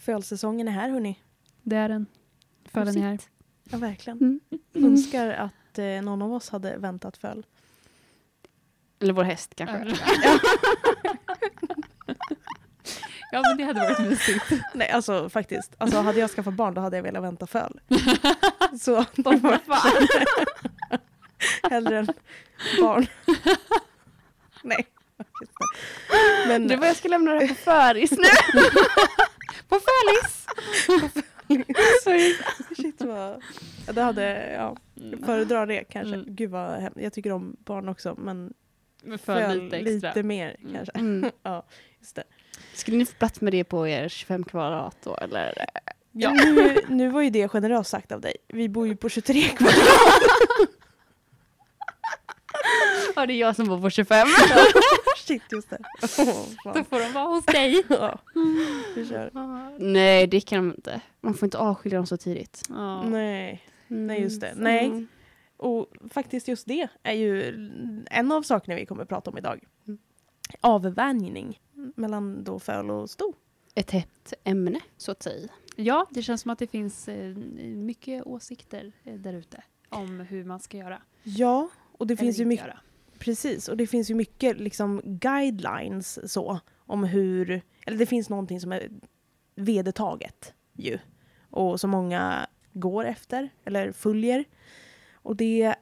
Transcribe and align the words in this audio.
Fölsäsongen 0.00 0.68
är 0.68 0.72
här 0.72 0.88
hörni. 0.88 1.18
Det 1.62 1.76
är 1.76 1.88
den. 1.88 2.06
Fölen 2.64 2.96
är 2.96 3.02
här. 3.02 3.18
Ja, 3.70 3.78
verkligen. 3.78 4.18
Mm. 4.18 4.40
Önskar 4.74 5.28
att 5.28 5.78
eh, 5.78 6.02
någon 6.02 6.22
av 6.22 6.32
oss 6.32 6.50
hade 6.50 6.76
väntat 6.76 7.16
föl. 7.16 7.46
Eller 9.00 9.12
vår 9.12 9.24
häst 9.24 9.54
kanske. 9.54 9.76
ja 13.32 13.42
men 13.42 13.56
det 13.56 13.64
hade 13.64 13.80
varit 13.80 13.98
mysigt. 14.08 14.44
Nej, 14.74 14.90
alltså 14.90 15.28
faktiskt. 15.28 15.74
Alltså, 15.78 15.98
hade 15.98 16.20
jag 16.20 16.30
skaffat 16.30 16.54
barn 16.54 16.74
då 16.74 16.80
hade 16.80 16.96
jag 16.96 17.02
velat 17.02 17.22
vänta 17.22 17.46
föl. 17.46 17.80
Så 18.80 19.04
hellre 21.70 21.98
än 21.98 22.08
barn. 22.80 23.06
Nej. 24.62 24.86
Men 26.46 26.68
Det 26.68 26.76
var 26.76 26.86
jag 26.86 26.96
ska 26.96 27.08
lämna 27.08 27.32
det 27.32 27.40
här 27.40 27.48
på 27.48 27.54
föris 27.54 28.10
nu. 28.10 28.28
På 29.70 29.78
fölis! 29.80 30.46
shit 32.76 33.02
vad... 33.02 33.42
Ja, 33.86 33.92
det 33.92 34.02
hade, 34.02 34.52
ja. 34.52 34.76
Föredrar 35.26 35.66
det 35.66 35.84
kanske. 35.84 36.14
Mm. 36.14 36.26
Gud 36.34 36.50
vad 36.50 36.70
hem- 36.80 36.92
Jag 36.96 37.12
tycker 37.12 37.32
om 37.32 37.56
barn 37.64 37.88
också 37.88 38.14
men 38.18 38.52
föl 39.04 39.18
för 39.18 39.54
lite 39.54 39.76
extra. 39.76 40.08
lite 40.08 40.22
mer 40.22 40.56
Mm. 40.60 40.74
kanske. 40.74 40.92
Mm. 40.98 41.30
Ja, 41.42 41.66
just 42.00 42.16
det. 42.16 42.24
Skulle 42.74 42.96
ni 42.96 43.06
få 43.06 43.12
plats 43.18 43.40
med 43.40 43.52
det 43.52 43.64
på 43.64 43.88
er 43.88 44.08
25 44.08 44.44
kvadrat 44.44 44.96
då 45.04 45.16
eller? 45.16 45.64
Ja. 46.12 46.30
Nu, 46.30 46.76
nu 46.88 47.08
var 47.08 47.22
ju 47.22 47.30
det 47.30 47.48
generöst 47.48 47.90
sagt 47.90 48.12
av 48.12 48.20
dig. 48.20 48.36
Vi 48.48 48.68
bor 48.68 48.86
ju 48.86 48.96
på 48.96 49.08
23 49.08 49.42
kvadrat. 49.42 49.76
Ja 53.16 53.26
det 53.26 53.32
är 53.32 53.38
jag 53.38 53.56
som 53.56 53.66
bor 53.66 53.80
på 53.80 53.90
25. 53.90 54.26
Shit, 55.26 55.42
just 55.52 55.70
det. 55.70 55.78
Åh, 56.18 56.72
Då 56.74 56.84
får 56.84 56.98
de 57.06 57.12
vara 57.12 57.24
hos 57.24 57.46
dig. 57.46 57.82
Ja, 57.88 58.18
vi 58.94 59.06
kör. 59.08 59.30
Nej 59.78 60.26
det 60.26 60.40
kan 60.40 60.68
de 60.68 60.74
inte. 60.76 61.00
Man 61.20 61.34
får 61.34 61.46
inte 61.46 61.58
avskilja 61.58 61.98
dem 61.98 62.06
så 62.06 62.16
tidigt. 62.16 62.62
Ja. 62.68 63.02
Nej. 63.02 63.62
Nej, 63.88 64.20
just 64.22 64.40
det. 64.40 64.46
Mm. 64.48 64.64
Nej. 64.64 65.06
Och 65.56 65.86
faktiskt 66.10 66.48
just 66.48 66.66
det 66.66 66.88
är 67.02 67.12
ju 67.12 67.42
en 68.10 68.32
av 68.32 68.42
sakerna 68.42 68.74
vi 68.76 68.86
kommer 68.86 69.02
att 69.02 69.08
prata 69.08 69.30
om 69.30 69.38
idag. 69.38 69.64
Mm. 69.88 69.98
Avvänjning 70.60 71.60
mellan 71.96 72.44
då 72.44 72.58
föl 72.58 72.90
och 72.90 73.10
sto. 73.10 73.34
Ett 73.74 73.90
hett 73.90 74.34
ämne 74.44 74.80
så 74.96 75.12
att 75.12 75.22
säga. 75.22 75.48
ja, 75.76 76.06
det 76.10 76.22
känns 76.22 76.40
som 76.40 76.50
att 76.50 76.58
det 76.58 76.66
finns 76.66 77.08
eh, 77.08 77.34
mycket 77.76 78.26
åsikter 78.26 78.92
eh, 79.04 79.14
där 79.14 79.32
ute 79.32 79.62
om 79.88 80.20
hur 80.20 80.44
man 80.44 80.60
ska 80.60 80.76
göra. 80.76 81.02
Ja, 81.22 81.68
och 81.92 82.06
det 82.06 82.16
finns 82.16 82.36
eller 82.36 82.44
ju 82.50 82.52
inte 82.52 82.64
mycket, 82.64 82.66
göra 82.66 82.80
precis, 83.20 83.68
och 83.68 83.76
det 83.76 83.86
finns 83.86 84.10
ju 84.10 84.14
mycket 84.14 84.60
liksom 84.60 85.00
guidelines 85.04 86.32
så 86.32 86.60
om 86.78 87.04
hur, 87.04 87.62
eller 87.86 87.98
det 87.98 88.06
finns 88.06 88.28
någonting 88.28 88.60
som 88.60 88.72
är 88.72 88.88
vedertaget 89.54 90.54
ju 90.72 90.98
och 91.50 91.80
som 91.80 91.90
många 91.90 92.46
går 92.72 93.04
efter 93.04 93.48
eller 93.64 93.92
följer. 93.92 94.44
Och 95.12 95.36
det 95.36 95.74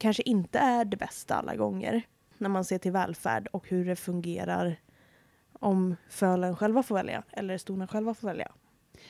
kanske 0.00 0.22
inte 0.22 0.58
är 0.58 0.84
det 0.84 0.96
bästa 0.96 1.34
alla 1.34 1.56
gånger 1.56 2.02
när 2.38 2.48
man 2.48 2.64
ser 2.64 2.78
till 2.78 2.92
välfärd 2.92 3.48
och 3.52 3.68
hur 3.68 3.84
det 3.84 3.96
fungerar 3.96 4.80
om 5.52 5.96
fölen 6.08 6.56
själva 6.56 6.82
får 6.82 6.94
välja 6.94 7.22
eller 7.30 7.58
storna 7.58 7.88
själva 7.88 8.14
får 8.14 8.28
välja. 8.28 8.52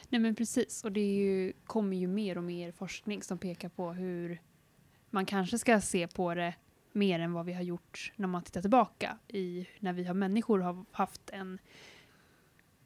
Nej 0.09 0.21
men 0.21 0.35
precis, 0.35 0.85
och 0.85 0.93
det 0.93 1.15
ju, 1.15 1.53
kommer 1.65 1.97
ju 1.97 2.07
mer 2.07 2.39
och 2.39 2.45
mer 2.45 2.73
forskning 2.73 3.23
som 3.23 3.39
pekar 3.39 3.69
på 3.69 3.93
hur 3.93 4.43
man 5.11 5.27
kanske 5.27 5.59
ska 5.59 5.81
se 5.81 6.09
på 6.09 6.35
det 6.35 6.55
mer 6.93 7.21
än 7.21 7.33
vad 7.33 7.47
vi 7.47 7.53
har 7.53 7.63
gjort 7.63 8.13
när 8.17 8.27
man 8.29 8.43
tittar 8.43 8.61
tillbaka 8.61 9.19
i 9.29 9.67
när 9.81 9.93
vi 9.93 10.05
har 10.05 10.15
människor 10.15 10.59
har 10.59 10.85
haft 10.91 11.31
en 11.31 11.59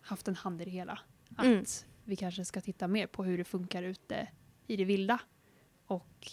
haft 0.00 0.28
en 0.28 0.34
hand 0.36 0.62
i 0.62 0.64
det 0.64 0.70
hela. 0.70 0.98
Att 1.36 1.44
Mm. 1.46 1.64
vi 2.04 2.16
kanske 2.16 2.44
ska 2.44 2.60
titta 2.60 2.88
mer 2.88 3.06
på 3.06 3.24
hur 3.24 3.38
det 3.38 3.44
funkar 3.44 3.82
ute 3.82 4.28
i 4.66 4.76
det 4.76 4.84
vilda 4.84 5.18
och 5.86 6.28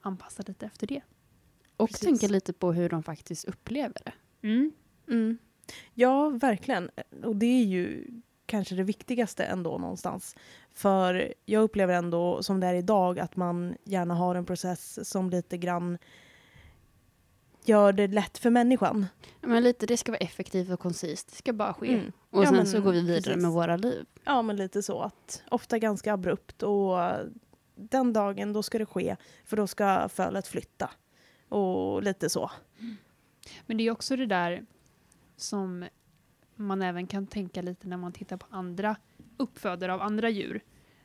anpassa 0.00 0.42
lite 0.46 0.66
efter 0.66 0.86
det. 0.86 1.02
Och 1.76 1.88
Precis. 1.88 2.04
tänka 2.06 2.28
lite 2.28 2.52
på 2.52 2.72
hur 2.72 2.88
de 2.88 3.02
faktiskt 3.02 3.44
upplever 3.44 4.00
det. 4.04 4.12
Mm. 4.48 4.72
Mm. 5.08 5.38
Ja, 5.94 6.28
verkligen. 6.28 6.90
Och 7.24 7.36
det 7.36 7.46
är 7.46 7.64
ju 7.64 8.06
kanske 8.46 8.74
det 8.74 8.82
viktigaste 8.82 9.44
ändå 9.44 9.78
någonstans. 9.78 10.36
För 10.72 11.34
jag 11.44 11.62
upplever 11.62 11.94
ändå 11.94 12.42
som 12.42 12.60
det 12.60 12.66
är 12.66 12.74
idag 12.74 13.18
att 13.18 13.36
man 13.36 13.76
gärna 13.84 14.14
har 14.14 14.34
en 14.34 14.46
process 14.46 15.08
som 15.10 15.30
lite 15.30 15.58
grann 15.58 15.98
gör 17.68 17.92
det 17.92 18.06
lätt 18.06 18.38
för 18.38 18.50
människan. 18.50 19.06
Men 19.40 19.62
lite, 19.62 19.86
det 19.86 19.96
ska 19.96 20.12
vara 20.12 20.18
effektivt 20.18 20.70
och 20.70 20.80
koncist. 20.80 21.28
Det 21.30 21.36
ska 21.36 21.52
bara 21.52 21.74
ske. 21.74 21.94
Mm. 21.94 22.12
Och 22.30 22.42
Ja, 22.42 22.46
sen 22.46 22.56
men 22.56 22.66
så 22.66 22.80
går 22.80 22.92
vi 22.92 23.00
vidare 23.00 23.22
precis. 23.22 23.42
med 23.42 23.50
våra 23.50 23.76
liv. 23.76 24.06
Ja, 24.24 24.42
men 24.42 24.56
lite 24.56 24.82
så 24.82 25.00
att 25.00 25.42
ofta 25.50 25.78
ganska 25.78 26.12
abrupt 26.12 26.62
och 26.62 26.98
den 27.74 28.12
dagen 28.12 28.52
då 28.52 28.62
ska 28.62 28.78
det 28.78 28.86
ske 28.86 29.16
för 29.44 29.56
då 29.56 29.66
ska 29.66 30.08
fölet 30.08 30.46
flytta. 30.46 30.90
Och 31.48 32.02
lite 32.02 32.30
så. 32.30 32.50
Men 33.66 33.76
det 33.76 33.86
är 33.86 33.90
också 33.90 34.16
det 34.16 34.26
där 34.26 34.66
som 35.36 35.84
man 36.56 36.82
även 36.82 37.06
kan 37.06 37.26
tänka 37.26 37.62
lite 37.62 37.88
när 37.88 37.96
man 37.96 38.12
tittar 38.12 38.36
på 38.36 38.46
andra 38.50 38.96
uppfödare 39.36 39.94
av 39.94 40.02
andra 40.02 40.28
djur. 40.30 40.60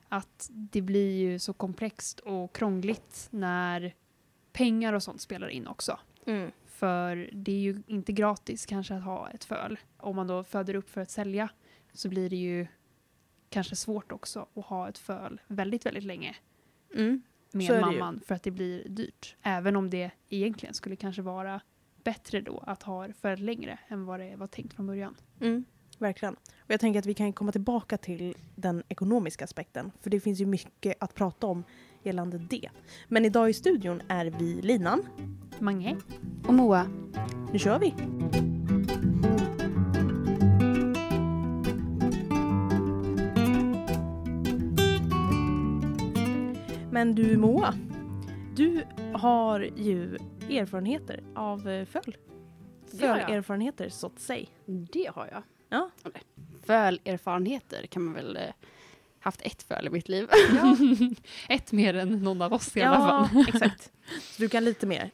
Att 0.10 0.48
det 0.52 0.82
blir 0.82 1.12
ju 1.20 1.40
så 1.40 1.54
komplext 1.54 2.20
och 2.20 2.56
krångligt 2.56 3.28
när 3.32 3.96
pengar 4.54 4.94
och 4.94 5.04
sånt 5.04 5.22
spelar 5.22 5.48
in 5.48 5.68
också. 5.68 6.00
För 6.66 7.30
det 7.34 7.52
är 7.52 7.60
ju 7.60 7.84
inte 7.88 8.12
gratis 8.12 8.66
kanske 8.66 8.96
att 8.96 9.04
ha 9.04 9.30
ett 9.30 9.44
föl. 9.44 9.80
Om 9.98 10.16
man 10.16 10.28
då 10.28 10.44
föder 10.44 10.76
upp 10.76 10.90
för 10.90 11.02
att 11.02 11.10
sälja 11.10 11.50
så 11.94 12.10
blir 12.10 12.30
det 12.30 12.36
ju 12.36 12.68
kanske 13.50 13.76
svårt 13.76 14.12
också 14.12 14.48
att 14.54 14.66
ha 14.66 14.90
ett 14.90 14.98
föl 14.98 15.42
väldigt, 15.48 15.86
väldigt 15.86 16.04
länge 16.04 16.36
Mm. 16.96 17.22
Med 17.52 17.82
mamman 17.82 18.22
för 18.26 18.36
att 18.36 18.44
det 18.44 18.52
blir 18.52 18.90
dyrt. 18.90 19.36
Även 19.42 19.76
om 19.76 19.90
det 19.90 20.12
egentligen 20.30 20.74
skulle 20.74 20.96
kanske 20.96 21.22
vara 21.22 21.62
bättre 22.04 22.42
då 22.42 22.64
att 22.68 22.84
ha 22.84 23.14
för 23.14 23.38
längre 23.38 23.80
än 23.88 24.06
vad 24.06 24.20
det 24.20 24.36
var 24.36 24.48
tänkt 24.48 24.74
från 24.74 24.88
början. 24.88 25.16
Mm, 25.42 25.66
verkligen. 25.98 26.34
Och 26.34 26.72
jag 26.72 26.80
tänker 26.80 27.00
att 27.00 27.06
vi 27.06 27.14
kan 27.14 27.34
komma 27.34 27.52
tillbaka 27.52 27.98
till 27.98 28.36
den 28.56 28.84
ekonomiska 28.90 29.44
aspekten. 29.44 29.92
För 30.02 30.10
det 30.10 30.20
finns 30.20 30.40
ju 30.40 30.46
mycket 30.46 30.98
att 31.00 31.16
prata 31.16 31.48
om 31.48 31.64
gällande 32.04 32.38
det. 32.38 32.70
Men 33.08 33.26
idag 33.26 33.50
i 33.50 33.54
studion 33.54 34.02
är 34.08 34.26
vi 34.26 34.62
Linan. 34.62 35.06
Mange? 35.60 35.98
Och 36.48 36.54
Moa, 36.54 36.86
Nu 37.54 37.60
kör 37.60 37.80
vi! 37.80 37.94
Men 46.92 47.16
du 47.16 47.38
Moa, 47.38 47.74
du 48.56 48.84
har 49.14 49.60
ju 49.60 50.18
erfarenheter 50.50 51.24
av 51.36 51.70
eh, 51.70 51.86
föl. 51.86 52.16
Fölerfarenheter 53.00 53.90
så 53.90 54.08
att 54.08 54.20
säga. 54.20 54.48
det 54.66 55.10
har 55.16 55.30
jag. 55.32 55.44
Ja. 55.70 55.90
Fölerfarenheter 56.66 57.86
kan 57.86 58.04
man 58.04 58.14
väl 58.14 58.38
eh, 58.38 58.44
haft 59.22 59.42
ett 59.42 59.64
föl 59.64 59.88
i 59.88 59.90
mitt 59.90 60.10
liv. 60.10 60.28
Ja, 60.56 60.78
Ett 61.50 61.72
mer 61.72 61.94
än 61.94 62.24
någon 62.24 62.42
av 62.42 62.54
oss 62.54 62.78
i 62.78 62.82
alla 62.82 62.96
ja 62.96 63.28
fall. 63.30 63.46
exakt. 63.48 63.92
Så 64.22 64.42
du 64.42 64.50
kan 64.50 64.64
lite 64.66 64.86
mer 64.86 65.12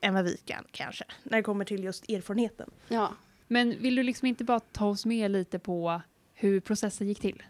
än 0.00 0.14
vad 0.14 0.24
vi 0.24 0.36
kan 0.36 0.64
kanske. 0.70 1.04
När 1.22 1.36
det 1.36 1.42
kommer 1.42 1.64
till 1.64 1.84
just 1.84 2.10
erfarenheten. 2.10 2.70
Ja. 2.88 3.14
Men 3.48 3.82
vill 3.82 3.94
du 3.94 4.02
liksom 4.02 4.28
inte 4.28 4.44
bara 4.44 4.60
ta 4.60 4.86
oss 4.86 5.06
med 5.06 5.30
lite 5.30 5.58
på 5.58 6.02
hur 6.34 6.60
processen 6.60 7.08
gick 7.08 7.20
till? 7.20 7.42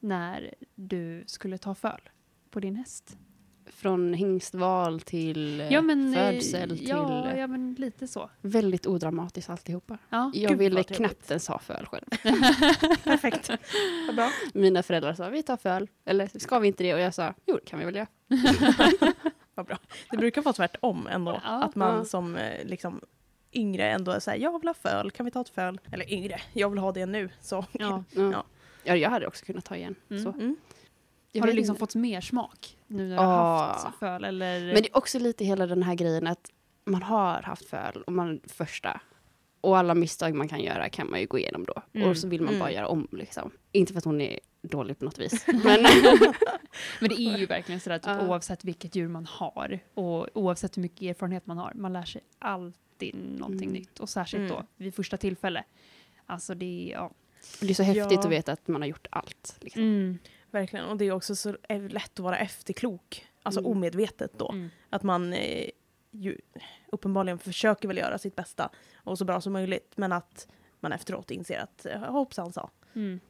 När 0.00 0.54
du 0.74 1.24
skulle 1.26 1.58
ta 1.58 1.74
föl 1.74 2.00
på 2.50 2.60
din 2.60 2.76
häst? 2.76 3.16
Från 3.66 4.14
hingstval 4.14 5.00
till 5.00 5.60
eh, 5.60 5.72
Ja 5.72 5.82
men, 5.82 6.14
eh, 6.14 6.30
födsel 6.30 6.78
till... 6.78 6.88
ja, 6.88 7.30
eh, 7.30 7.38
ja, 7.38 7.46
men 7.46 7.74
lite 7.78 8.06
så. 8.06 8.30
Väldigt 8.40 8.86
odramatiskt 8.86 9.50
alltihopa. 9.50 9.98
Ja. 10.10 10.32
Jag 10.34 10.56
ville 10.56 10.82
knappt 10.82 11.30
ens 11.30 11.48
ha 11.48 11.58
föl 11.58 11.86
själv. 11.86 12.04
Perfekt. 13.04 13.50
Bra. 14.16 14.30
Mina 14.54 14.82
föräldrar 14.82 15.14
sa 15.14 15.28
vi 15.28 15.42
tar 15.42 15.56
föl. 15.56 15.88
Eller 16.04 16.38
ska 16.38 16.58
vi 16.58 16.68
inte 16.68 16.82
det? 16.82 16.94
Och 16.94 17.00
jag 17.00 17.14
sa 17.14 17.34
jo 17.46 17.54
det 17.54 17.70
kan 17.70 17.78
vi 17.78 17.84
väl 17.84 17.96
göra. 17.96 18.06
Vad 19.54 19.66
bra. 19.66 19.78
Det 20.10 20.16
brukar 20.16 20.42
vara 20.42 20.52
tvärtom 20.52 21.06
ändå. 21.06 21.40
Ja. 21.44 21.62
att 21.62 21.74
man 21.74 21.96
Ja. 21.96 22.04
som 22.04 22.38
liksom 22.64 23.00
yngre 23.52 23.90
ändå 23.90 24.12
är 24.12 24.20
såhär, 24.20 24.38
jag 24.38 24.58
vill 24.60 24.68
ha 24.68 24.74
föl, 24.74 25.10
kan 25.10 25.24
vi 25.26 25.32
ta 25.32 25.40
ett 25.40 25.48
föl? 25.48 25.80
Eller 25.92 26.12
yngre, 26.12 26.40
jag 26.52 26.70
vill 26.70 26.78
ha 26.78 26.92
det 26.92 27.06
nu. 27.06 27.28
Så. 27.40 27.64
Ja. 27.72 28.04
Ja. 28.10 28.44
Ja. 28.84 28.96
jag 28.96 29.10
hade 29.10 29.26
också 29.26 29.44
kunnat 29.44 29.64
ta 29.64 29.76
igen. 29.76 29.94
Mm. 30.10 30.22
Så. 30.22 30.28
Mm. 30.28 30.56
Jag 31.36 31.42
Har 31.42 31.46
du 31.48 31.52
liksom 31.52 31.72
inte. 31.72 31.80
fått 31.80 31.94
mer 31.94 32.20
smak 32.20 32.76
nu 32.86 33.08
när 33.08 33.16
du 33.16 33.22
har 33.22 33.24
Ja. 33.32 33.78
haft 33.84 33.98
föl? 33.98 34.24
Eller? 34.24 34.60
Men 34.72 34.82
det 34.82 34.88
är 34.88 34.96
också 34.96 35.18
lite 35.18 35.44
hela 35.44 35.66
den 35.66 35.82
här 35.82 35.94
grejen 35.94 36.26
att 36.26 36.50
man 36.84 37.02
har 37.02 37.42
haft 37.42 37.64
föl 37.68 38.02
och 38.06 38.12
man 38.12 38.40
första. 38.46 39.00
Och 39.60 39.78
alla 39.78 39.94
misstag 39.94 40.34
man 40.34 40.48
kan 40.48 40.60
göra 40.60 40.88
kan 40.88 41.10
man 41.10 41.20
ju 41.20 41.26
gå 41.26 41.38
igenom 41.38 41.64
då. 41.64 41.82
Mm. 41.92 42.08
Och 42.10 42.16
så 42.18 42.28
vill 42.28 42.42
man 42.42 42.58
bara 42.58 42.68
Mm. 42.68 42.74
göra 42.74 42.88
om 42.88 43.08
liksom. 43.12 43.50
Inte 43.72 43.92
för 43.92 43.98
att 43.98 44.04
hon 44.04 44.20
är 44.20 44.40
dålig 44.62 44.98
på 44.98 45.04
något 45.04 45.18
vis. 45.18 45.46
Men 45.64 45.82
Men 47.00 47.08
det 47.08 47.20
är 47.20 47.38
ju 47.38 47.46
verkligen 47.46 47.80
sådär 47.80 47.98
typ, 47.98 48.06
Ja. 48.20 48.28
oavsett 48.28 48.64
vilket 48.64 48.94
djur 48.96 49.08
man 49.08 49.26
har 49.26 49.78
och 49.94 50.28
oavsett 50.36 50.76
hur 50.76 50.82
mycket 50.82 51.02
erfarenhet 51.02 51.46
man 51.46 51.58
har, 51.58 51.72
man 51.74 51.92
lär 51.92 52.04
sig 52.04 52.22
alltid 52.38 53.14
någonting 53.38 53.68
Mm. 53.68 53.80
nytt 53.80 53.98
och 54.00 54.08
särskilt 54.08 54.40
Mm. 54.50 54.56
då 54.56 54.66
vid 54.84 54.94
första 54.94 55.16
tillfälle. 55.16 55.64
Alltså 56.26 56.54
det 56.54 56.88
är, 56.88 56.92
ja. 56.92 57.10
Det 57.60 57.70
är 57.70 57.74
så 57.74 57.82
häftigt 57.82 58.12
Ja. 58.12 58.18
att 58.18 58.30
veta 58.30 58.52
att 58.52 58.68
man 58.68 58.80
har 58.82 58.88
gjort 58.88 59.06
allt. 59.10 59.56
Liksom. 59.60 60.18
Mm. 60.56 60.62
Verkligen. 60.62 60.84
Och 60.86 60.96
det 60.96 61.04
är 61.04 61.12
också 61.12 61.36
så 61.36 61.56
lätt 61.88 62.12
att 62.12 62.18
vara 62.18 62.38
efterklok. 62.38 63.26
Alltså 63.42 63.60
Mm. 63.60 63.72
omedvetet 63.72 64.32
då. 64.38 64.50
Mm. 64.52 64.68
Att 64.90 65.02
man 65.02 65.32
eh, 65.32 65.70
ju, 66.10 66.38
uppenbarligen 66.92 67.38
försöker 67.38 67.88
väl 67.88 67.96
göra 67.96 68.18
sitt 68.18 68.36
bästa 68.36 68.70
och 68.96 69.18
så 69.18 69.24
bra 69.24 69.40
som 69.40 69.52
möjligt. 69.52 69.92
Men 69.96 70.12
att 70.12 70.48
man 70.80 70.92
efteråt 70.92 71.30
inser 71.30 71.58
att 71.58 71.86
eh, 71.86 72.00
hoppsan 72.00 72.52
sa. 72.52 72.70
Mm. 72.94 73.20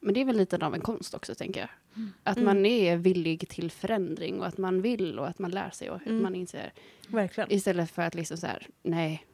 Men 0.00 0.14
det 0.14 0.20
är 0.20 0.24
väl 0.24 0.36
lite 0.36 0.66
av 0.66 0.74
en 0.74 0.80
konst 0.80 1.14
också, 1.14 1.34
tänker 1.34 1.60
jag. 1.60 1.68
Mm. 1.96 2.12
Att 2.22 2.36
Mm. 2.36 2.46
man 2.46 2.66
är 2.66 2.96
villig 2.96 3.48
till 3.48 3.70
förändring 3.70 4.40
och 4.40 4.46
att 4.46 4.58
man 4.58 4.82
vill 4.82 5.18
och 5.18 5.28
att 5.28 5.38
man 5.38 5.50
lär 5.50 5.70
sig 5.70 5.90
och 5.90 6.06
Mm. 6.06 6.22
man 6.22 6.34
inser. 6.34 6.72
Verkligen. 7.08 7.52
Istället 7.52 7.90
för 7.90 8.02
att 8.02 8.14
liksom 8.14 8.36
så 8.36 8.46
här, 8.46 8.66
nej, 8.82 9.26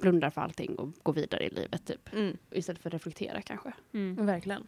blunda 0.00 0.30
för 0.30 0.40
allting 0.40 0.74
och 0.78 0.88
gå 1.02 1.12
vidare 1.12 1.46
i 1.46 1.50
livet 1.50 1.84
typ. 1.86 2.12
Mm. 2.12 2.36
Istället 2.50 2.82
för 2.82 2.88
att 2.90 2.94
reflektera 2.94 3.42
kanske. 3.42 3.72
Mm. 3.92 4.26
Verkligen. 4.26 4.66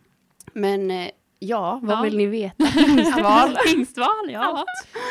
Men 0.53 0.91
eh, 0.91 1.11
ja, 1.41 1.81
vad 1.83 1.97
Ja. 1.99 2.03
vill 2.03 2.17
ni 2.17 2.27
veta? 2.27 2.65
Hingstval. 2.65 3.57
Hingstval, 3.67 4.31
ja. 4.31 4.65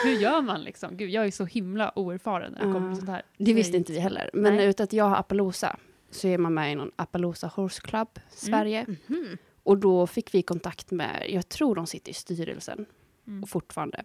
Hur 0.04 0.12
gör 0.12 0.42
man 0.42 0.62
liksom? 0.62 0.98
Gud, 0.98 1.10
jag 1.10 1.26
är 1.26 1.31
så 1.31 1.46
himla 1.46 1.92
oerfaren 2.00 2.54
när 2.54 2.66
det 2.68 2.74
kommer 2.74 2.90
till 2.90 2.98
sånt 2.98 3.10
här. 3.10 3.22
Det 3.38 3.54
visste 3.54 3.78
inte 3.78 3.92
vi 3.94 4.00
heller. 4.00 4.30
Men 4.34 4.56
Nej. 4.56 4.66
ut 4.68 4.80
att 4.80 4.94
jag 4.94 5.06
har 5.06 5.16
Appaloosa 5.16 5.76
så 6.12 6.28
är 6.28 6.38
man 6.38 6.54
med 6.54 6.72
i 6.72 6.76
någon 6.76 6.92
Appaloosa 6.96 7.48
Horse 7.48 7.81
Club 7.81 8.08
Sverige. 8.30 8.86
Mhm. 9.08 9.38
Och 9.64 9.78
då 9.78 10.08
fick 10.08 10.34
vi 10.34 10.42
kontakt 10.42 10.92
med, 10.92 11.26
jag 11.30 11.50
tror 11.50 11.76
de 11.76 11.88
sitter 11.88 12.12
i 12.12 12.14
styrelsen 12.14 12.86
Mm. 13.28 13.44
och 13.44 13.50
fortfarande. 13.50 14.04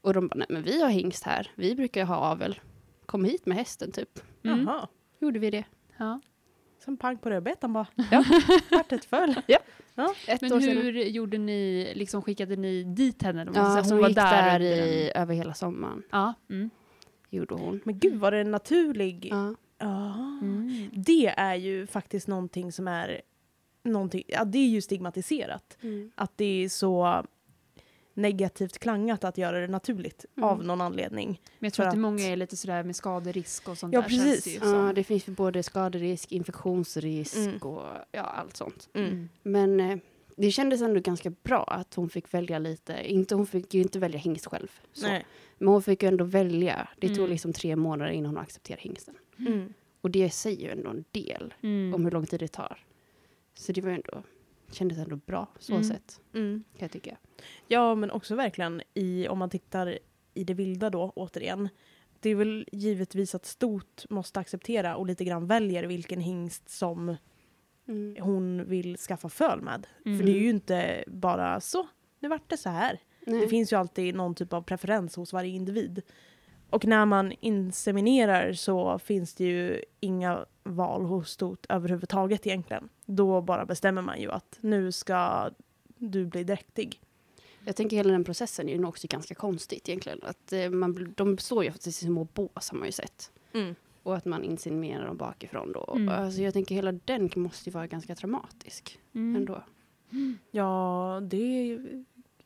Och 0.00 0.14
de 0.14 0.28
bara, 0.28 0.34
nej 0.36 0.46
men 0.50 0.62
vi 0.62 0.82
har 0.82 0.88
hingst 0.90 1.24
här, 1.24 1.50
vi 1.54 1.74
brukar 1.74 2.00
ju 2.00 2.06
ha 2.06 2.16
avel. 2.16 2.60
Kom 3.06 3.24
hit 3.24 3.46
med 3.46 3.56
hästen 3.56 3.92
typ. 3.92 4.20
Mm. 4.44 4.60
Jaha. 4.66 4.88
Gjorde 5.18 5.38
vi 5.38 5.50
det. 5.50 5.64
Ja. 5.96 6.20
Sen 6.84 6.96
pang 6.96 7.18
på 7.18 7.30
rödbetan 7.30 7.72
bara. 7.72 7.86
Ja. 8.10 8.24
Vart 8.70 8.92
ett 8.92 9.04
föll. 9.04 9.34
Ett 10.26 10.40
Men 10.40 10.52
år 10.52 10.60
hur 10.60 10.92
gjorde 10.92 11.38
ni, 11.38 11.92
liksom 11.94 12.22
skickade 12.22 12.56
ni 12.56 12.84
dit 12.84 13.22
henne? 13.22 13.46
Ja, 13.54 13.70
säger? 13.70 13.82
så 13.82 13.88
hon 13.88 13.92
hon 13.92 14.00
var 14.00 14.08
gick 14.08 14.16
där, 14.16 14.58
där, 14.58 14.60
i, 14.60 15.12
över 15.14 15.34
hela 15.34 15.54
sommaren. 15.54 16.02
Ja. 16.10 16.34
Mm. 16.50 16.70
Gjorde 17.30 17.54
hon. 17.54 17.80
Men 17.84 17.98
gud 17.98 18.14
var 18.14 18.30
det 18.30 18.40
en 18.40 18.50
naturlig... 18.50 19.28
Ja. 19.30 19.54
Ja. 19.78 20.14
Mm. 20.42 20.90
Det 20.92 21.26
är 21.26 21.54
ju 21.54 21.86
faktiskt 21.86 22.28
någonting 22.28 22.72
som 22.72 22.88
är... 22.88 23.20
Någonting, 23.82 24.22
ja, 24.26 24.44
det 24.44 24.58
är 24.58 24.68
ju 24.68 24.80
stigmatiserat. 24.80 25.78
Mm. 25.80 26.10
Att 26.14 26.32
det 26.36 26.64
är 26.64 26.68
så 26.68 27.24
negativt 28.14 28.78
klangat 28.78 29.24
att 29.24 29.38
göra 29.38 29.60
det 29.60 29.66
naturligt 29.68 30.24
Mm. 30.36 30.48
av 30.48 30.64
någon 30.64 30.80
anledning. 30.80 31.28
Men 31.58 31.66
jag 31.66 31.72
tror 31.72 31.86
att, 31.86 31.92
det 31.92 31.96
att- 31.96 32.00
många 32.00 32.22
är 32.24 32.36
lite 32.36 32.56
sådär 32.56 32.82
med 32.82 32.96
skaderisk 32.96 33.68
och 33.68 33.78
sånt 33.78 33.94
Ja, 33.94 34.00
där. 34.02 34.08
känns 34.08 34.22
precis. 34.22 34.44
Det, 34.60 34.66
ju 34.66 34.72
Ja, 34.72 34.92
det 34.92 35.04
finns 35.04 35.28
ju 35.28 35.32
både 35.32 35.62
skaderisk, 35.62 36.32
infektionsrisk 36.32 37.36
Mm. 37.36 37.56
och 37.58 37.82
ja, 38.12 38.22
allt 38.22 38.56
sånt. 38.56 38.88
Mm. 38.94 39.08
Mm. 39.10 39.28
Men 39.42 39.80
eh, 39.80 39.98
det 40.36 40.50
kändes 40.50 40.82
ändå 40.82 41.00
ganska 41.00 41.30
bra 41.30 41.64
att 41.64 41.94
hon 41.94 42.08
fick 42.08 42.34
välja 42.34 42.58
lite. 42.58 43.12
Inte, 43.12 43.34
hon 43.34 43.46
fick 43.46 43.74
ju 43.74 43.82
inte 43.82 43.98
välja 43.98 44.18
hingst 44.20 44.46
själv. 44.46 44.70
Så. 44.92 45.06
Nej. 45.06 45.26
Men 45.58 45.68
hon 45.68 45.82
fick 45.82 46.02
ju 46.02 46.08
ändå 46.08 46.24
välja. 46.24 46.88
Det 46.98 47.08
tog 47.08 47.18
Mm. 47.18 47.30
liksom 47.30 47.52
tre 47.52 47.76
månader 47.76 48.10
innan 48.12 48.34
hon 48.34 48.38
accepterade 48.42 48.82
hingsten. 48.82 49.14
Mm. 49.38 49.72
Och 50.00 50.10
det 50.10 50.30
säger 50.30 50.60
ju 50.60 50.70
ändå 50.70 50.90
en 50.90 51.04
del 51.12 51.54
Mm. 51.62 51.94
om 51.94 52.04
hur 52.04 52.10
lång 52.10 52.26
tid 52.26 52.40
det 52.40 52.48
tar. 52.48 52.84
Så 53.54 53.72
det 53.72 53.80
var 53.80 53.88
ju 53.90 53.94
ändå, 53.94 54.22
kändes 54.74 54.98
ändå 54.98 55.16
bra 55.16 55.46
så 55.58 55.72
Mm. 55.72 55.84
sett, 55.84 56.20
Mm. 56.34 56.64
kan 56.72 56.84
jag 56.84 56.90
tycka. 56.90 57.16
Ja, 57.68 57.94
men 57.94 58.10
också 58.10 58.34
verkligen 58.34 58.82
i, 58.94 59.28
om 59.28 59.38
man 59.38 59.50
tittar 59.50 59.98
i 60.34 60.44
det 60.44 60.54
vilda 60.54 60.90
då, 60.90 61.12
återigen. 61.16 61.68
Det 62.20 62.30
är 62.30 62.34
väl 62.34 62.68
givetvis 62.72 63.34
att 63.34 63.46
stort 63.46 64.10
måste 64.10 64.40
acceptera 64.40 64.96
och 64.96 65.06
lite 65.06 65.24
grann 65.24 65.46
väljer 65.46 65.84
vilken 65.84 66.20
hingst 66.20 66.68
som 66.68 67.16
Mm. 67.88 68.16
hon 68.20 68.64
vill 68.68 68.96
skaffa 68.96 69.28
föl 69.28 69.60
med. 69.62 69.86
Mm. 70.06 70.18
För 70.18 70.26
det 70.26 70.32
är 70.32 70.40
ju 70.40 70.50
inte 70.50 71.04
bara 71.06 71.60
så, 71.60 71.86
nu 72.20 72.28
vart 72.28 72.50
det 72.50 72.56
så 72.56 72.68
här. 72.68 72.98
Nej. 73.26 73.40
Det 73.40 73.48
finns 73.48 73.72
ju 73.72 73.76
alltid 73.76 74.14
någon 74.14 74.34
typ 74.34 74.52
av 74.52 74.62
preferens 74.62 75.16
hos 75.16 75.32
varje 75.32 75.50
individ. 75.54 76.02
Och 76.74 76.84
när 76.86 77.06
man 77.06 77.32
inseminerar 77.40 78.52
så 78.52 78.98
finns 78.98 79.34
det 79.34 79.44
ju 79.44 79.82
inga 80.00 80.44
val 80.62 81.04
hos 81.04 81.30
stort 81.30 81.66
överhuvudtaget 81.68 82.46
egentligen. 82.46 82.88
Då 83.06 83.40
bara 83.40 83.66
bestämmer 83.66 84.02
man 84.02 84.20
ju 84.20 84.30
att 84.30 84.58
nu 84.60 84.92
ska 84.92 85.50
du 85.96 86.26
bli 86.26 86.44
dräktig. 86.44 87.00
Jag 87.64 87.76
tänker 87.76 87.96
hela 87.96 88.12
den 88.12 88.24
processen 88.24 88.68
är 88.68 88.72
ju 88.72 88.78
nog 88.78 88.88
också 88.88 89.06
ganska 89.10 89.34
konstigt 89.34 89.88
egentligen. 89.88 90.20
Att, 90.22 90.52
eh, 90.52 90.70
man, 90.70 91.14
de 91.16 91.38
står 91.38 91.64
ju 91.64 91.70
faktiskt 91.70 92.02
i 92.02 92.06
små 92.06 92.24
bås 92.34 92.70
har 92.70 92.78
man 92.78 92.88
ju 92.88 92.92
sett. 92.92 93.30
Och 94.02 94.16
att 94.16 94.24
man 94.24 94.44
inseminerar 94.44 95.06
dem 95.06 95.16
bakifrån 95.16 95.72
då. 95.72 95.94
Mm. 95.96 96.08
Alltså 96.08 96.42
jag 96.42 96.52
tänker 96.52 96.74
hela 96.74 96.92
den 96.92 97.30
måste 97.36 97.70
ju 97.70 97.74
vara 97.74 97.86
ganska 97.86 98.14
traumatisk 98.14 98.98
Mm. 99.14 99.36
ändå. 99.36 99.62
Ja, 100.50 101.20
det 101.22 101.78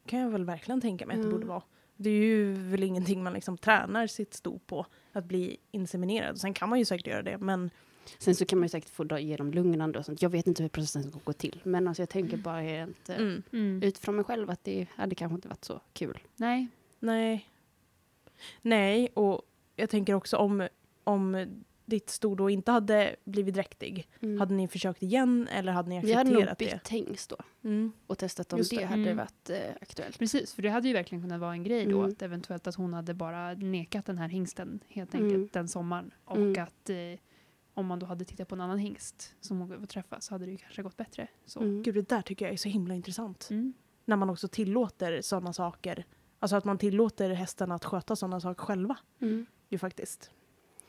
kan 0.06 0.18
jag 0.20 0.30
väl 0.30 0.44
verkligen 0.44 0.80
tänka 0.80 1.06
mig 1.06 1.16
att 1.16 1.22
det 1.22 1.28
borde 1.28 1.46
vara. 1.46 1.62
Det 2.00 2.10
är 2.10 2.22
ju 2.24 2.52
väl 2.52 2.82
ingenting 2.82 3.22
man 3.22 3.32
liksom 3.32 3.58
tränar 3.58 4.06
sitt 4.06 4.34
sto 4.34 4.58
på, 4.58 4.86
att 5.12 5.24
bli 5.24 5.56
inseminerad. 5.70 6.40
Sen 6.40 6.54
kan 6.54 6.68
man 6.68 6.78
ju 6.78 6.84
säkert 6.84 7.06
göra 7.06 7.22
det, 7.22 7.38
men 7.38 7.70
Sen 8.18 8.34
så 8.34 8.44
kan 8.44 8.58
man 8.58 8.64
ju 8.64 8.68
säkert 8.68 8.90
få 8.90 9.04
då 9.04 9.18
ge 9.18 9.36
dem 9.36 9.50
lugnande 9.50 9.98
och 9.98 10.04
sånt. 10.04 10.22
Jag 10.22 10.30
vet 10.30 10.46
inte 10.46 10.62
hur 10.62 10.70
processen 10.70 11.02
ska 11.10 11.20
gå 11.24 11.32
till. 11.32 11.60
Men 11.64 11.88
alltså 11.88 12.02
jag 12.02 12.08
tänker 12.08 12.36
bara 12.36 12.60
helt 12.60 13.08
eh, 13.08 13.16
mm, 13.16 13.42
Mm. 13.52 13.82
utifrån 13.82 14.16
mig 14.16 14.24
själv 14.24 14.50
att 14.50 14.64
det 14.64 14.86
hade 14.94 15.14
kanske 15.14 15.34
inte 15.34 15.48
varit 15.48 15.64
så 15.64 15.80
kul. 15.92 16.18
Nej. 16.36 16.66
nej. 16.98 17.48
Nej, 18.62 19.08
och 19.14 19.42
jag 19.76 19.90
tänker 19.90 20.14
också 20.14 20.36
om, 20.36 20.68
om 21.04 21.46
ditt 21.88 22.10
sto 22.10 22.34
då 22.34 22.50
inte 22.50 22.70
hade 22.72 23.16
blivit 23.24 23.54
dräktig, 23.54 24.08
hade 24.38 24.54
ni 24.54 24.68
försökt 24.68 25.02
igen 25.02 25.48
eller 25.52 25.72
hade 25.72 25.88
ni 25.88 25.94
Mm. 25.96 26.06
Vi 26.06 26.12
hade 26.12 26.30
nog 26.30 26.42
accepterat 26.42 26.58
bytt 26.80 26.84
det? 26.84 26.94
hingst 26.96 27.30
då 27.30 27.36
Mm. 27.64 27.92
och 28.06 28.18
testat 28.18 28.52
om 28.52 28.58
Just 28.58 28.70
det, 28.70 28.76
det. 28.76 28.84
hade 28.86 29.02
Mm. 29.02 29.16
varit 29.16 29.50
eh, 29.50 29.58
aktuellt. 29.80 30.18
Precis, 30.18 30.54
för 30.54 30.62
det 30.62 30.68
hade 30.68 30.88
ju 30.88 30.94
verkligen 30.94 31.22
kunnat 31.22 31.40
vara 31.40 31.52
en 31.52 31.64
grej 31.64 31.86
då. 31.86 31.98
Mm. 31.98 32.10
Att 32.12 32.22
eventuellt 32.22 32.66
att 32.66 32.74
hon 32.74 32.94
hade 32.94 33.14
bara 33.14 33.54
nekat 33.54 34.06
den 34.06 34.18
här 34.18 34.28
hingsten 34.28 34.80
helt 34.88 35.14
enkelt 35.14 35.34
Mm. 35.34 35.48
den 35.52 35.68
sommaren. 35.68 36.10
Och 36.24 36.36
Mm. 36.36 36.62
att 36.62 36.90
eh, 36.90 36.96
om 37.74 37.86
man 37.86 37.98
då 37.98 38.06
hade 38.06 38.24
tittat 38.24 38.48
på 38.48 38.54
en 38.54 38.60
annan 38.60 38.78
hingst 38.78 39.34
som 39.40 39.58
hon 39.60 39.86
träffa 39.86 40.20
så 40.20 40.34
hade 40.34 40.44
det 40.44 40.50
ju 40.50 40.56
kanske 40.56 40.82
gått 40.82 40.96
bättre. 40.96 41.28
Så. 41.46 41.60
Mm. 41.60 41.82
Gud, 41.82 41.94
det 41.94 42.08
där 42.08 42.22
tycker 42.22 42.44
jag 42.44 42.52
är 42.52 42.56
så 42.56 42.68
himla 42.68 42.94
intressant. 42.94 43.48
Mm. 43.50 43.72
När 44.04 44.16
man 44.16 44.30
också 44.30 44.48
tillåter 44.48 45.20
sådana 45.22 45.52
saker. 45.52 46.04
Alltså 46.38 46.56
att 46.56 46.64
man 46.64 46.78
tillåter 46.78 47.30
hästarna 47.30 47.74
att 47.74 47.84
sköta 47.84 48.16
sådana 48.16 48.40
saker 48.40 48.62
själva. 48.64 48.96
Mm. 49.20 49.46
Ju 49.68 49.78
faktiskt. 49.78 50.30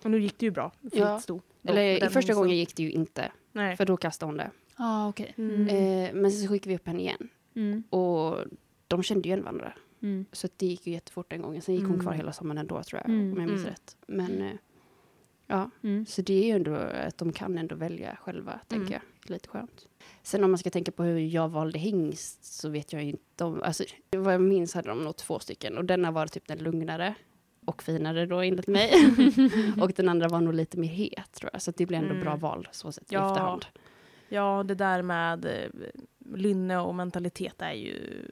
Och 0.03 0.11
nu 0.11 0.19
gick 0.19 0.37
det 0.39 0.45
ju 0.45 0.51
bra 0.51 0.71
för 0.91 0.97
Ja. 0.99 1.13
ditt 1.13 1.23
sto. 1.23 1.35
då, 1.35 1.41
med 1.61 1.71
Eller 1.71 2.05
i 2.05 2.09
första 2.09 2.33
gången 2.33 2.57
gick 2.57 2.75
det 2.75 2.83
ju 2.83 2.91
inte, 2.91 3.31
Nej. 3.51 3.77
för 3.77 3.85
då 3.85 3.97
kastade 3.97 4.29
hon 4.29 4.37
det. 4.37 4.51
Ah, 4.75 5.07
okej. 5.09 5.33
Mm. 5.37 5.67
Eh, 5.67 6.13
men 6.21 6.31
sen 6.31 6.41
så 6.41 6.47
skickade 6.47 6.69
vi 6.69 6.75
upp 6.75 6.87
henne 6.87 6.99
igen 7.01 7.29
Mm. 7.55 7.83
och 7.89 8.37
de 8.87 9.03
kände 9.03 9.27
ju 9.29 9.33
igen 9.33 9.43
varandra. 9.43 9.73
Mm. 10.01 10.25
Så 10.31 10.47
det 10.57 10.65
gick 10.65 10.87
ju 10.87 10.93
jättefort 10.93 11.29
den 11.29 11.41
gången. 11.41 11.61
Sen 11.61 11.75
gick 11.75 11.83
hon 11.83 11.91
Mm. 11.93 12.01
kvar 12.05 12.13
hela 12.13 12.33
sommaren 12.33 12.57
ändå 12.57 12.83
tror 12.83 13.01
jag, 13.05 13.09
Mm. 13.13 13.31
om 13.33 13.39
jag 13.39 13.47
minns 13.49 13.61
Mm. 13.61 13.69
rätt. 13.71 13.97
Men 14.07 14.41
eh, 14.41 14.53
ja, 15.47 15.69
Mm. 15.83 16.05
så 16.05 16.21
det 16.21 16.33
är 16.33 16.45
ju 16.45 16.51
ändå 16.51 16.75
att 16.75 17.17
de 17.17 17.31
kan 17.33 17.57
ändå 17.57 17.75
välja 17.75 18.17
själva, 18.21 18.59
tänker 18.67 18.85
Mm. 18.87 18.93
jag. 18.93 19.31
Lite 19.31 19.47
skönt. 19.49 19.87
Sen 20.23 20.43
om 20.43 20.51
man 20.51 20.57
ska 20.57 20.69
tänka 20.69 20.91
på 20.91 21.03
hur 21.03 21.19
jag 21.19 21.49
valde 21.49 21.79
hingst 21.79 22.43
så 22.43 22.69
vet 22.69 22.93
jag 22.93 23.03
inte 23.03 23.43
om, 23.43 23.63
alltså 23.63 23.83
vad 24.11 24.33
jag 24.33 24.41
minns 24.41 24.73
hade 24.73 24.89
de 24.89 25.03
nog 25.03 25.15
två 25.15 25.39
stycken 25.39 25.77
och 25.77 25.85
denna 25.85 26.11
var 26.11 26.27
typ 26.27 26.47
den 26.47 26.57
lugnare 26.57 27.15
och 27.65 27.83
finare 27.83 28.25
då 28.25 28.39
enligt 28.39 28.67
mig. 28.67 28.91
och 29.81 29.91
den 29.95 30.09
andra 30.09 30.27
var 30.27 30.41
nog 30.41 30.53
lite 30.53 30.77
mer 30.79 30.87
het 30.89 31.31
tror 31.31 31.49
jag. 31.53 31.61
Så 31.61 31.71
det 31.77 31.85
blev 31.85 31.99
ändå 32.01 32.13
Mm. 32.13 32.23
bra 32.23 32.35
val 32.35 32.67
så 32.71 32.91
sett 32.91 33.11
i 33.11 33.15
Ja. 33.15 33.29
efterhand. 33.31 33.65
Ja, 34.29 34.63
det 34.63 34.75
där 34.75 35.01
med 35.01 35.45
eh, 35.45 35.69
lynne 36.35 36.77
och 36.79 36.95
mentalitet 36.95 37.61
är 37.61 37.73
ju 37.73 38.25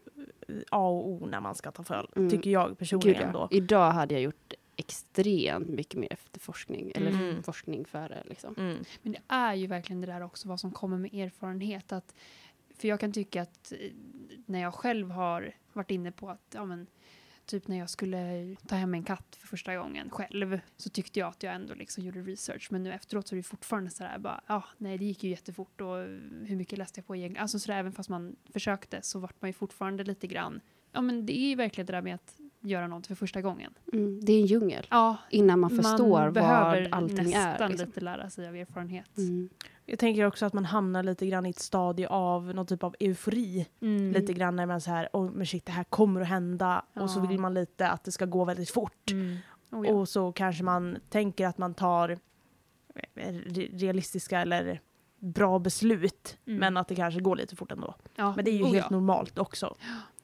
A 0.72 0.88
och 0.88 1.08
O 1.10 1.28
när 1.32 1.40
man 1.40 1.56
ska 1.56 1.72
ta 1.72 1.84
föl. 1.84 2.10
Mm. 2.16 2.30
Tycker 2.30 2.50
jag 2.50 2.78
personligen 2.78 3.14
Gud, 3.14 3.28
ja. 3.28 3.32
då. 3.32 3.48
Idag 3.58 3.92
hade 3.92 4.14
jag 4.14 4.24
gjort 4.24 4.54
extremt 4.76 5.70
mycket 5.70 6.00
mer 6.00 6.14
efterforskning, 6.14 6.92
eller 6.96 7.12
Mm. 7.12 7.44
forskning 7.44 7.86
före 7.86 8.24
liksom. 8.26 8.56
Mm. 8.58 8.78
Men 9.02 9.12
det 9.12 9.20
är 9.28 9.54
ju 9.54 9.68
verkligen 9.68 10.02
det 10.02 10.08
där 10.08 10.22
också 10.24 10.48
vad 10.48 10.60
som 10.60 10.72
kommer 10.72 10.98
med 10.98 11.14
erfarenhet. 11.14 11.92
Att, 11.92 12.16
för 12.78 12.88
jag 12.88 13.00
kan 13.00 13.12
tycka 13.14 13.42
att 13.42 13.72
eh, 13.80 13.92
när 14.46 14.60
jag 14.62 14.74
själv 14.74 15.12
har 15.12 15.52
varit 15.74 15.92
inne 15.92 16.12
på 16.12 16.30
att 16.30 16.42
ja, 16.56 16.66
men, 16.66 16.88
typ 17.48 17.68
när 17.68 17.78
jag 17.78 17.90
skulle 17.90 18.56
ta 18.68 18.76
hem 18.76 18.94
en 18.94 19.04
katt 19.04 19.36
för 19.40 19.48
första 19.48 19.76
gången 19.76 20.10
själv 20.10 20.60
så 20.78 20.90
tyckte 20.90 21.20
jag 21.20 21.30
att 21.30 21.44
jag 21.44 21.54
ändå 21.54 21.74
liksom 21.74 22.04
gjorde 22.04 22.22
research. 22.22 22.68
Men 22.72 22.84
nu 22.84 22.94
efteråt 22.94 23.28
så 23.28 23.36
är 23.36 23.38
det 23.38 23.44
fortfarande 23.44 23.90
så 23.92 24.04
där 24.04 24.20
bara, 24.20 24.42
ja, 24.48 24.64
nej 24.78 24.98
det 24.98 25.06
gick 25.06 25.24
ju 25.24 25.30
jättefort 25.30 25.82
och 25.82 25.96
hur 26.46 26.56
mycket 26.56 26.78
läste 26.78 27.00
jag 27.00 27.08
på 27.08 27.16
egentligen? 27.16 27.42
Alltså 27.42 27.60
så 27.60 27.72
där, 27.72 27.80
även 27.80 27.92
fast 27.92 28.10
man 28.10 28.36
försökte 28.54 29.02
så 29.02 29.20
vart 29.20 29.42
man 29.42 29.50
ju 29.50 29.54
fortfarande 29.54 30.04
lite 30.04 30.28
grann, 30.28 30.62
ja 30.92 31.02
men 31.02 31.26
det 31.26 31.38
är 31.40 31.50
ju 31.50 31.56
verkligen 31.56 31.86
det 31.86 31.94
där 31.94 32.02
med 32.02 32.16
att 32.16 32.36
göra 32.60 32.88
något 32.88 33.08
för 33.08 33.16
första 33.16 33.42
gången. 33.42 33.74
Mm. 33.94 34.20
Det 34.26 34.34
är 34.34 34.40
en 34.42 34.46
djungel 34.46 34.88
Ja, 34.90 35.18
innan 35.30 35.60
man 35.60 35.70
förstår 35.70 36.32
behöver 36.32 36.82
vad 36.90 36.94
allting 36.94 37.34
är. 37.34 37.48
nästan 37.50 37.70
Liksom. 37.72 37.88
lite 37.88 38.02
lära 38.02 38.30
sig 38.30 38.48
av 38.48 38.56
erfarenhet. 38.56 39.18
Mm. 39.18 39.50
Jag 39.90 40.00
tänker 40.00 40.26
också 40.26 40.46
att 40.46 40.54
man 40.54 40.66
hamnar 40.66 41.04
lite 41.04 41.28
grann 41.28 41.46
i 41.46 41.50
ett 41.50 41.60
stadie 41.60 42.08
av 42.08 42.54
någon 42.56 42.66
typ 42.66 42.84
av 42.84 42.96
eufori. 43.00 43.68
Mm. 43.82 44.12
Lite 44.12 44.34
grann 44.34 44.56
när 44.56 44.66
man 44.66 44.82
så 44.82 44.92
här, 44.92 45.10
oh, 45.14 45.32
men 45.32 45.46
shit 45.46 45.66
det 45.66 45.72
här 45.72 45.84
kommer 45.84 46.22
att 46.22 46.28
hända. 46.28 46.86
Och 46.94 47.10
så 47.10 47.20
Ja. 47.20 47.26
vill 47.26 47.40
man 47.40 47.54
lite 47.54 47.88
att 47.90 48.04
det 48.04 48.12
ska 48.12 48.26
gå 48.26 48.46
väldigt 48.46 48.70
fort. 48.70 49.12
Mm. 49.12 49.38
Oh, 49.72 49.88
ja. 49.88 49.94
Och 49.94 50.10
så 50.10 50.32
kanske 50.32 50.64
man 50.64 50.98
tänker 51.10 51.48
att 51.48 51.58
man 51.58 51.74
tar 51.74 52.18
re- 53.16 53.78
realistiska 53.80 54.40
eller 54.42 54.82
bra 55.20 55.60
beslut. 55.60 56.38
Mm. 56.48 56.60
Men 56.60 56.78
att 56.78 56.88
det 56.88 56.96
kanske 56.96 57.20
går 57.20 57.36
lite 57.36 57.56
fort 57.56 57.72
ändå. 57.72 57.96
Ja. 58.16 58.34
Men 58.36 58.46
det 58.46 58.52
är 58.52 58.56
ju 58.58 58.64
Oh, 58.64 58.74
helt 58.74 58.86
ja. 58.90 58.96
normalt 58.98 59.38
också. 59.38 59.76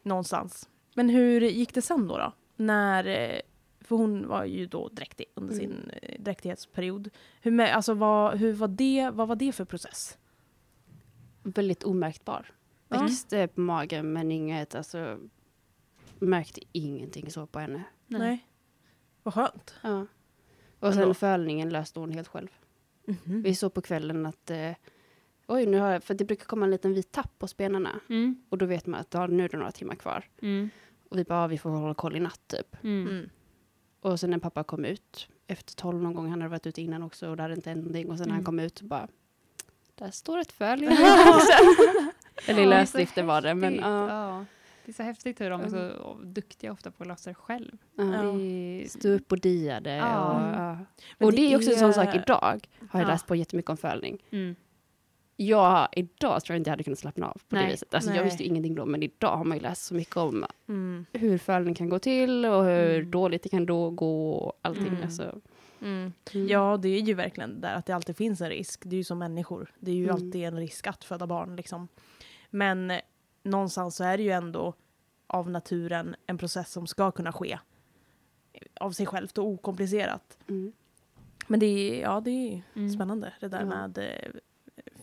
Någonstans. 0.04 0.70
Men 0.96 1.10
hur 1.10 1.42
gick 1.42 1.74
det 1.74 1.82
sen 1.82 2.08
då? 2.08 2.18
då? 2.18 2.34
När, 2.56 3.08
eh, 3.08 3.40
för 3.98 4.04
hon 4.04 4.28
var 4.28 4.46
ju 4.46 4.66
då 4.66 4.88
dräktig 4.88 5.26
under 5.36 5.54
Mm. 5.54 5.66
sin 5.66 5.90
eh, 6.02 6.22
dräktighetsperiod. 6.22 7.10
Hur, 7.42 7.52
med, 7.52 7.76
alltså 7.76 7.94
vad, 7.94 8.38
hur 8.38 8.54
var 8.54 8.68
det, 8.68 9.10
vad 9.14 9.28
var 9.28 9.36
det 9.36 9.52
för 9.52 9.66
process? 9.66 10.18
Väldigt 11.44 11.84
omärkbar. 11.84 12.52
Ja. 12.88 13.02
Växte 13.02 13.48
på 13.48 13.62
magen 13.62 14.14
men 14.14 14.32
inget, 14.32 14.76
alltså 14.76 15.18
märkte 16.20 16.62
ingenting 16.72 17.32
så 17.32 17.46
på 17.48 17.60
henne. 17.60 17.84
Nej. 18.08 18.48
Vad 19.24 19.34
skönt. 19.34 19.76
Ja. 19.82 20.06
Och 20.80 20.94
sen 20.94 21.02
Ändå. 21.02 21.14
fölningen 21.14 21.70
löste 21.70 22.00
hon 22.00 22.12
helt 22.12 22.28
själv. 22.28 22.48
Mhm. 23.06 23.42
Vi 23.42 23.56
såg 23.56 23.74
på 23.74 23.82
kvällen 23.82 24.26
att 24.26 24.52
eh, 24.52 24.72
oj, 25.48 25.66
nu 25.66 25.80
har 25.80 25.92
jag, 25.92 26.04
för 26.04 26.14
det 26.14 26.26
brukar 26.26 26.46
komma 26.46 26.66
en 26.66 26.72
liten 26.72 26.94
vit 26.94 27.12
tapp 27.12 27.40
på 27.40 27.48
spenarna 27.48 28.00
Mm. 28.10 28.42
och 28.50 28.58
då 28.58 28.66
vet 28.66 28.86
man 28.86 29.00
att 29.00 29.14
ja, 29.14 29.28
nu 29.28 29.44
är 29.46 29.50
det 29.50 29.58
några 29.58 29.72
timmar 29.72 29.96
kvar. 29.96 30.26
Mm. 30.42 30.70
Och 31.10 31.20
vi 31.20 31.24
bara, 31.24 31.42
ja, 31.42 31.48
vi 31.48 31.58
får 31.58 31.70
hålla 31.70 31.94
koll 31.94 32.16
i 32.16 32.20
natt 32.20 32.42
typ. 32.48 32.76
Mm. 34.04 34.06
Mm. 34.06 34.14
Och 34.14 34.20
sen 34.20 34.30
när 34.30 34.38
pappa 34.38 34.64
kom 34.64 34.86
ut, 34.86 35.28
efter 35.48 35.76
tolv 35.76 36.02
någon 36.04 36.14
gång, 36.14 36.30
han 36.30 36.42
hade 36.42 36.50
varit 36.52 36.68
ute 36.68 36.82
innan 36.82 37.04
också 37.04 37.30
och 37.30 37.38
det 37.38 37.44
hade 37.44 37.56
inte 37.56 37.70
hänt 37.70 37.82
någonting. 37.82 38.10
Och 38.12 38.18
sen 38.18 38.28
när 38.28 38.34
han 38.34 38.40
Mm. 38.40 38.46
kom 38.46 38.60
ut 38.60 38.82
bara, 38.82 39.08
där 39.96 40.12
står 40.12 40.40
ett 40.40 40.52
föl 40.52 40.84
i 40.84 40.88
boxen. 40.88 42.12
Eller 42.48 42.62
Ja, 42.64 42.70
lösdrifter 42.70 43.22
så 43.22 43.26
var 43.28 43.42
det. 43.42 43.54
Men, 43.56 43.76
ja. 43.76 44.08
Ja. 44.10 44.46
Det 44.86 44.92
är 44.92 44.94
så 44.94 45.04
häftigt 45.04 45.42
hur 45.42 45.50
de 45.50 45.62
är 45.62 45.68
Mm. 45.68 45.92
så 45.98 46.14
duktiga 46.24 46.72
ofta 46.72 46.92
på 46.92 47.04
att 47.04 47.08
lösa 47.08 47.30
det 47.30 47.34
själv. 47.36 47.78
Ja. 47.96 48.04
Ja. 48.04 48.22
Det- 48.32 48.86
Stå 48.92 49.10
upp 49.10 49.32
och. 49.32 49.98
Ja. 49.98 50.30
Och, 50.30 50.40
Mm. 50.42 50.60
ja. 50.64 50.78
Men 51.18 51.26
och 51.28 51.34
det 51.34 51.54
är 51.54 51.58
också 51.58 51.72
en 51.72 51.80
sån 51.80 51.94
sak 51.94 52.16
idag. 52.16 52.68
Har 52.90 53.00
jag 53.00 53.08
Ja. 53.10 53.12
läst 53.14 53.28
på 53.28 53.36
jättemycket 53.36 53.70
om 53.70 53.78
fölning. 53.78 54.18
Mm. 54.32 54.56
Ja, 55.36 55.90
idag 55.92 56.44
tror 56.44 56.54
jag 56.56 56.60
inte 56.60 56.68
jag 56.70 56.72
hade 56.74 56.84
kunnat 56.84 57.00
slappna 57.00 57.28
av 57.28 57.42
på 57.50 57.56
Nej. 57.56 57.66
det 57.66 57.72
viset. 57.72 57.94
Alltså, 57.94 58.14
jag 58.14 58.24
visste 58.24 58.44
ju 58.44 58.50
ingenting 58.50 58.76
då, 58.76 58.86
men 58.86 59.04
idag 59.04 59.38
har 59.38 59.44
man 59.46 59.58
ju 59.58 59.62
läst 59.64 59.84
så 59.86 59.94
mycket 59.96 60.18
om 60.18 60.46
Mm. 60.68 61.06
hur 61.14 61.38
fölning 61.38 61.74
kan 61.76 61.90
gå 61.90 62.00
till 62.00 62.46
och 62.46 62.64
hur 62.64 62.96
Mm. 63.00 63.12
dåligt 63.12 63.44
det 63.44 63.50
kan 63.50 63.66
då 63.66 63.90
gå 63.90 64.32
och 64.32 64.60
allting. 64.62 64.88
Mm. 64.88 65.04
Alltså. 65.04 65.24
Mm. 65.82 66.14
Mm. 66.34 66.48
Ja, 66.48 66.78
det 66.82 66.90
är 66.90 67.00
ju 67.02 67.14
verkligen 67.14 67.62
där 67.62 67.76
att 67.76 67.86
det 67.86 67.96
alltid 67.96 68.18
finns 68.18 68.42
en 68.42 68.50
risk. 68.50 68.82
Det 68.86 68.96
är 68.96 68.98
ju 68.98 69.04
som 69.04 69.20
människor. 69.20 69.72
Det 69.80 69.92
är 69.92 69.96
ju 69.96 70.04
Mm. 70.04 70.16
alltid 70.16 70.44
en 70.44 70.58
risk 70.58 70.88
att 70.88 71.04
föda 71.04 71.28
barn. 71.28 71.56
Liksom. 71.56 71.88
Men 72.50 72.92
eh, 72.92 73.00
någonstans 73.44 73.96
så 73.96 74.04
är 74.04 74.18
det 74.18 74.24
ju 74.24 74.32
ändå 74.32 74.74
av 75.28 75.50
naturen 75.50 76.16
en 76.28 76.38
process 76.38 76.72
som 76.72 76.88
ska 76.88 77.12
kunna 77.12 77.32
ske 77.34 77.60
av 78.80 78.92
sig 78.92 79.06
självt 79.06 79.38
och 79.38 79.46
okomplicerat. 79.48 80.38
Men 81.48 81.60
det 81.60 81.66
är, 81.66 82.02
ja, 82.02 82.20
det 82.20 82.32
är 82.76 82.90
spännande 82.90 83.34
det 83.40 83.48
där 83.48 83.66
med 83.66 83.98
eh, 83.98 84.30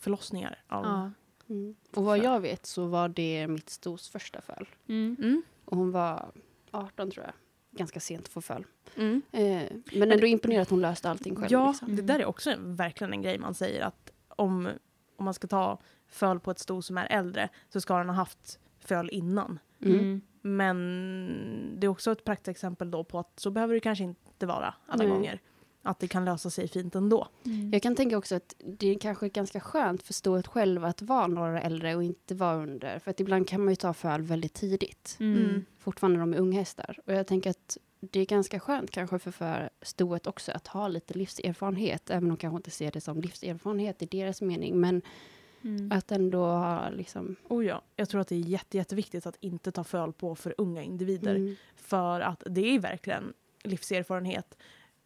förlossningar. 0.01 0.59
Av, 0.69 0.85
Ja. 0.85 1.11
Mm. 1.55 1.75
Och 1.95 2.05
vad 2.05 2.19
jag 2.19 2.41
vet 2.41 2.67
så 2.67 2.87
var 2.87 3.09
det 3.09 3.47
mitt 3.49 3.71
stos 3.71 4.09
första 4.09 4.41
föl. 4.41 4.69
Mm. 4.89 5.17
Mm. 5.19 5.43
Och 5.65 5.77
hon 5.77 5.93
var 5.93 6.31
18 6.71 7.11
tror 7.11 7.25
jag. 7.27 7.35
Ganska 7.79 8.01
sent 8.01 8.23
att 8.27 8.29
få 8.33 8.41
föl. 8.41 8.65
Mm. 8.97 9.23
Eh, 9.33 9.63
men 9.93 10.13
ändå 10.13 10.27
imponerat 10.27 10.63
att 10.63 10.71
hon 10.71 10.81
löste 10.81 11.11
allting 11.11 11.37
själv. 11.37 11.53
Ja, 11.53 11.69
liksom. 11.71 11.97
det 11.97 12.03
där 12.03 12.19
är 12.19 12.25
också 12.25 12.51
en- 12.51 12.77
verkligen 12.77 13.13
en 13.13 13.23
grej 13.23 13.39
man 13.39 13.55
säger 13.55 13.81
att 13.85 14.13
om, 14.29 14.69
om 15.17 15.25
man 15.25 15.35
ska 15.35 15.49
ta 15.49 15.79
föl 16.09 16.41
på 16.41 16.51
ett 16.51 16.59
sto 16.59 16.83
som 16.83 16.99
är 16.99 17.07
äldre 17.11 17.49
så 17.69 17.81
ska 17.81 17.99
den 17.99 18.09
ha 18.09 18.17
haft 18.17 18.59
föl 18.79 19.11
innan. 19.13 19.59
Mm. 19.83 19.99
Mm. 19.99 20.21
Men 20.43 21.77
det 21.79 21.87
är 21.87 21.89
också 21.89 22.13
ett 22.13 22.25
praktexempel 22.25 22.91
då 22.91 23.05
på 23.05 23.19
att 23.19 23.41
så 23.41 23.51
behöver 23.51 23.75
det 23.75 23.81
kanske 23.81 24.05
inte 24.05 24.47
vara 24.47 24.75
alla 24.87 25.03
Nej. 25.05 25.13
gånger. 25.13 25.41
Att 25.83 25.99
det 25.99 26.09
kan 26.09 26.25
lösa 26.25 26.51
sig 26.51 26.69
fint 26.69 26.95
ändå. 26.95 27.29
Mm. 27.47 27.71
Jag 27.73 27.83
kan 27.83 27.97
tänka 27.97 28.19
också 28.19 28.35
att 28.35 28.55
det 28.59 28.89
är 28.89 28.99
kanske 28.99 29.29
ganska 29.29 29.61
skönt 29.61 30.03
för 30.03 30.13
stoet 30.13 30.47
själv 30.47 30.85
att 30.85 31.03
vara 31.03 31.27
några 31.27 31.53
år 31.53 31.59
äldre 31.59 31.97
och 31.97 32.03
inte 32.03 32.35
vara 32.35 32.57
under. 32.57 32.99
För 32.99 33.11
att 33.11 33.21
ibland 33.21 33.49
kan 33.49 33.65
man 33.65 33.73
ju 33.73 33.77
ta 33.77 33.95
föl 33.95 34.23
väldigt 34.23 34.55
tidigt. 34.55 35.17
Mm. 35.21 35.65
Fortfarande 35.79 36.19
när 36.19 36.27
de 36.27 36.35
är 36.35 36.39
unghästar. 36.39 36.99
Och 37.07 37.13
jag 37.13 37.27
tänker 37.27 37.51
att 37.51 37.79
det 38.01 38.21
är 38.21 38.27
ganska 38.27 38.61
skönt 38.61 38.91
kanske 38.91 39.19
för, 39.19 39.31
för 39.31 39.71
stoet 39.83 40.27
också 40.27 40.53
att 40.53 40.67
ha 40.67 40.89
lite 40.89 41.15
livserfarenhet. 41.15 42.11
Även 42.11 42.25
om 42.25 42.29
de 42.29 42.37
kanske 42.37 42.57
inte 42.57 42.71
ser 42.71 42.91
det 42.91 43.01
som 43.01 43.21
livserfarenhet 43.21 44.03
i 44.03 44.07
deras 44.07 44.43
mening. 44.43 44.81
Men 44.81 45.03
Mm. 45.63 45.93
att 45.93 46.13
ändå 46.13 46.45
ha 46.45 46.89
liksom... 46.91 47.37
Oh 47.49 47.67
ja, 47.67 47.83
jag 47.97 48.09
tror 48.09 48.21
att 48.21 48.29
det 48.29 48.35
är 48.35 48.39
jätte, 48.39 48.77
jätteviktigt 48.77 49.27
att 49.27 49.37
inte 49.41 49.73
ta 49.73 49.85
föl 49.85 50.13
på 50.13 50.35
för 50.35 50.55
unga 50.59 50.83
individer. 50.83 51.35
Mm. 51.35 51.57
För 51.77 52.21
att 52.21 52.43
det 52.47 52.75
är 52.75 52.79
verkligen 52.79 53.33
livserfarenhet. 53.63 54.57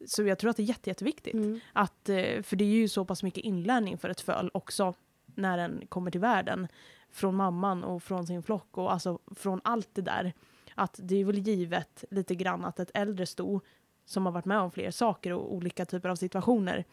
Så 0.06 0.22
jag 0.22 0.38
tror 0.38 0.50
att 0.50 0.56
det 0.56 0.62
är 0.62 0.64
jätte, 0.64 0.90
jätteviktigt. 0.90 1.34
Mm. 1.34 1.60
Att, 1.72 2.08
eh, 2.08 2.42
för 2.42 2.56
det 2.56 2.64
är 2.64 2.68
ju 2.68 2.88
så 2.88 3.04
pass 3.04 3.22
mycket 3.22 3.44
inlärning 3.44 3.98
för 3.98 4.08
ett 4.08 4.20
föl 4.20 4.50
också 4.54 4.94
när 5.34 5.56
den 5.56 5.86
kommer 5.88 6.10
till 6.10 6.20
världen. 6.20 6.68
Från 7.10 7.34
mamman 7.34 7.84
och 7.84 8.02
från 8.02 8.26
sin 8.26 8.42
flock 8.42 8.78
och 8.78 8.92
alltså 8.92 9.18
från 9.36 9.60
allt 9.64 9.88
det 9.92 10.02
där. 10.02 10.32
Att 10.74 11.00
det 11.02 11.16
är 11.16 11.24
väl 11.24 11.38
givet 11.38 12.04
lite 12.10 12.34
grann 12.34 12.64
att 12.64 12.80
ett 12.80 12.90
äldre 12.94 13.26
sto 13.26 13.60
som 14.04 14.26
har 14.26 14.32
varit 14.32 14.44
med 14.44 14.58
om 14.58 14.70
fler 14.70 14.90
saker 14.90 15.32
och 15.32 15.54
olika 15.54 15.86
typer 15.86 16.08
av 16.08 16.16
situationer 16.16 16.84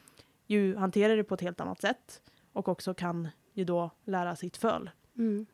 ju 0.47 0.75
hanterar 0.75 1.17
det 1.17 1.23
på 1.23 1.33
ett 1.33 1.41
helt 1.41 1.61
annat 1.61 1.81
sätt 1.81 2.21
och 2.53 2.67
också 2.67 2.93
kan 2.93 3.27
ju 3.53 3.65
då 3.65 3.89
lära 4.05 4.35
sitt 4.35 4.57
föl 4.57 4.89
Mm. 5.17 5.45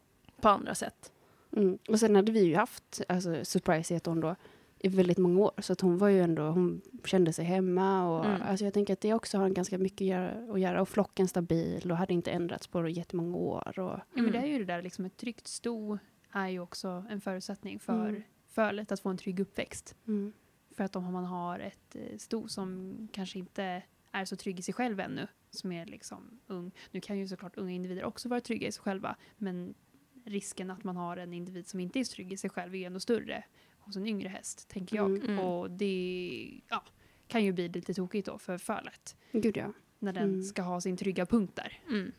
på 0.41 0.49
andra 0.49 0.75
sätt. 0.75 1.11
Mm. 1.55 1.77
Och 1.89 1.99
sen 1.99 2.15
hade 2.15 2.31
vi 2.31 2.43
ju 2.43 2.55
haft, 2.55 3.01
alltså 3.09 3.45
surprise 3.45 3.93
heter 3.93 4.11
hon 4.11 4.19
då, 4.19 4.35
i 4.79 4.87
väldigt 4.87 5.17
många 5.17 5.39
år. 5.39 5.51
Så 5.61 5.73
att 5.73 5.81
hon 5.81 5.97
var 5.97 6.07
ju 6.09 6.21
ändå, 6.21 6.43
hon 6.49 6.81
kände 7.05 7.33
sig 7.33 7.45
hemma 7.45 8.09
och 8.17 8.25
Mm. 8.25 8.41
alltså 8.41 8.65
jag 8.65 8.73
tänker 8.73 8.93
att 8.93 9.01
det 9.01 9.13
också 9.13 9.37
har 9.37 9.49
ganska 9.49 9.77
mycket 9.77 10.01
att 10.01 10.07
göra, 10.07 10.51
att 10.53 10.59
göra. 10.59 10.81
Och 10.81 10.89
flocken 10.89 11.27
stabil 11.27 11.91
och 11.91 11.97
hade 11.97 12.13
inte 12.13 12.31
ändrats 12.31 12.67
på 12.67 12.87
jättemånga 12.89 13.37
år. 13.37 13.79
Och, 13.79 13.91
Ja, 13.99 14.01
men 14.13 14.23
det 14.31 14.37
Mm. 14.37 14.43
är 14.43 14.47
ju 14.47 14.59
det 14.59 14.65
där, 14.73 14.81
liksom 14.81 15.05
ett 15.05 15.17
tryggt 15.17 15.47
sto 15.47 15.97
är 16.31 16.47
ju 16.47 16.59
också 16.59 17.05
en 17.09 17.21
förutsättning 17.21 17.79
för 17.79 18.09
Mm. 18.09 18.23
fölet 18.47 18.91
att 18.91 18.99
få 18.99 19.09
en 19.09 19.17
trygg 19.17 19.39
uppväxt. 19.39 19.95
mm. 20.07 20.33
För 20.77 20.83
att 20.83 20.95
om 20.95 21.13
man 21.13 21.25
har 21.25 21.59
ett 21.59 21.95
eh, 21.95 22.17
sto 22.17 22.47
som 22.47 22.93
kanske 23.11 23.39
inte 23.39 23.83
är 24.11 24.25
så 24.25 24.35
trygg 24.35 24.59
i 24.59 24.61
sig 24.61 24.73
själv 24.73 24.99
ännu, 24.99 25.27
som 25.49 25.71
är 25.71 25.85
liksom 25.85 26.39
ung. 26.47 26.71
Nu 26.91 27.01
kan 27.01 27.17
ju 27.17 27.27
såklart 27.27 27.57
unga 27.57 27.71
individer 27.71 28.03
också 28.03 28.29
vara 28.29 28.41
trygga 28.41 28.67
i 28.67 28.71
sig 28.71 28.81
själva, 28.83 29.15
men 29.37 29.73
risken 30.25 30.71
att 30.71 30.83
man 30.83 30.95
har 30.97 31.17
en 31.17 31.33
individ 31.33 31.67
som 31.67 31.79
inte 31.79 31.99
är 31.99 32.03
så 32.03 32.13
trygg 32.13 32.33
i 32.33 32.37
sig 32.37 32.49
själv 32.49 32.73
är 32.75 32.79
ju 32.79 32.83
ändå 32.85 32.99
större 32.99 33.43
hos 33.87 33.95
en 33.95 34.07
yngre 34.07 34.29
häst, 34.29 34.69
tänker 34.69 34.95
jag. 34.95 35.09
Mm. 35.09 35.21
Mm. 35.29 35.39
Och 35.39 35.71
det 35.71 36.61
ja, 36.67 36.83
kan 37.27 37.43
ju 37.43 37.51
bli 37.51 37.67
lite 37.69 37.93
tokigt 37.93 38.27
då 38.27 38.37
för 38.37 38.57
fölet, 38.57 39.15
Gud 39.31 39.57
ja. 39.57 39.73
när 39.99 40.13
den 40.13 40.23
Mm. 40.23 40.43
ska 40.43 40.61
ha 40.61 40.81
sin 40.81 40.97
trygga 40.97 41.25
punkt 41.25 41.55
där. 41.55 41.79
Mm. 41.89 42.11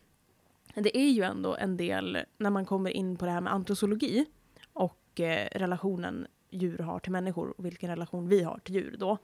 Det 0.74 0.98
är 0.98 1.10
ju 1.10 1.22
ändå 1.22 1.56
en 1.56 1.76
del 1.76 2.18
när 2.38 2.50
man 2.50 2.66
kommer 2.66 2.90
in 2.90 3.16
på 3.16 3.24
det 3.24 3.30
här 3.30 3.40
med 3.40 3.52
antrosologi 3.52 4.26
och 4.72 5.20
eh, 5.20 5.48
relationen 5.52 6.26
djur 6.50 6.78
har 6.78 6.98
till 6.98 7.12
människor 7.12 7.54
och 7.58 7.64
vilken 7.66 7.90
relation 7.90 8.28
vi 8.28 8.42
har 8.42 8.58
till 8.58 8.74
djur 8.74 8.96
då. 8.98 9.18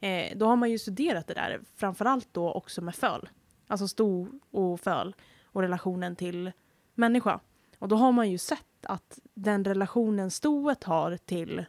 Eh, 0.00 0.36
då 0.36 0.46
har 0.46 0.56
man 0.56 0.70
ju 0.70 0.78
studerat 0.78 1.26
det 1.26 1.34
där, 1.34 1.60
framförallt 1.76 2.28
då 2.32 2.52
också 2.52 2.82
med 2.82 2.94
föl. 2.94 3.28
Alltså 3.66 3.88
sto 3.88 4.28
och 4.50 4.80
föl 4.80 5.14
och 5.44 5.62
relationen 5.62 6.16
till 6.16 6.52
människa. 6.94 7.40
Och 7.78 7.88
då 7.88 7.96
har 7.96 8.12
man 8.12 8.30
ju 8.30 8.38
sett 8.38 8.86
att 8.86 9.18
den 9.34 9.64
relationen 9.64 10.30
stoet 10.30 10.84
har 10.84 11.16
till 11.16 11.64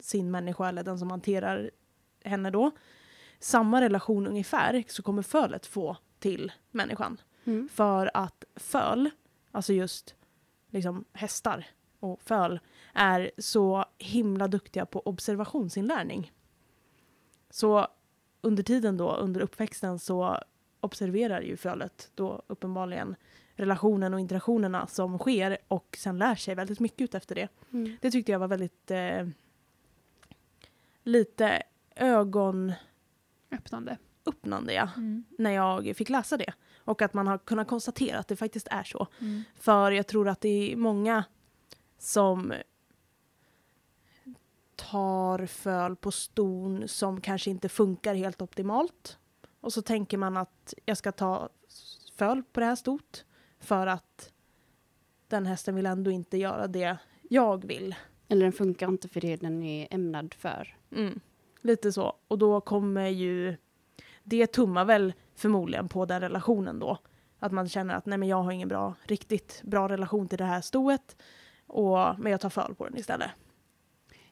sin 0.00 0.30
människa 0.30 0.68
eller 0.68 0.82
den 0.82 0.98
som 0.98 1.10
hanterar 1.10 1.70
henne 2.24 2.50
då, 2.50 2.70
samma 3.38 3.80
relation 3.80 4.26
ungefär 4.26 4.84
så 4.88 5.02
kommer 5.02 5.22
fölet 5.22 5.66
få 5.66 5.96
till 6.18 6.52
människan. 6.70 7.20
Mm. 7.44 7.68
För 7.72 8.10
att 8.14 8.44
föl, 8.56 9.10
alltså 9.50 9.72
just 9.72 10.14
liksom 10.70 11.04
hästar 11.12 11.66
och 12.00 12.22
föl, 12.22 12.60
är 12.92 13.30
så 13.38 13.84
himla 13.98 14.48
duktiga 14.48 14.86
på 14.86 15.00
observationsinlärning. 15.00 16.32
Så 17.50 17.86
under 18.40 18.62
tiden 18.62 18.96
då, 18.96 19.14
under 19.14 19.40
uppväxten, 19.40 19.98
så 19.98 20.38
observerar 20.80 21.40
ju 21.40 21.56
fölet 21.56 22.10
då 22.14 22.42
uppenbarligen 22.46 23.16
relationen 23.54 24.14
och 24.14 24.20
interaktionerna 24.20 24.86
som 24.86 25.18
sker 25.18 25.58
och 25.68 25.96
sen 26.00 26.18
lär 26.18 26.34
sig 26.34 26.54
väldigt 26.54 26.80
mycket 26.80 27.00
ut 27.00 27.14
efter 27.14 27.34
det. 27.34 27.48
Mm. 27.72 27.96
Det 28.00 28.10
tyckte 28.10 28.32
jag 28.32 28.38
var 28.38 28.48
väldigt 28.48 28.90
eh, 28.90 29.26
lite 31.02 31.62
ögonöppnande 31.96 33.98
Öppnande. 34.26 34.72
ja, 34.72 34.88
Mm. 34.96 35.24
när 35.38 35.50
jag 35.50 35.96
fick 35.96 36.08
läsa 36.08 36.36
det. 36.36 36.52
Och 36.84 37.02
att 37.02 37.14
man 37.14 37.26
har 37.26 37.38
kunnat 37.38 37.68
konstatera 37.68 38.18
att 38.18 38.28
det 38.28 38.36
faktiskt 38.36 38.68
är 38.70 38.82
så. 38.84 39.06
Mm. 39.20 39.42
För 39.56 39.90
jag 39.90 40.06
tror 40.06 40.28
att 40.28 40.40
det 40.40 40.72
är 40.72 40.76
många 40.76 41.24
som 41.98 42.52
tar 44.76 45.46
föl 45.46 45.96
på 45.96 46.10
ston 46.10 46.88
som 46.88 47.20
kanske 47.20 47.50
inte 47.50 47.68
funkar 47.68 48.14
helt 48.14 48.42
optimalt. 48.42 49.18
Och 49.60 49.72
så 49.72 49.82
tänker 49.82 50.18
man 50.18 50.36
att 50.36 50.74
jag 50.84 50.96
ska 50.96 51.12
ta 51.12 51.48
föl 52.16 52.42
på 52.42 52.60
det 52.60 52.66
här 52.66 52.76
stot 52.76 53.24
för 53.60 53.86
att 53.86 54.32
den 55.28 55.46
hästen 55.46 55.74
vill 55.74 55.86
ändå 55.86 56.10
inte 56.10 56.36
göra 56.38 56.66
det 56.66 56.96
jag 57.22 57.64
vill. 57.64 57.94
Eller 58.30 58.42
den 58.42 58.52
funkar 58.52 58.88
inte 58.88 59.08
för 59.08 59.20
det 59.20 59.36
den 59.36 59.62
är 59.62 59.88
ämnad 59.90 60.34
för. 60.34 60.76
Mm. 60.96 61.20
Lite 61.60 61.92
så. 61.92 62.12
Och 62.28 62.38
då 62.38 62.60
kommer 62.60 63.08
ju... 63.08 63.56
Det 64.22 64.46
tummar 64.46 64.84
väl 64.84 65.12
förmodligen 65.34 65.88
på 65.88 66.04
den 66.06 66.20
relationen 66.20 66.78
då. 66.78 66.98
Att 67.38 67.52
man 67.52 67.68
känner 67.68 67.94
att 67.94 68.06
nej 68.06 68.18
men 68.18 68.28
jag 68.28 68.42
har 68.42 68.52
ingen 68.52 68.68
bra, 68.68 68.94
riktigt 69.02 69.62
bra 69.64 69.88
relation 69.88 70.28
till 70.28 70.38
det 70.38 70.44
här 70.44 70.60
stoet. 70.60 71.16
Och, 71.66 71.98
men 72.18 72.32
jag 72.32 72.40
tar 72.40 72.50
föl 72.50 72.74
på 72.74 72.84
den 72.84 72.96
istället. 72.98 73.30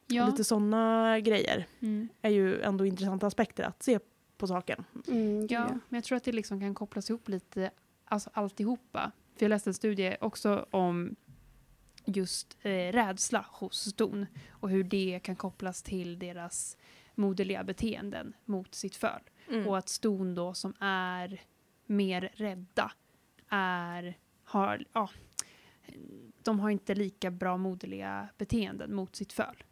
Ja. 0.07 0.25
Lite 0.25 0.43
sådana 0.43 1.19
grejer 1.19 1.65
Mm. 1.79 2.09
är 2.21 2.29
ju 2.29 2.61
ändå 2.61 2.85
intressanta 2.85 3.27
aspekter 3.27 3.63
att 3.63 3.83
se 3.83 3.99
på 4.37 4.47
saken. 4.47 4.83
Mm, 5.07 5.47
Ja, 5.49 5.67
men 5.67 5.97
jag 5.97 6.03
tror 6.03 6.15
att 6.17 6.23
det 6.23 6.31
liksom 6.31 6.59
kan 6.59 6.73
kopplas 6.75 7.09
ihop 7.09 7.29
lite, 7.29 7.71
alltså 8.05 8.29
alltihopa. 8.33 9.11
För 9.37 9.45
jag 9.45 9.49
läste 9.49 9.69
en 9.69 9.73
studie 9.73 10.15
också 10.21 10.65
om 10.71 11.15
just 12.09 12.57
eh, 12.61 12.69
rädsla 12.69 13.45
hos 13.51 13.89
ston 13.89 14.25
och 14.49 14.69
hur 14.69 14.83
det 14.83 15.19
kan 15.23 15.35
kopplas 15.35 15.83
till 15.83 16.19
deras 16.19 16.77
moderliga 17.15 17.63
beteenden 17.63 18.33
mot 18.45 18.75
sitt 18.75 18.95
föl. 18.95 19.21
Mm. 19.49 19.67
Och 19.67 19.77
att 19.77 19.89
ston 19.89 20.35
då 20.35 20.53
som 20.53 20.73
är 20.79 21.41
mer 21.85 22.31
rädda 22.33 22.91
är, 23.49 24.17
har, 24.43 24.85
ja, 24.93 25.09
de 26.43 26.59
har 26.59 26.69
inte 26.69 26.95
lika 26.95 27.31
bra 27.31 27.57
moderliga 27.57 28.29
beteenden 28.37 28.95
mot 28.95 29.15
sitt 29.15 29.33
föl. 29.33 29.63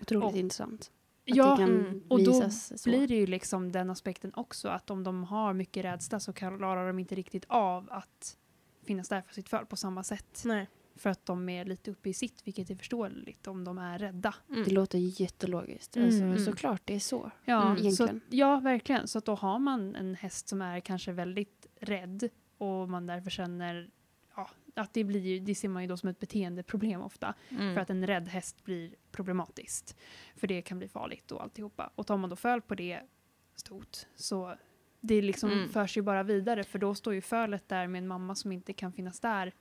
Otroligt 0.00 0.24
Och- 0.32 0.36
intressant. 0.36 0.80
Att 0.80 1.36
Ja, 1.36 1.58
mm. 1.60 2.02
och 2.08 2.24
då 2.24 2.50
så. 2.50 2.90
blir 2.90 3.08
det 3.08 3.14
ju 3.14 3.26
liksom 3.26 3.72
den 3.72 3.90
aspekten 3.90 4.32
också 4.34 4.68
att 4.68 4.90
om 4.90 5.04
de 5.04 5.24
har 5.24 5.52
mycket 5.52 5.84
rädsla 5.84 6.20
så 6.20 6.32
klarar 6.32 6.86
de 6.86 6.98
inte 6.98 7.14
riktigt 7.14 7.44
av 7.48 7.88
att 7.90 8.36
finnas 8.82 9.08
där 9.08 9.22
för 9.22 9.34
sitt 9.34 9.48
föl 9.48 9.66
på 9.66 9.76
samma 9.76 10.04
sätt. 10.04 10.42
Nej. 10.44 10.66
För 10.98 11.10
att 11.10 11.26
de 11.26 11.48
är 11.48 11.64
lite 11.64 11.90
uppe 11.90 12.08
i 12.08 12.14
sitt, 12.14 12.46
vilket 12.46 12.70
är 12.70 12.74
förståeligt 12.74 13.46
om 13.46 13.64
de 13.64 13.78
är 13.78 13.98
rädda. 13.98 14.34
Mm. 14.50 14.64
Det 14.64 14.70
låter 14.70 15.20
jättelogiskt. 15.20 15.96
Mm, 15.96 16.06
Alltså, 16.08 16.22
mm. 16.24 16.38
Såklart, 16.38 16.82
det 16.84 16.94
är 16.94 17.00
så. 17.00 17.30
Ja, 17.44 17.76
Mm. 17.76 17.92
så, 17.92 18.08
ja, 18.30 18.60
verkligen. 18.60 19.08
Så 19.08 19.18
att 19.18 19.24
då 19.24 19.34
har 19.34 19.58
man 19.58 19.94
en 19.94 20.14
häst 20.14 20.48
som 20.48 20.62
är 20.62 20.80
kanske 20.80 21.12
väldigt 21.12 21.66
rädd 21.80 22.28
och 22.58 22.88
man 22.88 23.06
därför 23.06 23.30
känner 23.30 23.90
ja, 24.36 24.50
att 24.74 24.94
det 24.94 25.04
blir 25.04 25.40
det 25.40 25.54
ser 25.54 25.68
man 25.68 25.82
ju 25.82 25.88
då 25.88 25.96
som 25.96 26.08
ett 26.08 26.18
beteendeproblem 26.18 27.00
ofta. 27.02 27.34
Mm. 27.48 27.74
För 27.74 27.80
att 27.80 27.90
en 27.90 28.06
rädd 28.06 28.28
häst 28.28 28.64
blir 28.64 28.94
problematiskt. 29.10 29.96
För 30.36 30.46
det 30.46 30.62
kan 30.62 30.78
bli 30.78 30.88
farligt 30.88 31.32
och 31.32 31.42
alltihopa. 31.42 31.90
Och 31.94 32.06
tar 32.06 32.16
man 32.16 32.30
då 32.30 32.36
föl 32.36 32.60
på 32.60 32.74
det 32.74 33.00
stort 33.54 33.96
så 34.14 34.54
det 35.00 35.22
liksom 35.22 35.50
Mm. 35.50 35.68
förs 35.68 35.96
ju 35.96 36.02
bara 36.02 36.22
vidare 36.22 36.64
för 36.64 36.78
då 36.78 36.94
står 36.94 37.14
ju 37.14 37.20
fölet 37.20 37.68
där 37.68 37.86
med 37.86 37.98
en 37.98 38.08
mamma 38.08 38.34
som 38.34 38.52
inte 38.52 38.72
kan 38.72 38.92
finnas 38.92 39.20
där 39.20 39.52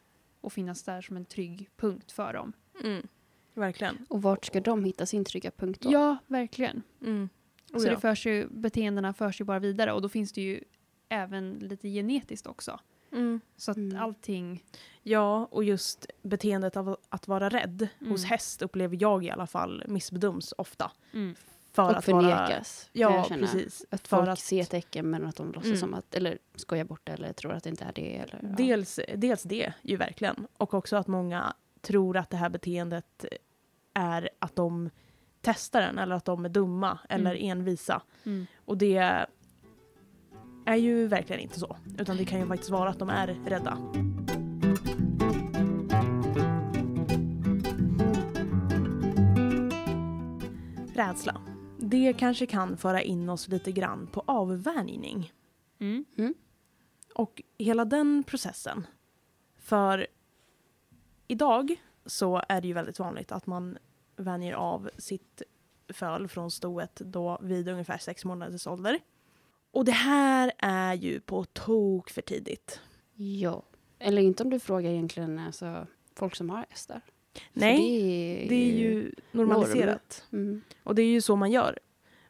och 0.47 0.53
finnas 0.53 0.83
där 0.83 1.01
som 1.01 1.17
en 1.17 1.25
trygg 1.25 1.69
punkt 1.77 2.11
för 2.11 2.33
dem. 2.33 2.53
Mm. 2.83 3.07
Verkligen. 3.53 4.05
Och 4.09 4.21
vart 4.21 4.45
ska 4.45 4.61
de 4.61 4.83
hitta 4.85 5.05
sin 5.05 5.25
trygga 5.25 5.51
punkt 5.51 5.81
då? 5.81 5.91
Ja, 5.91 6.17
verkligen. 6.27 6.83
Mm. 7.01 7.29
Oh, 7.73 7.79
så 7.79 7.87
ja. 7.87 7.91
det 7.91 7.99
förs 7.99 8.25
ju, 8.25 8.47
beteendena 8.47 9.13
förs 9.13 9.41
ju 9.41 9.45
bara 9.45 9.59
vidare 9.59 9.93
och 9.93 10.01
då 10.01 10.09
finns 10.09 10.31
det 10.31 10.41
ju 10.41 10.63
även 11.09 11.53
lite 11.53 11.89
genetiskt 11.89 12.47
också. 12.47 12.79
Mm. 13.11 13.41
Så 13.57 13.71
att 13.71 13.77
Mm. 13.77 13.97
allting... 14.01 14.63
Ja, 15.03 15.47
och 15.51 15.63
just 15.63 16.05
beteendet 16.21 16.77
av 16.77 16.97
att 17.09 17.27
vara 17.27 17.49
rädd 17.49 17.87
Mm. 17.99 18.11
hos 18.11 18.25
häst 18.25 18.61
upplever 18.61 18.97
jag 19.01 19.25
i 19.25 19.29
alla 19.29 19.47
fall 19.47 19.83
missbedöms 19.87 20.53
ofta. 20.57 20.91
För 21.77 21.83
Och 21.83 21.97
att 21.97 22.07
vara... 22.07 22.21
förnekas. 22.21 22.89
kan 22.93 23.01
Ja, 23.01 23.25
känna. 23.29 23.41
precis. 23.47 23.85
Att 23.89 24.07
folk 24.07 24.27
att- 24.27 24.39
ser 24.39 24.63
tecken 24.63 25.09
men 25.09 25.25
att 25.25 25.35
de 25.35 25.47
låtsas 25.47 25.65
Mm. 25.65 25.77
som 25.77 25.93
att, 25.93 26.15
eller 26.15 26.37
skojar 26.55 26.83
bort 26.85 27.01
det 27.03 27.11
eller 27.11 27.33
tror 27.33 27.53
att 27.53 27.63
det 27.63 27.69
inte 27.69 27.83
är 27.85 27.91
det. 27.95 28.15
Eller, 28.17 28.39
ja. 28.41 28.47
Dels, 28.57 28.99
dels 29.15 29.43
det, 29.43 29.73
ju 29.81 29.97
verkligen. 29.97 30.47
Och 30.57 30.73
också 30.73 30.95
att 30.95 31.07
många 31.07 31.53
tror 31.81 32.17
att 32.17 32.29
det 32.29 32.37
här 32.37 32.49
beteendet 32.49 33.25
är 33.93 34.29
att 34.39 34.55
de 34.55 34.89
testar 35.41 35.81
den 35.81 35.97
eller 35.99 36.15
att 36.15 36.25
de 36.25 36.45
är 36.45 36.49
dumma 36.49 36.99
eller 37.09 37.35
Mm. 37.35 37.51
envisa. 37.51 38.01
Mm. 38.25 38.47
Och 38.65 38.77
det 38.77 39.25
är 40.65 40.75
ju 40.75 41.07
verkligen 41.07 41.41
inte 41.41 41.59
så. 41.59 41.77
Utan 41.97 42.17
det 42.17 42.25
kan 42.25 42.39
ju 42.39 42.47
faktiskt 42.47 42.69
vara 42.71 42.89
att 42.89 42.99
de 42.99 43.09
är 43.09 43.27
rädda. 43.45 43.77
Rädsla. 50.95 51.41
Det 51.79 52.13
kanske 52.13 52.45
kan 52.45 52.77
föra 52.77 53.01
in 53.01 53.29
oss 53.29 53.47
lite 53.47 53.71
grann 53.71 54.07
på 54.07 54.23
avvänjning. 54.25 55.33
Mm. 55.79 56.33
Och 57.15 57.41
hela 57.57 57.85
den 57.85 58.23
processen. 58.23 58.87
För 59.57 60.07
idag 61.27 61.75
så 62.05 62.41
är 62.49 62.61
det 62.61 62.67
ju 62.67 62.73
väldigt 62.73 62.99
vanligt 62.99 63.31
att 63.31 63.47
man 63.47 63.77
vänjer 64.15 64.53
av 64.53 64.89
sitt 64.97 65.41
föl 65.89 66.27
från 66.27 66.51
stoet 66.51 66.95
då 66.95 67.39
vid 67.41 67.67
ungefär 67.69 67.97
sex 67.97 68.25
månaders 68.25 68.67
ålder. 68.67 68.99
Och 69.71 69.85
det 69.85 69.91
här 69.91 70.51
är 70.57 70.93
ju 70.93 71.19
på 71.19 71.43
tok 71.43 72.09
för 72.09 72.21
tidigt. 72.21 72.81
Ja. 73.13 73.63
Eller 73.99 74.21
inte 74.21 74.43
om 74.43 74.49
du 74.49 74.59
frågar 74.59 74.91
egentligen 74.91 75.39
alltså, 75.39 75.87
folk 76.15 76.35
som 76.35 76.49
har 76.49 76.65
hästar. 76.69 77.01
Nej, 77.53 77.77
det 77.77 78.45
är, 78.45 78.49
det 78.49 78.55
är 78.55 78.73
ju 78.73 79.11
normaliserat. 79.31 80.25
Mm. 80.31 80.61
Och 80.83 80.95
det 80.95 81.01
är 81.01 81.07
ju 81.09 81.21
så 81.21 81.35
man 81.35 81.51
gör. 81.51 81.79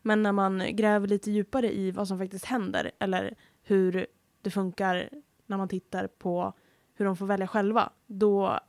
Men 0.02 0.24
när 0.24 0.32
man 0.32 0.76
gräver 0.76 1.08
lite 1.08 1.32
djupare 1.32 1.78
i 1.78 1.92
vad 1.92 2.08
som 2.08 2.20
faktiskt 2.20 2.46
händer 2.46 2.92
eller 3.00 3.36
hur 3.64 4.08
det 4.42 4.52
funkar 4.52 5.10
när 5.46 5.58
man 5.58 5.68
tittar 5.68 6.08
på 6.08 6.54
hur 6.94 7.06
de 7.06 7.18
får 7.18 7.26
välja 7.26 7.48
själva, 7.48 7.90
då 8.06 8.60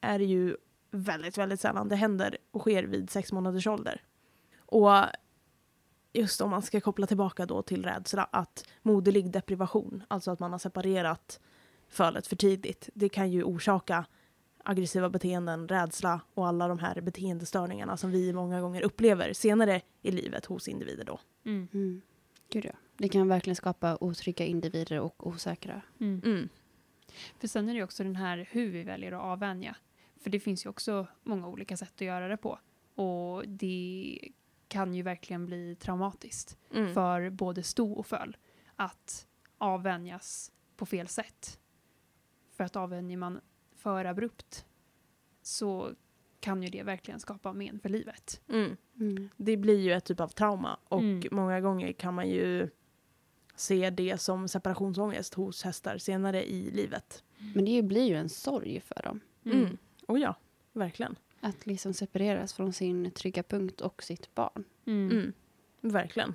är 0.00 0.18
det 0.18 0.24
ju 0.24 0.56
väldigt, 0.90 1.38
väldigt 1.38 1.60
sällan 1.60 1.88
det 1.88 1.96
händer 1.96 2.38
och 2.50 2.60
sker 2.60 2.84
vid 2.84 3.10
sex 3.10 3.32
månaders 3.32 3.66
ålder. 3.66 4.02
Och 4.58 4.90
just 6.12 6.40
om 6.40 6.50
man 6.50 6.62
ska 6.62 6.80
koppla 6.80 7.06
tillbaka 7.06 7.46
då 7.46 7.62
till 7.62 7.84
rädsla, 7.84 8.24
att 8.24 8.64
moderlig 8.82 9.30
deprivation, 9.30 10.02
alltså 10.08 10.30
att 10.30 10.40
man 10.40 10.52
har 10.52 10.58
separerat 10.58 11.40
fölet 11.88 12.26
för 12.26 12.36
tidigt, 12.36 12.88
det 12.94 13.08
kan 13.08 13.30
ju 13.30 13.42
orsaka 13.42 14.04
aggressiva 14.68 15.08
beteenden, 15.10 15.68
rädsla 15.68 16.20
och 16.34 16.46
alla 16.46 16.68
de 16.68 16.78
här 16.78 17.00
beteendestörningarna 17.00 17.96
som 17.96 18.10
vi 18.10 18.32
många 18.32 18.60
gånger 18.60 18.82
upplever 18.82 19.32
senare 19.32 19.80
i 20.02 20.10
livet 20.10 20.44
hos 20.44 20.68
individer 20.68 21.04
då. 21.04 21.20
Mm. 21.44 21.68
Mm. 21.72 22.02
Gud 22.50 22.64
ja. 22.64 22.72
Det 22.96 23.08
kan 23.08 23.28
verkligen 23.28 23.56
skapa 23.56 23.98
otrygga 24.00 24.44
individer 24.44 25.00
och 25.00 25.26
osäkra. 25.26 25.82
Mm. 26.00 26.22
Mm. 26.24 26.48
För 27.38 27.48
sen 27.48 27.68
är 27.68 27.74
det 27.74 27.82
också 27.82 28.04
den 28.04 28.16
här 28.16 28.48
hur 28.50 28.70
vi 28.70 28.82
väljer 28.82 29.12
att 29.12 29.22
avvänja. 29.22 29.76
För 30.20 30.30
det 30.30 30.40
finns 30.40 30.66
ju 30.66 30.70
också 30.70 31.06
många 31.22 31.48
olika 31.48 31.76
sätt 31.76 31.92
att 31.94 32.00
göra 32.00 32.28
det 32.28 32.36
på. 32.36 32.58
Och 32.94 33.48
det 33.48 34.18
kan 34.68 34.94
ju 34.94 35.02
verkligen 35.02 35.46
bli 35.46 35.76
traumatiskt 35.80 36.58
Mm. 36.74 36.94
för 36.94 37.30
både 37.30 37.62
sto 37.62 37.92
och 37.92 38.06
föl 38.06 38.36
att 38.76 39.26
avvänjas 39.58 40.52
på 40.76 40.86
fel 40.86 41.08
sätt. 41.08 41.58
För 42.56 42.64
att 42.64 42.76
avvänjer 42.76 43.16
man 43.16 43.40
för 43.78 44.04
abrupt 44.04 44.64
så 45.42 45.92
kan 46.40 46.62
ju 46.62 46.68
det 46.68 46.82
verkligen 46.82 47.20
skapa 47.20 47.52
men 47.52 47.80
för 47.80 47.88
livet. 47.88 48.40
Mm. 48.48 48.76
Mm. 49.00 49.28
Det 49.36 49.56
blir 49.56 49.78
ju 49.80 49.92
ett 49.92 50.04
typ 50.04 50.20
av 50.20 50.28
trauma 50.28 50.78
och 50.88 51.00
Mm. 51.00 51.28
många 51.30 51.60
gånger 51.60 51.92
kan 51.92 52.14
man 52.14 52.28
ju 52.28 52.68
se 53.56 53.90
det 53.90 54.18
som 54.20 54.48
separationsångest 54.48 55.34
hos 55.34 55.62
hästar 55.62 55.98
senare 55.98 56.50
i 56.50 56.70
livet. 56.70 57.24
Men 57.54 57.64
det 57.64 57.82
blir 57.82 58.04
ju 58.08 58.14
en 58.14 58.28
sorg 58.28 58.80
för 58.80 59.02
dem. 59.02 59.20
Mm. 59.44 59.78
Och 60.06 60.18
ja, 60.18 60.34
verkligen. 60.72 61.16
Att 61.40 61.66
liksom 61.66 61.94
separeras 61.94 62.52
från 62.52 62.72
sin 62.72 63.10
trygga 63.10 63.42
punkt 63.42 63.80
och 63.80 64.02
sitt 64.02 64.34
barn. 64.34 64.64
Mm. 64.86 65.10
Mm. 65.10 65.32
Verkligen. 65.80 66.34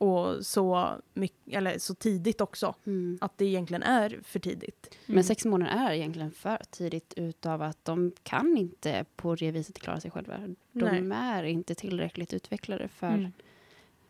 Och 0.00 0.46
så, 0.46 0.96
mycket, 1.14 1.54
eller 1.54 1.78
så 1.78 1.94
tidigt 1.94 2.40
också. 2.40 2.74
Mm. 2.86 3.18
Att 3.20 3.38
det 3.38 3.44
egentligen 3.44 3.82
är 3.82 4.18
för 4.22 4.38
tidigt. 4.38 4.86
Mm. 5.06 5.14
Men 5.14 5.24
sex 5.24 5.44
månader 5.44 5.72
är 5.72 5.92
egentligen 5.92 6.30
för 6.30 6.58
tidigt 6.70 7.14
utav 7.16 7.62
att 7.62 7.84
de 7.84 8.12
kan 8.22 8.56
inte 8.56 9.04
på 9.16 9.34
det 9.34 9.50
viset 9.50 9.78
klara 9.78 10.00
sig 10.00 10.10
själva. 10.10 10.38
De 10.72 10.84
Nej. 11.08 11.18
är 11.18 11.42
inte 11.42 11.74
tillräckligt 11.74 12.32
utvecklade 12.32 12.88
för... 12.88 13.06
Mm. 13.06 13.32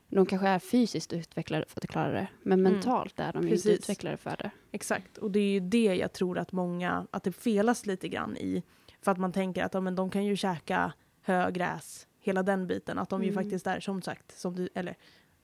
De 0.08 0.26
kanske 0.26 0.48
är 0.48 0.58
fysiskt 0.58 1.12
utvecklade 1.12 1.64
för 1.68 1.80
att 1.80 1.86
klara 1.90 2.12
det, 2.12 2.28
men 2.42 2.60
Mm. 2.60 2.72
mentalt 2.72 3.20
är 3.20 3.32
de 3.32 3.42
ju 3.42 3.48
Precis. 3.50 3.66
inte 3.66 3.78
utvecklade 3.82 4.16
för 4.16 4.36
det. 4.36 4.50
Exakt. 4.72 5.18
Och 5.18 5.30
det 5.30 5.38
är 5.40 5.50
ju 5.52 5.60
det 5.60 5.84
jag 5.94 6.12
tror 6.12 6.38
att 6.38 6.52
många, 6.52 7.06
att 7.10 7.22
det 7.22 7.32
felas 7.32 7.86
lite 7.86 8.08
grann 8.08 8.36
i. 8.36 8.62
För 9.02 9.12
att 9.12 9.18
man 9.18 9.32
tänker 9.32 9.64
att 9.64 9.74
ja, 9.74 9.80
men 9.80 9.94
de 9.94 10.10
kan 10.10 10.24
ju 10.24 10.36
käka 10.36 10.92
hö, 11.22 11.50
gräs, 11.50 12.06
hela 12.20 12.42
den 12.42 12.66
biten. 12.66 12.98
Att 12.98 13.08
de 13.08 13.22
ju 13.22 13.30
Mm. 13.30 13.44
faktiskt 13.44 13.66
är, 13.66 13.80
som 13.80 14.02
sagt, 14.02 14.38
som 14.40 14.56
du, 14.56 14.68
eller 14.74 14.96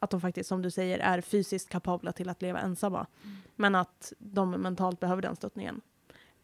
att 0.07 0.11
de 0.11 0.21
faktiskt, 0.21 0.49
som 0.49 0.63
du 0.63 0.71
säger, 0.71 0.99
är 0.99 1.21
fysiskt 1.21 1.69
kapabla 1.69 2.13
till 2.13 2.29
att 2.29 2.43
leva 2.43 2.61
ensamma. 2.61 3.07
Men 3.57 3.75
att 3.75 4.13
de 4.19 4.51
mentalt 4.51 5.01
behöver 5.01 5.23
den 5.23 5.37
stöttningen. 5.37 5.81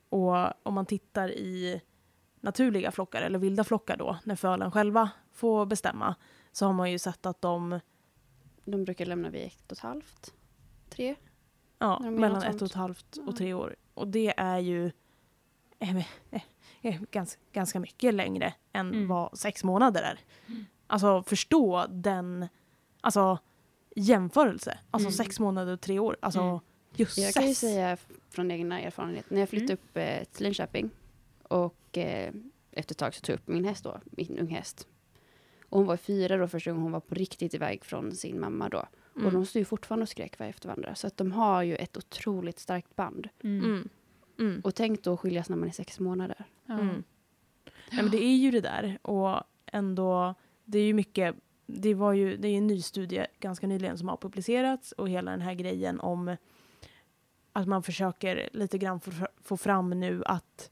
Och 0.09 0.67
om 0.67 0.75
man 0.75 0.87
tittar 0.87 1.31
i 1.31 1.81
naturliga 2.41 2.91
flockar, 2.91 3.23
eller 3.23 3.39
vilda 3.39 3.65
flockar 3.65 3.97
då, 3.97 4.19
när 4.25 4.37
fölen 4.37 4.71
själva 4.71 5.11
får 5.33 5.67
bestämma, 5.67 6.15
så 6.53 6.67
har 6.67 6.73
man 6.73 6.91
ju 6.91 6.99
sett 6.99 7.27
att 7.27 7.41
de, 7.41 7.81
De 8.65 8.85
brukar 8.85 9.07
lämna 9.07 9.31
vid 9.31 9.47
ett 9.47 9.73
och 9.73 9.79
ett 9.79 9.83
halvt, 9.83 10.35
tre. 10.91 11.15
ja, 11.79 11.99
mellan 11.99 12.43
ett 12.43 12.63
och 12.63 12.67
ett 12.69 12.75
halvt 12.75 13.17
och 13.27 13.37
tre 13.37 13.55
år. 13.55 13.77
Och 13.95 14.09
det 14.09 14.35
är 14.37 14.59
ju 14.59 14.93
eh, 15.79 15.97
eh, 15.97 16.43
eh, 16.83 17.01
ganska, 17.11 17.41
ganska 17.53 17.81
mycket 17.81 18.15
längre 18.15 18.55
än 18.73 18.89
Mm. 18.89 19.09
vad 19.09 19.39
sex 19.39 19.65
månader 19.65 20.03
är. 20.03 20.21
Alltså 20.87 21.23
förstå 21.23 21.87
den 21.91 22.49
alltså, 23.01 23.39
jämförelse. 23.97 24.79
Alltså 24.91 25.09
Mm. 25.09 25.13
sex 25.17 25.41
månader 25.41 25.73
och 25.73 25.81
tre 25.81 25.99
år. 25.99 26.17
Alltså 26.21 26.41
Mm. 26.41 26.61
Jösses. 26.95 27.19
Jag 27.25 27.35
kan 27.35 27.49
ju 27.49 27.55
säga 27.55 27.97
från 28.31 28.51
egna 28.51 28.81
erfarenhet, 28.81 29.31
när 29.31 29.41
jag 29.41 29.49
flyttade 29.49 29.73
Mm. 29.73 29.79
upp 29.85 29.97
eh, 29.97 30.25
till 30.33 30.45
Linköping 30.45 30.91
och 31.43 31.99
eh, 31.99 32.33
efter 32.71 32.95
ett 32.95 32.99
tag 32.99 33.15
så 33.15 33.21
tog 33.21 33.33
jag 33.33 33.39
upp 33.39 33.49
min 33.49 33.65
häst 33.65 33.85
då, 33.85 34.01
min 34.05 34.39
unghäst. 34.39 34.89
Och 35.69 35.79
hon 35.79 35.87
var 35.87 35.97
fyra 35.97 36.37
då 36.37 36.49
första 36.49 36.71
gången 36.71 36.83
hon 36.83 36.93
var 36.93 37.01
på 37.01 37.15
riktigt 37.15 37.55
iväg 37.55 37.85
från 37.85 38.13
sin 38.15 38.41
mamma 38.41 38.69
då. 38.69 38.87
Och 39.15 39.21
Mm. 39.21 39.35
de 39.35 39.47
stod 39.47 39.61
ju 39.61 39.65
fortfarande 39.65 40.03
och 40.03 40.09
skrek 40.09 40.41
efter 40.41 40.69
varandra. 40.69 40.95
Så 40.95 41.07
att 41.07 41.17
de 41.17 41.33
har 41.33 41.63
ju 41.63 41.77
ett 41.77 41.97
otroligt 41.97 42.59
starkt 42.59 42.97
band. 42.97 43.29
Mm. 43.45 43.65
Mm. 43.65 43.89
Mm. 44.39 44.61
Och 44.65 44.75
tänk 44.75 45.03
då 45.05 45.17
skiljas 45.17 45.49
när 45.49 45.57
man 45.57 45.69
är 45.69 45.73
sex 45.73 46.01
månader. 46.01 46.45
Mm. 46.69 47.05
Ja, 47.91 47.97
men 48.03 48.11
det 48.11 48.25
är 48.25 48.37
ju 48.37 48.51
det 48.51 48.61
där 48.61 48.99
och 49.03 49.43
ändå, 49.67 50.35
det 50.65 50.79
är 50.79 50.85
ju 50.85 50.95
mycket, 50.95 51.35
det 51.81 51.95
var 51.95 52.13
ju, 52.13 52.37
det 52.37 52.49
är 52.49 52.59
en 52.59 52.67
ny 52.67 52.83
studie 52.83 53.27
ganska 53.41 53.67
nyligen 53.67 53.99
som 53.99 54.09
har 54.09 54.17
publicerats 54.17 54.93
och 54.93 55.09
hela 55.09 55.31
den 55.31 55.41
här 55.41 55.55
grejen 55.55 56.01
om 56.01 56.37
att 57.53 57.69
man 57.69 57.83
försöker 57.83 58.49
lite 58.53 58.79
grann 58.79 59.01
få, 59.01 59.11
få 59.43 59.57
fram 59.57 59.91
nu 59.91 60.23
att 60.27 60.71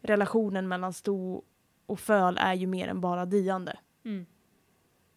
relationen 0.00 0.68
mellan 0.68 0.92
sto 0.92 1.42
och 1.86 2.00
föl 2.00 2.38
är 2.40 2.54
ju 2.54 2.66
mer 2.66 2.88
än 2.88 3.00
bara 3.00 3.26
diande. 3.26 3.78
Mm. 4.04 4.26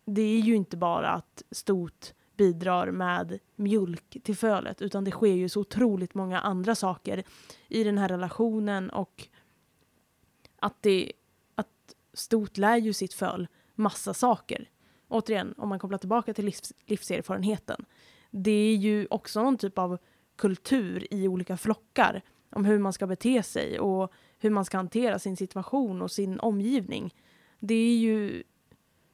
Det 0.06 0.22
är 0.22 0.40
ju 0.40 0.56
inte 0.56 0.78
bara 0.78 1.10
att 1.10 1.44
stot 1.52 2.14
bidrar 2.38 2.92
med 2.92 3.40
mjölk 3.56 4.18
till 4.24 4.38
fölet 4.38 4.82
utan 4.82 5.04
det 5.04 5.12
sker 5.12 5.34
ju 5.34 5.50
så 5.50 5.62
otroligt 5.62 6.14
många 6.14 6.40
andra 6.40 6.76
saker 6.76 7.24
i 7.68 7.84
den 7.84 7.98
här 7.98 8.08
relationen 8.08 8.90
och 8.90 9.28
att, 10.60 10.82
det, 10.82 11.12
att 11.56 11.96
stot 12.14 12.58
lär 12.58 12.78
ju 12.78 12.94
sitt 12.94 13.14
föl 13.14 13.48
massa 13.76 14.14
saker. 14.14 14.70
Återigen, 15.10 15.54
om 15.58 15.70
man 15.70 15.80
kopplar 15.80 15.98
tillbaka 15.98 16.34
till 16.34 16.46
livs, 16.46 16.74
livserfarenheten. 16.86 17.86
Det 18.32 18.52
är 18.52 18.76
ju 18.76 19.08
också 19.10 19.44
någon 19.44 19.58
typ 19.58 19.78
av 19.78 19.98
kultur 20.36 21.08
i 21.14 21.28
olika 21.28 21.58
flockar 21.58 22.22
om 22.50 22.66
hur 22.66 22.80
man 22.80 22.94
ska 22.94 23.08
bete 23.08 23.44
sig 23.44 23.80
och 23.80 24.12
hur 24.40 24.50
man 24.50 24.66
ska 24.66 24.78
hantera 24.78 25.20
sin 25.20 25.38
situation 25.38 26.02
och 26.02 26.12
sin 26.12 26.40
omgivning. 26.40 27.14
Det 27.60 27.74
är 27.74 27.98
ju, 27.98 28.44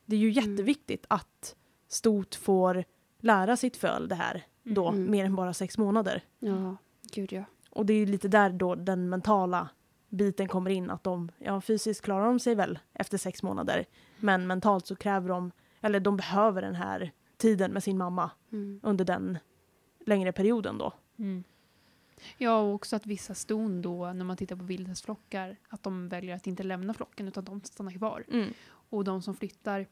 det 0.05 0.15
är 0.15 0.19
ju 0.19 0.31
Mm. 0.31 0.49
jätteviktigt 0.51 1.05
att 1.07 1.55
stot 1.87 2.35
får 2.35 2.83
lära 3.19 3.57
sitt 3.57 3.77
föl 3.77 4.07
det 4.07 4.15
här 4.15 4.43
då, 4.63 4.87
Mm. 4.89 5.11
mer 5.11 5.25
än 5.25 5.35
bara 5.35 5.53
sex 5.53 5.77
månader. 5.77 6.21
Ja, 6.39 6.77
gud 7.13 7.31
ja. 7.33 7.43
Och 7.69 7.85
det 7.85 7.93
är 7.93 8.05
lite 8.05 8.27
där 8.27 8.49
då 8.49 8.75
den 8.75 9.09
mentala 9.09 9.69
biten 10.09 10.47
kommer 10.47 10.69
in. 10.71 10.89
Att 10.89 11.03
de, 11.03 11.31
ja 11.37 11.61
fysiskt 11.61 12.01
klarar 12.01 12.25
de 12.25 12.39
sig 12.39 12.55
väl 12.55 12.79
efter 12.93 13.17
sex 13.17 13.43
månader. 13.43 13.85
Men 14.19 14.47
mentalt 14.47 14.87
så 14.87 14.95
kräver 14.95 15.29
de, 15.29 15.51
eller 15.85 15.99
de 15.99 16.17
behöver 16.17 16.61
den 16.61 16.75
här 16.75 17.11
tiden 17.37 17.71
med 17.71 17.83
sin 17.83 17.97
mamma 17.97 18.31
Mm. 18.51 18.79
under 18.83 19.05
den 19.05 19.37
längre 20.05 20.31
perioden 20.31 20.77
då. 20.77 20.93
Mm. 21.17 21.43
Ja, 22.37 22.59
och 22.59 22.73
också 22.73 22.95
att 22.95 23.05
vissa 23.05 23.35
ston 23.35 23.81
då, 23.81 24.13
när 24.13 24.25
man 24.25 24.37
tittar 24.37 24.55
på 24.55 24.63
vildhästflockar, 24.63 25.57
att 25.69 25.83
de 25.83 26.09
väljer 26.09 26.35
att 26.35 26.47
inte 26.47 26.63
lämna 26.63 26.93
flocken 26.93 27.27
utan 27.27 27.45
de 27.45 27.61
stannar 27.61 27.91
kvar. 27.91 28.25
Och 28.67 29.03
de 29.03 29.21
som 29.21 29.35
flyttar, 29.35 29.87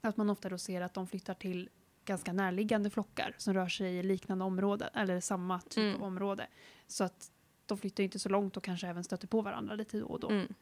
att 0.00 0.16
man 0.16 0.30
ofta 0.30 0.48
då 0.48 0.58
ser 0.58 0.80
att 0.80 0.94
de 0.94 1.06
flyttar 1.06 1.34
till 1.34 1.68
ganska 2.04 2.32
närliggande 2.32 2.90
flockar 2.90 3.34
som 3.38 3.54
rör 3.54 3.68
sig 3.68 3.96
i 3.96 4.02
liknande 4.02 4.44
områden, 4.44 4.88
eller 4.94 5.20
samma 5.20 5.60
typ 5.60 5.78
Mm. 5.78 5.96
av 5.96 6.02
område. 6.02 6.46
Så 6.86 7.04
att 7.04 7.30
de 7.66 7.78
flyttar 7.78 8.02
inte 8.04 8.18
så 8.18 8.28
långt 8.28 8.56
och 8.56 8.64
kanske 8.64 8.88
även 8.88 9.04
stöter 9.04 9.26
på 9.28 9.40
varandra 9.42 9.74
lite 9.74 9.98
då 9.98 10.06
och 10.06 10.20
då. 10.20 10.28
Mm. 10.30 10.54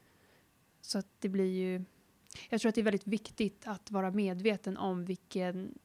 Så 0.80 0.98
att 0.98 1.06
det 1.18 1.28
blir 1.28 1.44
ju... 1.52 1.84
Jag 2.48 2.60
tror 2.60 2.68
att 2.68 2.74
det 2.74 2.80
är 2.80 2.84
väldigt 2.84 3.06
viktigt 3.06 3.62
att 3.66 3.90
vara 3.90 4.10
medveten 4.10 4.76
om 4.76 5.04
vilken 5.04 5.78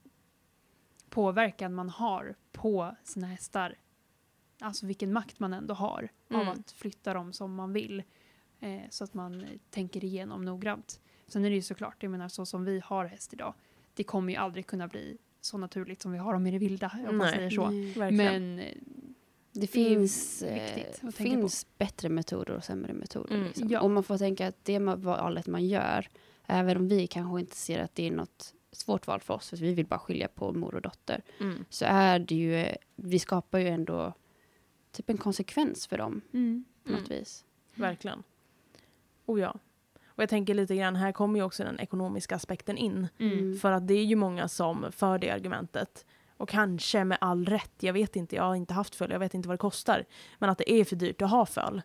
påverkan 1.09 1.73
man 1.73 1.89
har 1.89 2.35
på 2.51 2.95
sina 3.03 3.27
hästar. 3.27 3.75
Alltså 4.59 4.85
vilken 4.85 5.13
makt 5.13 5.39
man 5.39 5.53
ändå 5.53 5.73
har 5.73 6.09
av 6.33 6.41
Mm. 6.41 6.47
att 6.47 6.71
flytta 6.71 7.13
dem 7.13 7.33
som 7.33 7.55
man 7.55 7.73
vill. 7.73 8.03
Eh, 8.59 8.81
så 8.89 9.03
att 9.03 9.13
man 9.13 9.45
tänker 9.69 10.03
igenom 10.03 10.45
noggrant. 10.45 11.01
Sen 11.27 11.45
är 11.45 11.49
det 11.49 11.55
ju 11.55 11.61
såklart, 11.61 12.03
jag 12.03 12.11
menar 12.11 12.27
så 12.29 12.45
som 12.45 12.65
vi 12.65 12.79
har 12.85 13.05
häst 13.05 13.33
idag. 13.33 13.53
Det 13.93 14.03
kommer 14.03 14.33
ju 14.33 14.39
aldrig 14.39 14.67
kunna 14.67 14.87
bli 14.87 15.17
så 15.41 15.57
naturligt 15.57 16.01
som 16.01 16.11
vi 16.11 16.17
har 16.17 16.33
dem 16.33 16.47
i 16.47 16.51
det 16.51 16.57
vilda, 16.57 16.91
om 17.09 17.17
man 17.17 17.31
säger 17.31 17.49
så. 17.49 17.69
Nej. 17.69 18.11
Men 18.11 18.61
Det 19.51 19.67
finns, 19.67 20.41
eh, 20.41 20.85
att 20.85 21.01
tänka 21.01 21.11
finns 21.15 21.67
bättre 21.77 22.09
metoder 22.09 22.53
och 22.55 22.63
sämre 22.63 22.93
metoder. 22.93 23.33
Mm. 23.35 23.47
Liksom. 23.47 23.67
Ja. 23.69 23.81
Och 23.81 23.91
man 23.91 24.03
får 24.03 24.17
tänka 24.17 24.47
att 24.47 24.65
det 24.65 24.79
valet 24.79 25.47
man 25.47 25.65
gör, 25.67 26.09
även 26.47 26.77
om 26.77 26.87
vi 26.87 27.07
kanske 27.07 27.39
inte 27.39 27.55
ser 27.55 27.79
att 27.79 27.95
det 27.95 28.07
är 28.07 28.11
något 28.11 28.53
svårt 28.71 29.07
val 29.07 29.19
för 29.19 29.33
oss, 29.33 29.49
för 29.49 29.57
vi 29.57 29.73
vill 29.73 29.85
bara 29.85 29.99
skilja 29.99 30.27
på 30.27 30.53
mor 30.53 30.75
och 30.75 30.81
dotter, 30.81 31.21
mm. 31.39 31.65
så 31.69 31.85
är 31.85 32.19
det 32.19 32.35
ju, 32.35 32.65
vi 32.95 33.19
skapar 33.19 33.59
ju 33.59 33.67
ändå 33.67 34.13
typ 34.91 35.09
en 35.09 35.17
konsekvens 35.17 35.87
för 35.87 35.97
dem 35.97 36.21
mm, 36.33 36.65
på 36.83 36.91
något 36.91 37.09
Mm. 37.09 37.19
vis. 37.19 37.45
Verkligen. 37.75 38.23
Oh 39.25 39.39
ja. 39.41 39.55
Och 40.05 40.23
jag 40.23 40.29
tänker 40.29 40.53
lite 40.53 40.75
grann, 40.75 40.95
här 40.95 41.11
kommer 41.11 41.39
ju 41.39 41.45
också 41.45 41.63
den 41.63 41.79
ekonomiska 41.79 42.35
aspekten 42.35 42.77
in. 42.77 43.07
mm, 43.17 43.57
För 43.57 43.71
att 43.71 43.87
det 43.87 43.93
är 43.93 44.03
ju 44.05 44.15
många 44.15 44.47
som 44.47 44.85
för 44.91 45.17
det 45.19 45.29
argumentet. 45.29 46.05
Och 46.37 46.49
kanske 46.49 47.03
med 47.03 47.17
all 47.21 47.45
rätt, 47.45 47.71
jag 47.79 47.93
vet 47.93 48.15
inte, 48.15 48.35
jag 48.35 48.43
har 48.43 48.55
inte 48.55 48.73
haft 48.73 48.95
föl, 48.95 49.11
jag 49.11 49.19
vet 49.19 49.33
inte 49.33 49.47
vad 49.47 49.53
det 49.53 49.61
kostar. 49.61 50.05
Men 50.39 50.49
att 50.49 50.57
det 50.57 50.71
är 50.71 50.85
för 50.85 50.95
dyrt 50.95 51.21
att 51.21 51.29
ha 51.29 51.45
föl. 51.45 51.81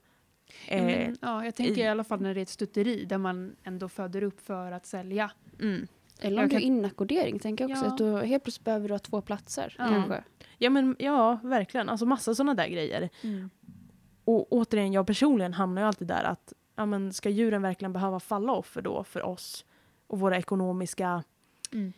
Ja, 0.68 0.74
Eh, 0.74 0.84
men, 0.84 1.16
ja, 1.20 1.44
jag 1.44 1.54
tänker 1.54 1.78
i- 1.82 1.84
i 1.84 1.88
alla 1.88 2.04
fall 2.04 2.20
när 2.20 2.34
det 2.34 2.40
är 2.40 2.42
ett 2.42 2.48
stutteri 2.48 3.04
där 3.04 3.18
man 3.18 3.56
ändå 3.64 3.88
föder 3.88 4.22
upp 4.22 4.40
för 4.40 4.72
att 4.72 4.86
sälja. 4.86 5.30
mm. 5.60 5.86
Eller 6.22 6.42
om 6.42 6.48
du 6.48 6.54
har 6.54 6.60
kan- 6.60 6.66
inackordering, 6.68 7.38
tänker 7.38 7.64
jag 7.64 7.70
också. 7.70 7.84
Ja. 7.84 7.90
Att 7.92 7.98
du 7.98 8.26
helt 8.28 8.42
plötsligt 8.44 8.64
behöver 8.64 8.88
du 8.88 8.94
ha 8.94 8.98
två 8.98 9.20
platser, 9.20 9.74
Ja. 9.78 9.86
kanske. 9.88 10.22
Ja 10.58 10.70
men 10.70 10.96
ja, 10.98 11.38
verkligen. 11.42 11.88
Alltså 11.88 12.06
massa 12.06 12.34
sådana 12.34 12.54
där 12.54 12.68
grejer. 12.68 13.08
Och 14.24 14.52
återigen, 14.52 14.92
jag 14.92 15.06
personligen 15.06 15.52
hamnar 15.54 15.82
ju 15.82 15.88
alltid 15.88 16.08
där 16.08 16.24
att 16.24 16.52
ja, 16.76 16.86
men 16.86 17.12
ska 17.12 17.28
djuren 17.28 17.62
verkligen 17.62 17.92
behöva 17.92 18.20
falla 18.20 18.52
offer 18.52 18.82
då 18.82 19.04
för 19.04 19.22
oss 19.22 19.64
och 20.06 20.20
våra 20.20 20.36
ekonomiska, 20.38 21.24
Mm. 21.72 21.92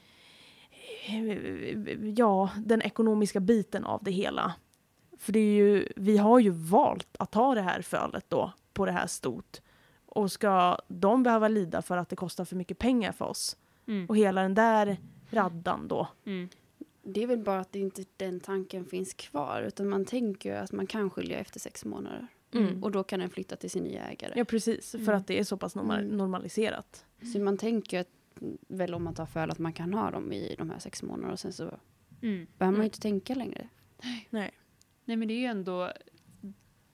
eh, 1.08 2.08
ja, 2.16 2.50
den 2.56 2.82
ekonomiska 2.82 3.40
biten 3.40 3.84
av 3.84 4.04
det 4.04 4.10
hela. 4.10 4.54
För 5.22 5.32
det 5.32 5.38
är 5.38 5.54
ju, 5.54 5.88
vi 5.96 6.16
har 6.18 6.38
ju 6.38 6.50
valt 6.50 7.16
att 7.18 7.30
ta 7.30 7.54
det 7.54 7.60
här 7.62 7.82
fölet 7.82 8.24
då 8.30 8.52
på 8.72 8.86
det 8.86 8.92
här 8.92 9.06
stot. 9.06 9.62
Och 10.06 10.32
ska 10.32 10.78
de 10.88 11.22
behöva 11.22 11.48
lida 11.48 11.82
för 11.82 11.96
att 11.96 12.08
det 12.08 12.16
kostar 12.16 12.44
för 12.44 12.56
mycket 12.56 12.78
pengar 12.78 13.12
för 13.12 13.24
oss? 13.24 13.56
Mm. 13.86 14.06
Och 14.06 14.16
hela 14.16 14.42
den 14.42 14.54
där 14.54 14.96
raddan 15.30 15.88
då. 15.88 16.08
Mm. 16.24 16.48
Det 17.02 17.22
är 17.22 17.26
väl 17.26 17.38
bara 17.38 17.60
att 17.60 17.72
det 17.72 17.78
inte 17.78 18.04
den 18.16 18.40
tanken 18.40 18.84
finns 18.84 19.14
kvar, 19.14 19.62
utan 19.66 19.88
man 19.88 20.04
tänker 20.04 20.50
ju 20.50 20.56
att 20.56 20.72
man 20.72 20.86
kan 20.86 21.10
skilja 21.10 21.38
efter 21.38 21.60
sex 21.60 21.84
månader. 21.84 22.26
Mm. 22.54 22.84
Och 22.84 22.90
då 22.90 23.04
kan 23.04 23.20
den 23.20 23.30
flytta 23.30 23.56
till 23.56 23.70
sin 23.70 23.82
nya 23.84 24.02
ägare. 24.10 24.32
Ja 24.36 24.44
precis, 24.44 24.90
för 24.90 24.98
Mm. 24.98 25.14
att 25.16 25.26
det 25.26 25.38
är 25.38 25.44
så 25.44 25.56
pass 25.56 25.74
norma- 25.76 25.98
Mm. 25.98 26.16
normaliserat. 26.16 27.04
Så 27.32 27.38
man 27.38 27.58
tänker 27.58 28.00
att, 28.00 28.08
väl 28.68 28.94
om 28.94 29.04
man 29.04 29.14
tar 29.14 29.26
föl 29.26 29.50
att 29.50 29.58
man 29.58 29.72
kan 29.72 29.94
ha 29.94 30.10
dem 30.10 30.32
i 30.32 30.54
de 30.58 30.70
här 30.70 30.78
sex 30.78 31.02
månaderna 31.02 31.32
och 31.32 31.40
sen 31.40 31.52
så 31.52 31.62
Mm. 31.62 31.76
behöver 32.20 32.46
man 32.58 32.68
Mm. 32.68 32.80
ju 32.80 32.84
inte 32.84 33.00
tänka 33.00 33.34
längre. 33.34 33.68
Nej. 34.02 34.26
Nej 34.30 34.50
men 35.04 35.28
det 35.28 35.34
är 35.34 35.38
ju 35.38 35.46
ändå 35.46 35.92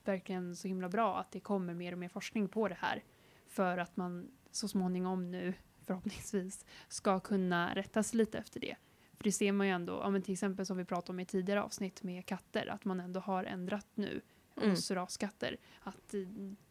verkligen 0.04 0.56
så 0.56 0.68
himla 0.68 0.88
bra 0.88 1.18
att 1.18 1.30
det 1.32 1.40
kommer 1.40 1.74
mer 1.74 1.92
och 1.92 1.98
mer 1.98 2.08
forskning 2.08 2.48
på 2.48 2.68
det 2.68 2.76
här. 2.80 3.04
För 3.46 3.78
att 3.78 3.96
man 3.96 4.30
så 4.50 4.68
småningom 4.68 5.30
nu 5.30 5.54
förhoppningsvis 5.86 6.64
ska 6.88 7.20
kunna 7.20 7.74
rätta 7.74 8.02
sig 8.02 8.16
lite 8.18 8.38
efter 8.38 8.60
det. 8.60 8.76
För 9.16 9.24
det 9.24 9.32
ser 9.32 9.52
man 9.52 9.66
ju 9.66 9.72
ändå, 9.72 9.92
ja, 9.92 10.10
men 10.10 10.22
till 10.22 10.32
exempel 10.32 10.66
som 10.66 10.76
vi 10.76 10.84
pratade 10.84 11.10
om 11.12 11.20
i 11.20 11.24
tidigare 11.24 11.62
avsnitt 11.62 12.02
med 12.02 12.26
katter, 12.26 12.66
att 12.66 12.84
man 12.84 13.00
ändå 13.00 13.20
har 13.20 13.44
ändrat 13.44 13.86
nu 13.94 14.20
Mm. 14.56 14.70
hos 14.70 14.90
raskatter. 14.90 15.56
Att 15.80 16.14
eh, 16.14 16.20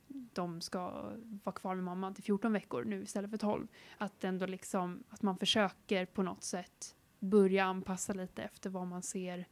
de 0.08 0.62
ska 0.62 1.12
vara 1.44 1.54
kvar 1.56 1.76
med 1.76 1.84
mamman 1.84 2.14
till 2.14 2.24
14 2.24 2.54
veckor 2.54 2.84
nu 2.84 3.04
istället 3.04 3.32
för 3.32 3.38
12. 3.38 3.68
Att 3.98 4.24
ändå 4.24 4.46
liksom, 4.46 5.04
att 5.10 5.22
man 5.22 5.38
försöker 5.38 6.06
på 6.06 6.24
något 6.24 6.44
sätt 6.44 6.96
börja 7.20 7.66
anpassa 7.66 8.14
lite 8.14 8.44
efter 8.44 8.70
vad 8.70 8.88
man 8.88 9.02
ser 9.04 9.48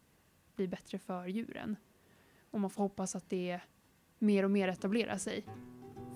blir 0.55 0.67
bättre 0.67 0.97
för 0.99 1.27
djuren. 1.27 1.75
Och 2.51 2.59
man 2.59 2.69
får 2.69 2.83
hoppas 2.83 3.15
att 3.15 3.29
det 3.29 3.59
mer 4.19 4.43
och 4.43 4.51
mer 4.51 4.67
etablerar 4.67 5.17
sig 5.17 5.45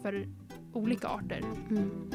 för 0.02 0.28
olika 0.74 1.08
arter. 1.08 1.40
Mm. 1.70 2.10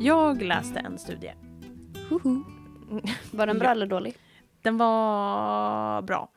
Jag 0.00 0.42
läste 0.42 0.78
en 0.78 0.98
studie. 0.98 1.34
Hoho. 2.10 2.44
Var 3.32 3.46
den 3.46 3.58
bra 3.58 3.68
Ja. 3.68 3.72
eller 3.72 3.86
dålig? 3.86 4.16
Den 4.62 4.78
var 4.78 6.02
bra. 6.02 6.28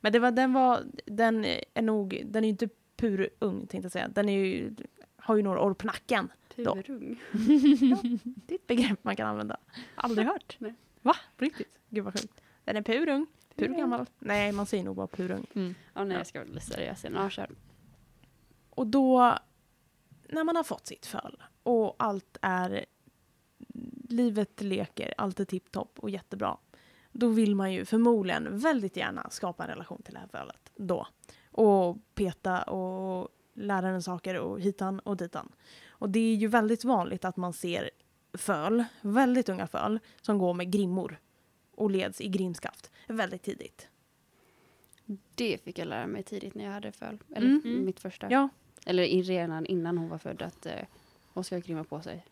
Men 0.00 0.12
det 0.12 0.18
var, 0.18 0.30
den 0.30 0.52
var, 0.52 0.80
den 1.06 1.44
är 1.74 1.82
nog, 1.82 2.22
den 2.24 2.44
är 2.44 2.48
ju 2.48 2.50
inte 2.50 2.68
purung 2.96 3.66
tänkte 3.66 3.76
jag 3.76 3.92
säga. 3.92 4.08
Den 4.08 4.28
är 4.28 4.44
ju, 4.44 4.74
har 5.16 5.36
ju 5.36 5.42
några 5.42 5.60
år 5.60 5.74
på 5.74 5.86
nacken. 5.86 6.32
Då. 6.64 6.74
Purung. 6.74 7.20
Det 8.46 8.54
är 8.54 8.58
ett 8.58 8.66
begrepp 8.66 9.04
man 9.04 9.16
kan 9.16 9.26
använda. 9.28 9.56
Aldrig 9.94 10.26
hört. 10.26 10.56
Nej. 10.60 10.74
Va? 11.02 11.16
På 11.36 11.44
riktigt? 11.44 11.78
Gud 11.88 12.04
vad 12.04 12.12
sjukt. 12.20 12.40
Den 12.64 12.76
är 12.76 12.82
purung. 12.82 13.26
Purung. 13.56 13.74
Purgammal. 13.74 14.06
Nej, 14.18 14.52
man 14.52 14.66
säger 14.66 14.84
nog 14.84 14.96
bara 14.96 15.06
purung. 15.06 15.46
Mm. 15.54 15.74
Ja, 15.94 16.04
nej, 16.04 16.12
Ja. 16.12 16.18
jag 16.20 16.26
ska 16.26 16.38
vara 16.38 16.48
lite 16.48 16.66
seriös 16.66 17.04
igen. 17.04 17.14
Ja, 17.16 17.30
kör. 17.30 17.50
Och 18.70 18.86
då, 18.86 19.38
när 20.28 20.44
man 20.44 20.56
har 20.56 20.62
fått 20.64 20.86
sitt 20.86 21.06
föl 21.06 21.42
och 21.62 21.94
allt 21.98 22.36
är 22.42 22.84
livet 24.08 24.60
leker, 24.62 25.14
allt 25.16 25.40
är 25.40 25.44
tipptopp 25.44 25.98
och 25.98 26.10
jättebra. 26.10 26.56
Då 27.12 27.28
vill 27.28 27.54
man 27.56 27.72
ju 27.72 27.84
förmodligen 27.84 28.58
väldigt 28.58 28.96
gärna 28.96 29.30
skapa 29.30 29.64
en 29.64 29.68
relation 29.70 30.02
till 30.02 30.14
det 30.14 30.20
här 30.20 30.26
fölet 30.26 30.72
då. 30.76 31.06
Och 31.50 31.96
peta 32.14 32.62
och 32.62 33.28
lära 33.54 33.90
den 33.90 34.02
saker 34.02 34.34
och 34.38 34.60
hitan 34.60 34.98
och 35.00 35.16
ditan. 35.16 35.52
Och 36.02 36.10
det 36.10 36.20
är 36.32 36.34
ju 36.34 36.46
väldigt 36.46 36.84
vanligt 36.84 37.24
att 37.24 37.36
man 37.36 37.52
ser 37.52 37.90
föl, 38.34 38.84
väldigt 39.00 39.48
unga 39.48 39.66
föl, 39.66 39.98
som 40.20 40.38
går 40.38 40.54
med 40.54 40.70
grimmor 40.72 41.20
och 41.74 41.90
leds 41.90 42.20
i 42.20 42.28
grimskaft 42.28 42.90
väldigt 43.06 43.42
tidigt. 43.42 43.88
Det 45.34 45.58
fick 45.64 45.78
jag 45.78 45.88
lära 45.88 46.06
mig 46.06 46.22
tidigt 46.22 46.54
när 46.54 46.64
jag 46.64 46.72
hade 46.72 46.92
föl. 46.92 47.18
Eller 47.34 47.46
Mm. 47.48 47.84
mitt 47.84 48.00
första. 48.00 48.30
Ja, 48.30 48.48
Eller 48.86 49.02
i- 49.02 49.22
redan 49.22 49.66
innan 49.66 49.98
hon 49.98 50.08
var 50.08 50.18
född 50.18 50.42
att 50.42 50.66
eh, 50.66 50.72
hon 51.32 51.44
ska 51.44 51.58
grimma 51.58 51.84
på 51.84 52.02
sig. 52.02 52.26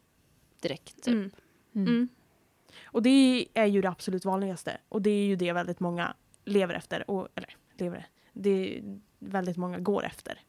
Direkt. 0.60 1.02
Typ. 1.02 1.14
Mm. 1.14 1.30
Mm. 1.74 2.08
Och 2.84 3.02
det 3.02 3.46
är 3.54 3.66
ju 3.66 3.80
det 3.82 3.88
absolut 3.88 4.24
vanligaste. 4.24 4.78
Och 4.88 5.02
det 5.02 5.10
är 5.10 5.24
ju 5.26 5.36
det 5.36 5.52
väldigt 5.52 5.80
många 5.80 6.14
lever 6.44 6.74
efter. 6.74 7.10
Och, 7.10 7.28
eller 7.34 7.56
lever, 7.74 8.06
det 8.32 8.50
är 8.78 8.98
väldigt 9.18 9.56
många 9.56 9.78
går 9.78 10.04
efter. 10.04 10.40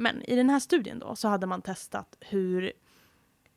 Men 0.00 0.22
i 0.22 0.36
den 0.36 0.50
här 0.50 0.58
studien 0.58 0.98
då 0.98 1.16
så 1.16 1.28
hade 1.28 1.46
man 1.46 1.62
testat 1.62 2.16
hur 2.20 2.72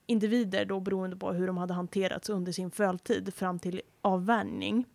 individer 0.05 0.65
då 0.65 0.79
beroende 0.79 1.15
på 1.15 1.31
hur 1.31 1.47
de 1.47 1.57
hade 1.57 1.73
hanterats 1.73 2.29
under 2.29 2.51
sin 2.51 2.71
föltid 2.71 3.33
fram 3.33 3.59
till 3.59 3.81
avvänjning. 4.01 4.85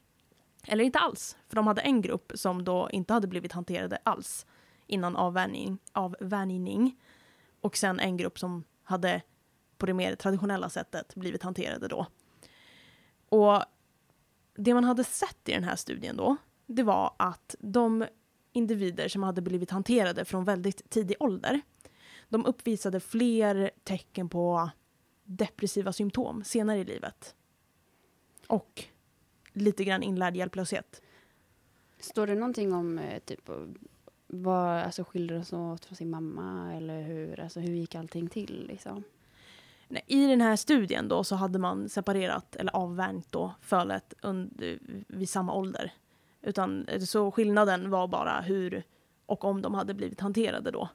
Eller 0.67 0.85
inte 0.85 0.99
alls, 0.99 1.37
för 1.49 1.57
de 1.57 1.67
hade 1.67 1.81
en 1.81 2.03
grupp 2.03 2.33
som 2.35 2.65
då 2.65 2.89
inte 2.93 3.13
hade 3.13 3.27
blivit 3.27 3.53
hanterade 3.53 3.99
alls 4.03 4.47
innan 4.87 5.17
avvänjning, 5.17 5.79
avvänjning. 5.93 7.01
Och 7.61 7.77
sen 7.77 8.01
en 8.01 8.17
grupp 8.17 8.39
som 8.39 8.65
hade 8.83 9.23
på 9.79 9.87
det 9.87 9.95
mer 9.95 10.15
traditionella 10.15 10.69
sättet 10.69 11.15
blivit 11.15 11.43
hanterade 11.43 11.89
då. 11.89 12.07
Och 13.29 13.63
det 14.55 14.75
man 14.75 14.85
hade 14.85 15.05
sett 15.05 15.49
i 15.49 15.53
den 15.53 15.65
här 15.65 15.77
studien 15.77 16.17
då, 16.17 16.37
det 16.67 16.83
var 16.83 17.15
att 17.17 17.55
de 17.59 18.07
individer 18.57 19.09
som 19.09 19.23
hade 19.23 19.43
blivit 19.43 19.71
hanterade 19.71 20.25
från 20.25 20.45
väldigt 20.45 20.91
tidig 20.91 21.17
ålder, 21.21 21.61
de 22.29 22.47
uppvisade 22.47 23.01
fler 23.01 23.71
tecken 23.85 24.29
på 24.29 24.71
depressiva 25.25 25.93
symptom 25.93 26.45
senare 26.45 26.79
i 26.79 26.85
livet. 26.85 27.35
Och 28.47 28.85
lite 29.53 29.85
grann 29.85 30.03
inlärd 30.03 30.37
hjälplöshet. 30.37 31.03
Står 31.99 32.27
det 32.27 32.35
någonting 32.35 32.73
om 32.73 32.99
eh, 32.99 33.19
typ 33.19 33.51
vad 34.27 34.79
alltså, 34.79 35.05
skildrades 35.05 35.53
åt 35.53 35.85
från 35.85 35.97
sin 35.97 36.11
mamma 36.11 36.75
eller 36.75 37.03
hur, 37.03 37.41
alltså, 37.41 37.61
hur 37.61 37.75
gick 37.75 37.95
allting 37.95 38.29
till 38.29 38.67
liksom? 38.69 39.03
Nej, 39.89 40.03
I 40.07 40.27
den 40.27 40.41
här 40.41 40.57
studien 40.57 41.09
då 41.09 41.25
så 41.25 41.35
hade 41.35 41.59
man 41.59 41.89
separerat 41.89 42.57
eller 42.57 42.77
avvärjt 42.77 43.33
då 43.33 43.55
fölet 43.61 44.15
under, 44.23 44.79
vid 45.09 45.29
samma 45.29 45.55
ålder. 45.55 45.93
Utan, 46.47 46.87
så 47.01 47.31
skillnaden 47.31 47.91
var 47.91 48.09
bara 48.09 48.41
hur 48.41 48.83
och 49.27 49.45
om 49.45 49.63
de 49.63 49.75
hade 49.75 49.95
blivit 49.95 50.21
hanterade 50.21 50.71
då. 50.71 50.89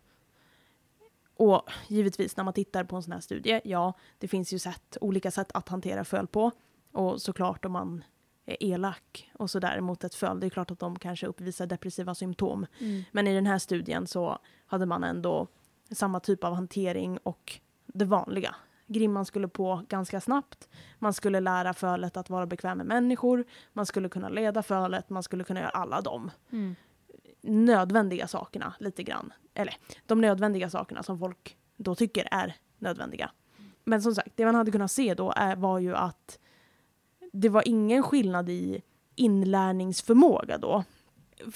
Och 1.35 1.69
givetvis 1.87 2.37
när 2.37 2.43
man 2.43 2.53
tittar 2.53 2.83
på 2.83 2.95
en 2.95 3.03
sån 3.03 3.13
här 3.13 3.19
studie, 3.19 3.61
ja, 3.63 3.93
det 4.17 4.27
finns 4.27 4.53
ju 4.53 4.59
sätt, 4.59 4.97
olika 5.01 5.31
sätt 5.31 5.51
att 5.53 5.69
hantera 5.69 6.03
föl 6.03 6.27
på. 6.27 6.51
Och 6.91 7.21
såklart 7.21 7.65
om 7.65 7.71
man 7.71 8.03
är 8.45 8.57
elak 8.59 9.31
och 9.33 9.51
sådär 9.51 9.81
mot 9.81 10.03
ett 10.03 10.15
föl, 10.15 10.39
det 10.39 10.47
är 10.47 10.49
klart 10.49 10.71
att 10.71 10.79
de 10.79 10.99
kanske 10.99 11.27
uppvisar 11.27 11.65
depressiva 11.65 12.15
symptom. 12.15 12.65
Mm. 12.79 13.03
Men 13.11 13.27
i 13.27 13.35
den 13.35 13.45
här 13.45 13.59
studien 13.59 14.07
så 14.07 14.39
hade 14.65 14.85
man 14.85 15.03
ändå 15.03 15.47
samma 15.91 16.19
typ 16.19 16.43
av 16.43 16.53
hantering 16.53 17.17
och 17.23 17.59
det 17.85 18.05
vanliga. 18.05 18.55
Grimman 18.91 19.25
skulle 19.25 19.47
på 19.47 19.81
ganska 19.89 20.21
snabbt. 20.21 20.69
Man 20.99 21.13
skulle 21.13 21.39
lära 21.39 21.73
fölet 21.73 22.17
att 22.17 22.29
vara 22.29 22.45
bekväm 22.45 22.77
med 22.77 22.87
människor. 22.87 23.45
Man 23.73 23.85
skulle 23.85 24.09
kunna 24.09 24.29
leda 24.29 24.63
fölet. 24.63 25.09
Man 25.09 25.23
skulle 25.23 25.43
kunna 25.43 25.59
göra 25.59 25.69
alla 25.69 26.01
de 26.01 26.31
Mm. 26.51 26.75
nödvändiga 27.41 28.27
sakerna 28.27 28.73
lite 28.79 29.03
grann. 29.03 29.33
Eller 29.53 29.75
de 30.05 30.21
nödvändiga 30.21 30.69
sakerna 30.69 31.03
som 31.03 31.19
folk 31.19 31.57
då 31.77 31.95
tycker 31.95 32.27
är 32.31 32.55
nödvändiga. 32.77 33.31
Men 33.83 34.01
som 34.01 34.15
sagt, 34.15 34.29
det 34.35 34.45
man 34.45 34.55
hade 34.55 34.71
kunnat 34.71 34.91
se 34.91 35.13
då 35.13 35.33
är, 35.35 35.55
var 35.55 35.79
ju 35.79 35.95
att 35.95 36.39
det 37.33 37.49
var 37.49 37.67
ingen 37.67 38.03
skillnad 38.03 38.49
i 38.49 38.81
inlärningsförmåga 39.15 40.57
då 40.57 40.83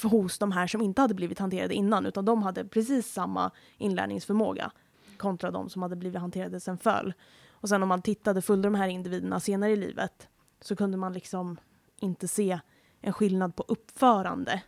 hos 0.03 0.39
de 0.39 0.51
här 0.51 0.67
som 0.67 0.81
inte 0.81 1.01
hade 1.01 1.13
blivit 1.13 1.39
hanterade 1.39 1.73
innan 1.73 2.05
utan 2.05 2.25
de 2.25 2.43
hade 2.43 2.65
precis 2.65 3.13
samma 3.13 3.51
inlärningsförmåga 3.77 4.71
kontra 5.17 5.51
de 5.51 5.69
som 5.69 5.81
hade 5.81 5.95
blivit 5.95 6.21
hanterade 6.21 6.59
sen 6.59 6.77
föll. 6.77 7.13
Och 7.49 7.69
sen 7.69 7.83
om 7.83 7.89
man 7.89 8.01
tittade, 8.01 8.41
följde 8.41 8.67
de 8.67 8.75
här 8.75 8.87
individerna 8.87 9.39
senare 9.39 9.71
i 9.71 9.75
livet 9.75 10.27
så 10.61 10.75
kunde 10.75 10.97
man 10.97 11.13
liksom 11.13 11.57
inte 11.99 12.27
se 12.27 12.59
en 13.01 13.13
skillnad 13.13 13.55
på 13.55 13.65
uppförande. 13.67 14.63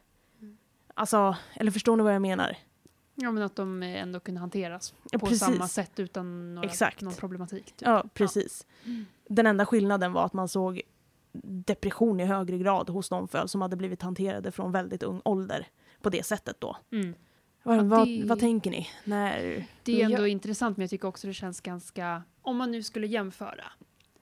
Alltså, 0.93 1.35
eller 1.53 1.71
förstår 1.71 1.95
ni 1.97 2.03
vad 2.03 2.15
jag 2.15 2.21
menar? 2.21 2.57
Ja, 3.15 3.31
men 3.31 3.43
att 3.43 3.55
de 3.55 3.83
ändå 3.83 4.19
kunde 4.19 4.39
hanteras 4.39 4.93
Ja, 5.11 5.19
på 5.19 5.25
precis. 5.25 5.39
samma 5.39 5.67
sätt 5.67 5.99
utan 5.99 6.55
några, 6.55 6.67
Exakt. 6.69 7.01
någon 7.01 7.13
problematik. 7.13 7.65
Typ. 7.65 7.81
Ja, 7.81 8.03
precis. 8.13 8.65
Den 9.27 9.45
enda 9.47 9.65
skillnaden 9.65 10.13
var 10.13 10.25
att 10.25 10.33
man 10.33 10.47
såg 10.47 10.81
depression 11.43 12.19
i 12.19 12.25
högre 12.25 12.57
grad 12.57 12.89
hos 12.89 13.09
de 13.09 13.27
föl 13.27 13.47
som 13.47 13.61
hade 13.61 13.75
blivit 13.75 14.01
hanterade 14.01 14.51
från 14.51 14.71
väldigt 14.71 15.03
ung 15.03 15.21
ålder 15.25 15.67
på 16.01 16.09
det 16.09 16.25
sättet 16.25 16.55
då. 16.61 16.77
Mm. 16.91 17.13
Vad, 17.67 18.07
det- 18.07 18.23
vad 18.25 18.39
tänker 18.39 18.71
ni? 18.71 18.87
När... 19.03 19.65
Det 19.83 20.01
är 20.01 20.05
ändå 20.05 20.21
Ja. 20.23 20.27
intressant 20.27 20.77
men 20.77 20.83
jag 20.83 20.89
tycker 20.89 21.07
också 21.07 21.27
det 21.27 21.33
känns 21.33 21.61
ganska, 21.61 22.23
om 22.41 22.57
man 22.57 22.71
nu 22.71 22.83
skulle 22.83 23.07
jämföra, 23.07 23.63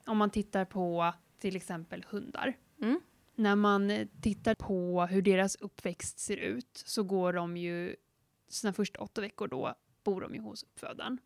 om 0.05 0.17
man 0.17 0.29
tittar 0.29 0.65
på 0.65 1.13
till 1.39 1.55
exempel 1.55 2.05
hundar. 2.10 2.53
Mm. 2.81 2.99
När 3.36 3.55
man 3.55 3.91
eh, 3.91 4.08
tittar 4.21 4.55
på 4.55 5.05
hur 5.05 5.21
deras 5.21 5.55
uppväxt 5.55 6.19
ser 6.19 6.38
ut 6.38 6.84
så 6.86 7.03
går 7.03 7.34
de 7.34 7.58
ju, 7.58 7.95
sina 8.49 8.73
första 8.73 8.99
åtta 8.99 9.21
veckor 9.21 9.47
då 9.47 9.73
bor 10.03 10.21
de 10.21 10.36
ju 10.36 10.41
hos 10.41 10.63
uppfödaren. 10.63 11.17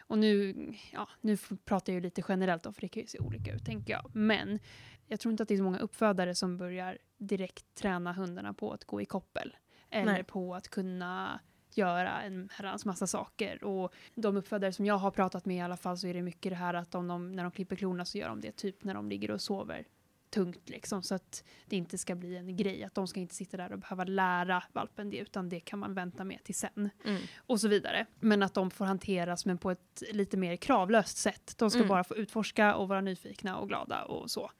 Och 0.00 0.18
nu, 0.18 0.54
ja, 0.92 1.08
nu 1.20 1.36
pratar 1.64 1.92
jag 1.92 1.94
ju 1.94 2.00
lite 2.00 2.22
generellt 2.28 2.62
då, 2.62 2.72
för 2.72 2.80
det 2.80 2.88
kan 2.88 3.00
ju 3.00 3.06
se 3.06 3.18
olika 3.18 3.52
ut 3.54 3.64
tänker 3.64 3.92
jag. 3.92 4.10
Men 4.14 4.58
jag 5.06 5.20
tror 5.20 5.30
inte 5.32 5.42
att 5.42 5.48
det 5.48 5.54
är 5.54 5.58
så 5.58 5.64
många 5.64 5.78
uppfödare 5.78 6.34
som 6.34 6.56
börjar 6.56 6.98
direkt 7.18 7.74
träna 7.74 8.12
hundarna 8.12 8.52
på 8.54 8.72
att 8.72 8.84
gå 8.84 9.00
i 9.00 9.04
koppel. 9.06 9.56
Eller 9.90 10.12
Nej. 10.12 10.24
på 10.24 10.54
att 10.54 10.68
kunna 10.68 11.40
göra 11.76 12.22
en 12.22 12.48
herrans 12.52 12.84
massa 12.84 13.06
saker. 13.06 13.64
Och 13.64 13.92
de 14.14 14.36
uppfödare 14.36 14.72
som 14.72 14.86
jag 14.86 14.94
har 14.98 15.10
pratat 15.10 15.44
med 15.44 15.56
i 15.56 15.60
alla 15.60 15.76
fall 15.76 15.98
så 15.98 16.06
är 16.06 16.14
det 16.14 16.22
mycket 16.22 16.52
det 16.52 16.56
här 16.56 16.74
att 16.74 16.94
om 16.94 17.08
de, 17.08 17.32
när 17.32 17.42
de 17.42 17.52
klipper 17.52 17.76
klorna 17.76 18.04
så 18.04 18.18
gör 18.18 18.28
de 18.28 18.40
det 18.40 18.52
typ 18.56 18.84
när 18.84 18.94
de 18.94 19.08
ligger 19.08 19.30
och 19.30 19.40
sover 19.40 19.84
tungt 20.30 20.68
liksom 20.68 21.02
så 21.02 21.14
att 21.14 21.44
det 21.66 21.76
inte 21.76 21.98
ska 21.98 22.14
bli 22.14 22.36
en 22.36 22.56
grej 22.56 22.84
att 22.84 22.94
de 22.94 23.08
ska 23.08 23.20
inte 23.20 23.34
sitta 23.34 23.56
där 23.56 23.72
och 23.72 23.78
behöva 23.78 24.04
lära 24.04 24.62
valpen 24.72 25.10
det 25.10 25.16
utan 25.18 25.48
det 25.48 25.60
kan 25.60 25.78
man 25.78 25.94
vänta 25.94 26.24
med 26.24 26.44
till 26.44 26.54
sen 26.54 26.90
Mm. 27.04 27.22
och 27.36 27.60
så 27.60 27.68
vidare. 27.68 28.06
Men 28.20 28.42
att 28.42 28.54
de 28.54 28.70
får 28.70 28.84
hanteras 28.84 29.46
men 29.46 29.58
på 29.58 29.70
ett 29.70 30.02
lite 30.12 30.36
mer 30.36 30.56
kravlöst 30.56 31.16
sätt. 31.16 31.54
De 31.58 31.70
ska 31.70 31.78
Mm. 31.78 31.88
bara 31.88 32.04
få 32.04 32.16
utforska 32.16 32.74
och 32.74 32.88
vara 32.88 33.00
nyfikna 33.00 33.58
och 33.58 33.68
glada 33.68 34.04
och 34.04 34.30
så. 34.30 34.50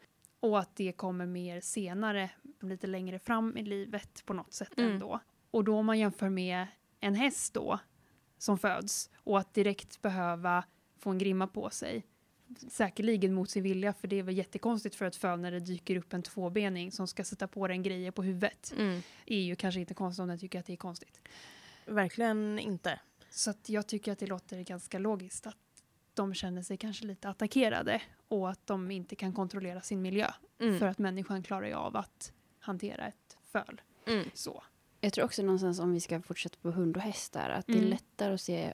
Och 0.40 0.59
att 0.59 0.77
det 0.77 0.92
kommer 0.92 1.27
mer 1.27 1.61
senare, 1.61 2.31
lite 2.61 2.87
längre 2.87 3.18
fram 3.18 3.57
i 3.57 3.62
livet 3.62 4.22
på 4.27 4.33
något 4.33 4.53
sätt 4.53 4.79
Mm. 4.79 4.92
ändå. 4.92 5.20
Och 5.51 5.64
då 5.64 5.77
om 5.77 5.87
man 5.87 5.98
jämför 5.98 6.29
med 6.29 6.66
en 7.03 7.15
häst 7.15 7.55
då 7.55 7.79
som 8.38 8.59
föds 8.59 9.11
och 9.17 9.38
att 9.38 9.55
direkt 9.55 10.03
behöva 10.03 10.65
få 10.99 11.11
en 11.11 11.19
grimma 11.19 11.47
på 11.47 11.71
sig 11.71 12.07
säkerligen 12.69 13.35
mot 13.35 13.51
sin 13.51 13.62
vilja 13.62 13.93
för 13.93 14.09
det 14.09 14.19
är 14.19 14.23
väl 14.23 14.37
jättekonstigt 14.37 14.95
för 14.95 15.05
ett 15.05 15.17
föl 15.17 15.41
när 15.41 15.51
det 15.51 15.61
dyker 15.61 15.97
upp 15.97 16.12
en 16.12 16.23
tvåbening 16.23 16.93
som 16.93 17.09
ska 17.09 17.25
sätta 17.25 17.49
på 17.49 17.69
den 17.69 17.83
grejer 17.83 18.11
på 18.11 18.23
huvudet. 18.23 18.75
Mm. 18.77 19.03
är 19.27 19.41
ju 19.41 19.57
kanske 19.57 19.81
inte 19.81 19.95
konstigt 19.95 20.23
om 20.23 20.29
den 20.29 20.38
tycker 20.38 20.61
att 20.61 20.67
det 20.67 20.73
är 20.73 20.77
konstigt. 20.77 21.21
Verkligen 21.87 22.59
inte. 22.59 23.01
Så 23.31 23.55
jag 23.67 23.87
tycker 23.87 24.12
att 24.12 24.19
det 24.19 24.27
låter 24.27 24.62
ganska 24.62 24.99
logiskt 24.99 25.47
att 25.47 25.57
de 26.15 26.35
känner 26.35 26.62
sig 26.62 26.77
kanske 26.77 27.07
lite 27.07 27.29
attackerade 27.29 28.03
och 28.29 28.51
att 28.51 28.67
de 28.67 28.91
inte 28.91 29.17
kan 29.17 29.33
kontrollera 29.33 29.81
sin 29.81 30.03
miljö. 30.03 30.31
Mm. 30.61 30.79
För 30.79 30.87
att 30.87 30.99
människan 30.99 31.43
klarar 31.43 31.67
ju 31.67 31.75
av 31.75 31.97
att 31.97 32.33
hantera 32.59 33.07
ett 33.07 33.38
föl. 33.53 33.81
Mm. 34.07 34.31
Så. 34.35 34.62
Jag 35.05 35.12
tror 35.12 35.25
också 35.25 35.43
någonstans 35.43 35.79
om 35.81 35.93
vi 35.93 36.01
ska 36.01 36.23
fortsätta 36.23 36.57
på 36.62 36.71
hund 36.71 36.97
och 36.97 37.03
häst 37.03 37.33
där, 37.33 37.51
att 37.51 37.67
det 37.67 37.73
Mm. 37.73 37.85
är 37.85 37.88
lättare 37.91 38.35
att 38.35 38.41
se 38.41 38.73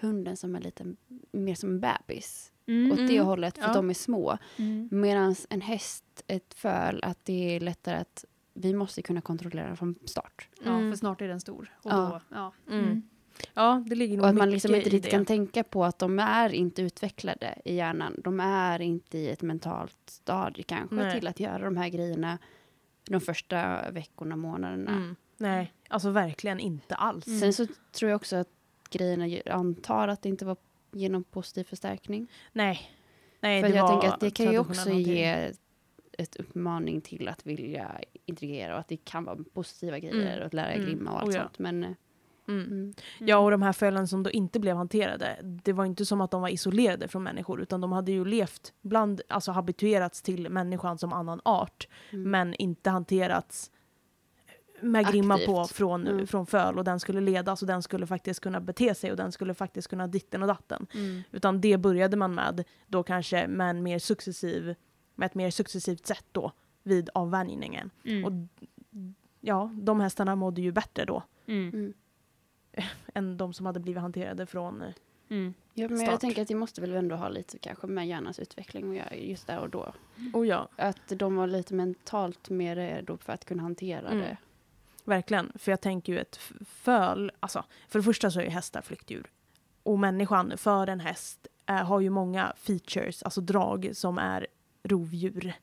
hunden 0.00 0.36
som 0.36 0.56
en 0.56 0.62
liten, 0.62 0.96
mer 1.32 1.54
som 1.54 1.68
en 1.70 1.80
bebis. 1.80 2.52
Mm. 2.66 2.92
Åt 2.92 2.96
det 2.98 3.14
Mm. 3.14 3.26
hållet, 3.26 3.54
för 3.54 3.62
Ja. 3.64 3.68
att 3.68 3.74
de 3.74 3.90
är 3.90 3.94
små. 3.94 4.38
Mm. 4.56 4.88
Medan 4.92 5.34
en 5.50 5.60
häst, 5.60 6.04
ett 6.26 6.54
föl, 6.54 7.00
att 7.04 7.24
det 7.24 7.56
är 7.56 7.60
lättare 7.60 7.96
att 7.96 8.24
vi 8.54 8.74
måste 8.74 9.02
kunna 9.02 9.20
kontrollera 9.20 9.76
från 9.76 9.94
start. 10.04 10.48
Ja, 10.64 10.70
Mm. 10.70 10.92
för 10.92 10.96
snart 10.98 11.20
är 11.20 11.28
den 11.28 11.40
stor. 11.40 11.74
Och 11.82 11.90
Ja. 11.92 12.20
Då, 12.30 12.36
ja. 12.36 12.52
Mm. 12.74 13.02
Ja, 13.54 13.84
det 13.86 13.94
ligger 13.94 14.16
nog 14.16 14.24
Och 14.24 14.28
att 14.30 14.34
man 14.36 14.50
liksom 14.50 14.74
inte 14.74 14.84
riktigt 14.90 15.02
det. 15.02 15.10
kan 15.10 15.24
tänka 15.26 15.64
på 15.64 15.84
att 15.84 15.98
de 15.98 16.18
är 16.18 16.52
inte 16.54 16.82
utvecklade 16.82 17.58
i 17.64 17.74
hjärnan. 17.74 18.20
De 18.24 18.40
är 18.40 18.80
inte 18.82 19.18
i 19.18 19.28
ett 19.30 19.42
mentalt 19.42 19.98
stadie 20.06 20.62
kanske 20.62 20.94
Nej. 20.96 21.14
till 21.20 21.26
att 21.28 21.40
göra 21.40 21.64
de 21.64 21.76
här 21.76 21.88
grejerna 21.88 22.38
de 23.10 23.20
första 23.20 23.90
veckorna, 23.90 24.36
månaderna. 24.36 24.90
Mm. 24.90 25.16
Nej, 25.48 25.72
alltså 25.88 26.10
verkligen 26.10 26.60
inte 26.60 26.94
alls. 26.94 27.26
Mm. 27.26 27.40
Sen 27.40 27.52
så 27.52 27.66
tror 27.92 28.10
jag 28.10 28.16
också 28.16 28.36
att 28.36 28.48
grejerna, 28.90 29.40
antar 29.50 30.08
att 30.08 30.22
det 30.22 30.28
inte 30.28 30.44
var 30.44 30.56
genom 30.92 31.24
positiv 31.24 31.64
förstärkning. 31.64 32.26
Nej. 32.52 32.90
Nej, 33.40 33.62
För 33.62 33.68
det 33.68 33.74
jag 33.76 33.82
var 33.82 33.90
tänker 33.90 34.08
att 34.14 34.20
det 34.20 34.30
kan 34.30 34.52
ju 34.52 34.58
också 34.58 34.90
ge 34.90 35.52
ett 36.18 36.36
uppmaning 36.36 37.00
till 37.00 37.28
att 37.28 37.46
vilja 37.46 38.00
integrera 38.26 38.74
och 38.74 38.80
att 38.80 38.88
det 38.88 38.96
kan 38.96 39.24
vara 39.24 39.38
positiva 39.54 39.98
grejer 39.98 40.26
Mm. 40.26 40.38
och 40.40 40.46
att 40.46 40.54
lära 40.54 40.72
Mm. 40.72 40.86
grimma 40.86 41.10
och 41.12 41.20
allt 41.20 41.28
Oh 41.30 41.34
ja. 41.34 41.42
sånt. 41.42 41.58
Men 41.58 41.84
eh, 41.84 41.90
Mm. 42.48 42.64
mm. 42.66 42.94
Ja, 43.18 43.36
och 43.38 43.50
de 43.50 43.62
här 43.62 43.72
fölen 43.72 44.08
som 44.08 44.22
då 44.22 44.30
inte 44.30 44.60
blev 44.60 44.76
hanterade, 44.76 45.38
det 45.42 45.72
var 45.72 45.84
inte 45.84 46.06
som 46.06 46.20
att 46.20 46.30
de 46.30 46.42
var 46.42 46.48
isolerade 46.48 47.08
från 47.08 47.22
människor, 47.22 47.62
utan 47.62 47.80
de 47.80 47.92
hade 47.92 48.12
ju 48.12 48.24
levt 48.24 48.72
bland, 48.82 49.20
alltså 49.28 49.52
habituerats 49.52 50.22
till 50.22 50.48
människan 50.50 50.98
som 50.98 51.12
annan 51.12 51.40
art, 51.44 51.88
Mm. 52.12 52.30
men 52.30 52.54
inte 52.54 52.90
hanterats 52.90 53.70
med 54.84 55.06
grimma 55.12 55.38
på 55.46 55.64
från, 55.64 56.06
Mm. 56.06 56.26
från 56.26 56.46
föl 56.46 56.78
och 56.78 56.84
den 56.84 57.00
skulle 57.00 57.20
ledas 57.20 57.62
och 57.62 57.68
den 57.68 57.82
skulle 57.82 58.06
faktiskt 58.06 58.40
kunna 58.40 58.60
bete 58.60 58.94
sig 58.94 59.10
och 59.10 59.16
den 59.16 59.32
skulle 59.32 59.54
faktiskt 59.54 59.88
kunna 59.88 60.06
ditten 60.06 60.42
och 60.42 60.48
datten. 60.48 60.86
Mm. 60.94 61.22
Utan 61.32 61.60
det 61.60 61.76
började 61.78 62.16
man 62.16 62.34
med 62.34 62.64
då 62.86 63.02
kanske 63.02 63.46
med 63.46 63.70
en 63.70 63.82
mer 63.82 63.98
successiv, 63.98 64.74
med 65.14 65.26
ett 65.26 65.34
mer 65.34 65.50
successivt 65.50 66.06
sätt 66.06 66.24
då 66.32 66.52
vid 66.82 67.10
avvänjningen. 67.14 67.90
Mm. 68.04 68.24
Och 68.24 68.32
ja, 69.40 69.70
de 69.74 70.00
hästarna 70.00 70.36
mådde 70.36 70.60
ju 70.62 70.72
bättre 70.72 71.04
då 71.04 71.22
Mm. 71.46 71.68
Mm. 71.74 71.94
än 73.14 73.36
de 73.36 73.52
som 73.52 73.66
hade 73.66 73.80
blivit 73.80 74.02
hanterade 74.02 74.46
från 74.46 74.82
eh, 74.82 74.88
Mm. 75.28 75.54
Ja, 75.74 75.88
men 75.88 75.98
Start. 75.98 76.10
jag 76.10 76.20
tänker 76.20 76.42
att 76.42 76.48
det 76.48 76.54
måste 76.54 76.80
väl 76.80 76.92
ändå 76.92 77.16
ha 77.16 77.28
lite 77.28 77.58
kanske 77.58 77.86
med 77.86 78.08
hjärnans 78.08 78.38
utveckling 78.38 78.90
att 78.90 78.96
göra 78.96 79.14
just 79.16 79.46
där 79.46 79.58
och 79.58 79.70
då. 79.70 79.92
Oh 80.32 80.46
ja, 80.46 80.68
Att 80.76 81.08
de 81.08 81.36
var 81.36 81.46
lite 81.46 81.74
mentalt 81.74 82.50
mer 82.50 82.76
redo 82.76 83.16
för 83.16 83.32
att 83.32 83.44
kunna 83.44 83.62
hantera 83.62 84.08
Mm. 84.08 84.18
det 84.18 84.36
verkligen. 85.04 85.52
För 85.54 85.72
jag 85.72 85.80
tänker 85.80 86.12
ju 86.12 86.18
ett 86.18 86.40
föl, 86.66 87.32
alltså 87.40 87.64
för 87.88 87.98
det 87.98 88.02
första 88.02 88.30
så 88.30 88.40
är 88.40 88.44
ju 88.44 88.50
hästar 88.50 88.82
flyktdjur. 88.82 89.30
Och 89.82 89.98
människan 89.98 90.52
för 90.56 90.86
en 90.86 91.00
häst 91.00 91.46
är, 91.66 91.82
har 91.82 92.00
ju 92.00 92.10
många 92.10 92.52
features, 92.56 93.22
alltså 93.22 93.40
drag 93.40 93.90
som 93.92 94.18
är 94.18 94.46
rovdjur. 94.82 95.54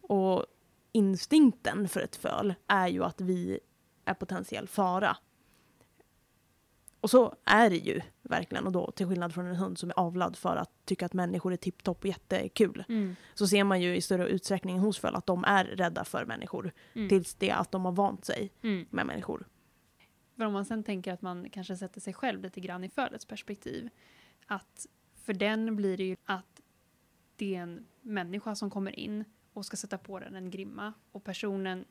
Och 0.00 0.46
instinkten 0.92 1.88
för 1.88 2.00
ett 2.00 2.16
föl 2.16 2.54
är 2.66 2.88
ju 2.88 3.04
att 3.04 3.20
vi 3.20 3.60
är 4.04 4.14
potentiell 4.14 4.68
fara. 4.68 5.16
Och 7.06 7.10
så 7.10 7.34
är 7.44 7.70
det 7.70 7.76
ju 7.76 8.00
verkligen. 8.22 8.66
Och 8.66 8.72
då 8.72 8.90
till 8.90 9.06
skillnad 9.06 9.34
från 9.34 9.46
en 9.46 9.56
hund 9.56 9.78
som 9.78 9.90
är 9.90 9.98
avlad 9.98 10.36
för 10.36 10.56
att 10.56 10.70
tycka 10.84 11.06
att 11.06 11.12
människor 11.12 11.52
är 11.52 11.56
tipptopp 11.56 11.98
och 11.98 12.06
jättekul. 12.06 12.84
Mm. 12.88 13.16
Så 13.34 13.46
ser 13.46 13.64
man 13.64 13.80
ju 13.80 13.96
i 13.96 14.00
större 14.00 14.28
utsträckning 14.28 14.78
hos 14.78 14.98
föl 14.98 15.14
att 15.14 15.26
de 15.26 15.44
är 15.44 15.64
rädda 15.64 16.04
för 16.04 16.24
människor. 16.24 16.72
Mm. 16.94 17.08
Tills 17.08 17.34
det 17.34 17.50
att 17.50 17.70
de 17.70 17.84
har 17.84 17.92
vant 17.92 18.24
sig 18.24 18.52
Mm. 18.62 18.86
med 18.90 19.06
människor. 19.06 19.46
För 20.36 20.44
om 20.44 20.52
man 20.52 20.64
sen 20.64 20.84
tänker 20.84 21.12
att 21.12 21.22
man 21.22 21.50
kanske 21.50 21.76
sätter 21.76 22.00
sig 22.00 22.14
själv 22.14 22.42
lite 22.42 22.60
grann 22.60 22.84
i 22.84 22.88
fölets 22.88 23.24
perspektiv. 23.24 23.88
Att 24.46 24.86
för 25.14 25.34
den 25.34 25.76
blir 25.76 25.96
det 25.96 26.04
ju 26.04 26.16
att 26.24 26.60
det 27.36 27.54
är 27.54 27.62
en 27.62 27.86
människa 28.00 28.54
som 28.54 28.70
kommer 28.70 28.98
in 28.98 29.24
och 29.52 29.66
ska 29.66 29.76
sätta 29.76 29.98
på 29.98 30.18
den 30.18 30.36
en 30.36 30.50
grimma. 30.50 30.92
Och 31.12 31.24
personen 31.24 31.84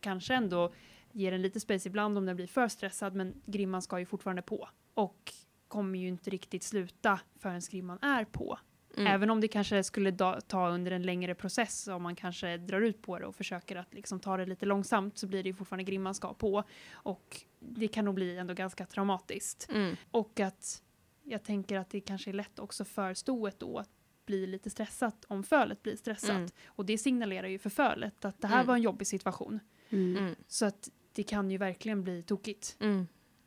kanske 0.00 0.34
ändå 0.34 0.72
ger 1.18 1.32
en 1.32 1.42
lite 1.42 1.60
space 1.60 1.88
ibland 1.88 2.18
om 2.18 2.26
den 2.26 2.36
blir 2.36 2.46
för 2.46 2.68
stressad 2.68 3.14
men 3.14 3.42
grimman 3.46 3.82
ska 3.82 3.98
ju 3.98 4.06
fortfarande 4.06 4.42
på. 4.42 4.68
Och 4.94 5.32
kommer 5.68 5.98
ju 5.98 6.08
inte 6.08 6.30
riktigt 6.30 6.62
sluta 6.62 7.20
förrän 7.38 7.60
grimman 7.70 7.98
är 8.02 8.24
på. 8.24 8.58
Mm. 8.96 9.06
Även 9.06 9.30
om 9.30 9.40
det 9.40 9.48
kanske 9.48 9.84
skulle 9.84 10.12
ta 10.46 10.68
under 10.68 10.90
en 10.90 11.02
längre 11.02 11.34
process 11.34 11.88
om 11.88 12.02
man 12.02 12.16
kanske 12.16 12.56
drar 12.56 12.80
ut 12.80 13.02
på 13.02 13.18
det 13.18 13.26
och 13.26 13.34
försöker 13.36 13.76
att 13.76 13.94
liksom 13.94 14.20
ta 14.20 14.36
det 14.36 14.46
lite 14.46 14.66
långsamt 14.66 15.18
så 15.18 15.26
blir 15.26 15.42
det 15.42 15.48
ju 15.48 15.54
fortfarande 15.54 15.84
grimman 15.84 16.14
ska 16.14 16.34
på. 16.34 16.64
Och 16.92 17.40
det 17.60 17.88
kan 17.88 18.04
nog 18.04 18.14
bli 18.14 18.36
ändå 18.36 18.54
ganska 18.54 18.86
traumatiskt. 18.86 19.68
Mm. 19.70 19.96
Och 20.10 20.40
att 20.40 20.82
jag 21.24 21.42
tänker 21.42 21.78
att 21.78 21.90
det 21.90 22.00
kanske 22.00 22.30
är 22.30 22.32
lätt 22.32 22.58
också 22.58 22.84
för 22.84 23.14
stoet 23.14 23.60
då 23.60 23.78
att 23.78 23.90
bli 24.26 24.46
lite 24.46 24.70
stressat 24.70 25.24
om 25.28 25.42
fölet 25.42 25.82
blir 25.82 25.96
stressat. 25.96 26.30
Mm. 26.30 26.50
Och 26.66 26.84
det 26.86 26.98
signalerar 26.98 27.48
ju 27.48 27.58
för 27.58 27.70
fölet 27.70 28.24
att 28.24 28.40
det 28.40 28.46
här 28.46 28.56
Mm. 28.56 28.66
var 28.66 28.74
en 28.74 28.82
jobbig 28.82 29.06
situation. 29.06 29.60
Mm. 29.90 30.16
Mm. 30.16 30.34
Så 30.46 30.66
att 30.66 30.88
det 31.18 31.22
kan 31.24 31.50
ju 31.50 31.58
verkligen 31.58 32.02
bli 32.02 32.22
tokigt. 32.22 32.76
Mm. 32.80 33.06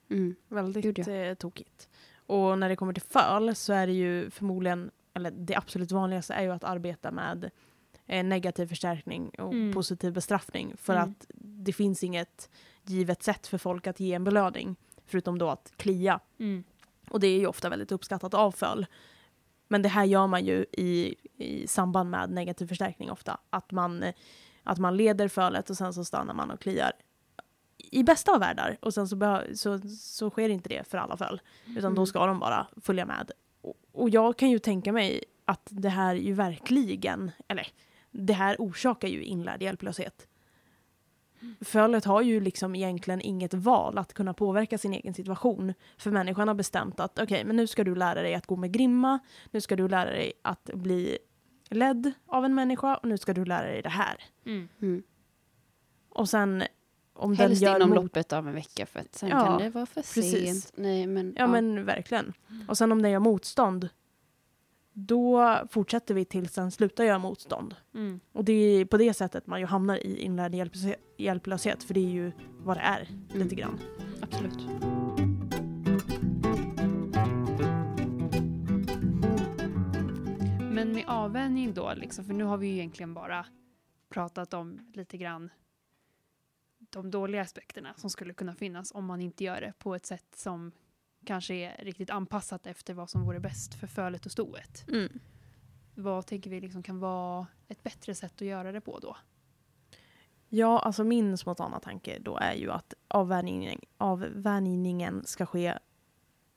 Mm. 0.09 0.35
Väldigt 0.47 0.83
Gud, 0.83 0.99
ja. 0.99 1.11
eh, 1.13 1.33
tokigt. 1.33 1.89
Och 2.15 2.59
när 2.59 2.69
det 2.69 2.75
kommer 2.75 2.93
till 2.93 3.03
föl 3.03 3.55
så 3.55 3.73
är 3.73 3.87
det 3.87 3.93
ju 3.93 4.29
förmodligen, 4.29 4.91
eller 5.13 5.31
det 5.31 5.55
absolut 5.55 5.91
vanligaste 5.91 6.33
är 6.33 6.41
ju 6.43 6.51
att 6.51 6.63
arbeta 6.63 7.11
med 7.11 7.49
eh, 8.07 8.23
negativ 8.23 8.65
förstärkning 8.67 9.29
och 9.29 9.53
Mm. 9.53 9.73
positiv 9.73 10.13
bestraffning. 10.13 10.77
För 10.77 10.93
Mm. 10.95 11.09
att 11.09 11.25
det 11.35 11.73
finns 11.73 12.03
inget 12.03 12.49
givet 12.85 13.23
sätt 13.23 13.47
för 13.47 13.57
folk 13.57 13.87
att 13.87 13.99
ge 13.99 14.13
en 14.13 14.23
belöning. 14.23 14.75
Förutom 15.05 15.37
då 15.37 15.49
att 15.49 15.73
klia. 15.77 16.19
Mm. 16.39 16.63
Och 17.09 17.19
det 17.19 17.27
är 17.27 17.39
ju 17.39 17.47
ofta 17.47 17.69
väldigt 17.69 17.91
uppskattat 17.91 18.33
av 18.33 18.51
föl. 18.51 18.85
Men 19.67 19.81
det 19.81 19.89
här 19.89 20.05
gör 20.05 20.27
man 20.27 20.45
ju 20.45 20.65
i, 20.71 21.15
i 21.37 21.67
samband 21.67 22.09
med 22.09 22.29
negativ 22.29 22.67
förstärkning 22.67 23.11
ofta. 23.11 23.37
Att 23.49 23.71
man, 23.71 24.03
eh, 24.03 24.13
att 24.63 24.77
man 24.79 24.97
leder 24.97 25.27
fölet 25.27 25.69
och 25.69 25.77
sen 25.77 25.93
så 25.93 26.05
stannar 26.05 26.33
man 26.33 26.51
och 26.51 26.59
kliar. 26.59 26.91
I 27.91 28.03
bästa 28.03 28.31
av 28.31 28.39
världar. 28.39 28.77
Och 28.81 28.93
sen 28.93 29.07
så, 29.07 29.41
så, 29.55 29.79
så 29.99 30.29
sker 30.29 30.49
inte 30.49 30.69
det 30.69 30.87
för 30.87 30.97
alla 30.97 31.17
föl. 31.17 31.41
Utan 31.77 31.95
då 31.95 32.01
Mm. 32.01 32.05
ska 32.05 32.25
de 32.25 32.39
bara 32.39 32.67
följa 32.81 33.05
med. 33.05 33.31
Och, 33.61 33.75
och 33.91 34.09
jag 34.09 34.37
kan 34.37 34.49
ju 34.49 34.59
tänka 34.59 34.91
mig 34.91 35.23
att 35.45 35.67
det 35.71 35.89
här 35.89 36.15
ju 36.15 36.33
verkligen, 36.33 37.31
eller 37.47 37.67
det 38.11 38.33
här 38.33 38.55
orsakar 38.59 39.07
ju 39.07 39.23
inlärd 39.23 39.61
hjälplöshet. 39.63 40.27
Fölet 41.61 42.05
har 42.05 42.21
ju 42.21 42.39
liksom 42.39 42.75
egentligen 42.75 43.21
inget 43.21 43.53
val 43.53 43.97
att 43.97 44.13
kunna 44.13 44.33
påverka 44.33 44.77
sin 44.77 44.93
egen 44.93 45.13
situation. 45.13 45.73
För 45.97 46.11
människan 46.11 46.47
har 46.47 46.55
bestämt 46.55 46.99
att 46.99 47.19
okej, 47.19 47.43
men 47.45 47.55
nu 47.55 47.67
ska 47.67 47.83
du 47.83 47.95
lära 47.95 48.21
dig 48.21 48.35
att 48.35 48.45
gå 48.45 48.55
med 48.55 48.71
grimma, 48.71 49.19
nu 49.51 49.61
ska 49.61 49.75
du 49.75 49.87
lära 49.87 50.09
dig 50.09 50.33
att 50.41 50.63
bli 50.73 51.17
ledd 51.69 52.11
av 52.27 52.45
en 52.45 52.55
människa 52.55 52.95
och 52.95 53.07
nu 53.09 53.17
ska 53.17 53.33
du 53.33 53.45
lära 53.45 53.67
dig 53.67 53.81
det 53.81 53.89
här. 53.89 54.23
Mm. 54.45 54.69
Mm. 54.81 55.03
Och 56.09 56.29
sen 56.29 56.63
om 57.21 57.33
Helst 57.35 57.61
den 57.61 57.69
gör 57.69 57.75
inom 57.75 57.93
loppet 57.93 58.33
av 58.33 58.47
en 58.47 58.53
vecka 58.53 58.85
för 58.85 58.99
att 58.99 59.15
sen 59.15 59.29
Ja, 59.29 59.45
kan 59.45 59.57
det 59.61 59.69
vara 59.69 59.85
för 59.85 60.01
precis. 60.01 60.31
sent. 60.31 60.71
Nej, 60.75 61.07
men, 61.07 61.33
Ja 61.37 61.47
men 61.47 61.85
verkligen. 61.85 62.33
Och 62.67 62.77
sen 62.77 62.91
om 62.91 63.01
den 63.01 63.11
gör 63.11 63.19
motstånd, 63.19 63.89
då 64.93 65.57
fortsätter 65.69 66.13
vi 66.13 66.25
tills 66.25 66.53
den 66.53 66.71
slutar 66.71 67.03
göra 67.03 67.19
motstånd. 67.19 67.75
Mm. 67.95 68.19
Och 68.31 68.43
det 68.45 68.53
är 68.53 68.85
på 68.85 68.97
det 68.97 69.13
sättet 69.13 69.47
man 69.47 69.59
ju 69.59 69.65
hamnar 69.65 69.97
i 70.05 70.17
inlärd 70.21 70.55
hjälplöshet, 70.55 70.99
hjälplöshet 71.17 71.83
för 71.83 71.93
det 71.93 71.99
är 71.99 72.09
ju 72.11 72.31
vad 72.63 72.77
det 72.77 72.81
är, 72.81 73.07
Mm. 73.09 73.43
lite 73.43 73.55
grann. 73.55 73.79
Absolut. 74.21 74.59
Men 80.71 80.93
med 80.93 81.03
avvänjning 81.07 81.73
då, 81.73 81.93
liksom, 81.95 82.25
för 82.25 82.33
nu 82.33 82.43
har 82.43 82.57
vi 82.57 82.67
ju 82.67 82.73
egentligen 82.73 83.13
bara 83.13 83.45
pratat 84.09 84.53
om 84.53 84.79
lite 84.93 85.17
grann 85.17 85.49
de 86.91 87.11
dåliga 87.11 87.41
aspekterna 87.41 87.93
som 87.97 88.09
skulle 88.09 88.33
kunna 88.33 88.55
finnas 88.55 88.91
om 88.91 89.05
man 89.05 89.21
inte 89.21 89.43
gör 89.43 89.61
det 89.61 89.73
på 89.79 89.95
ett 89.95 90.05
sätt 90.05 90.35
som 90.35 90.71
kanske 91.25 91.53
är 91.53 91.83
riktigt 91.83 92.09
anpassat 92.09 92.67
efter 92.67 92.93
vad 92.93 93.09
som 93.09 93.25
vore 93.25 93.39
bäst 93.39 93.73
för 93.73 93.87
fölet 93.87 94.25
och 94.25 94.31
stoet. 94.31 94.87
Mm. 94.87 95.19
Vad 95.95 96.25
tänker 96.25 96.49
vi 96.49 96.61
liksom 96.61 96.83
kan 96.83 96.99
vara 96.99 97.47
ett 97.67 97.83
bättre 97.83 98.15
sätt 98.15 98.33
att 98.35 98.41
göra 98.41 98.71
det 98.71 98.81
på 98.81 98.99
då? 98.99 99.17
Ja, 100.49 100.79
alltså 100.79 101.03
min 101.03 101.37
spontana 101.37 101.79
tanke 101.79 102.19
då 102.19 102.37
är 102.37 102.53
ju 102.53 102.71
att 102.71 102.93
avvänjning, 103.07 103.85
avvänjningen 103.97 105.23
ska 105.25 105.45
ske 105.45 105.77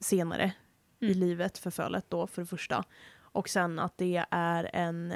senare 0.01 0.53
i 1.01 1.07
Mm. 1.07 1.19
livet 1.19 1.59
för 1.59 1.71
fölet 1.71 2.11
då 2.11 2.27
för 2.27 2.43
det 2.43 2.47
första. 2.47 2.85
Och 3.17 3.49
sen 3.49 3.79
att 3.79 3.99
det 3.99 4.25
är 4.31 4.71
en 4.73 5.15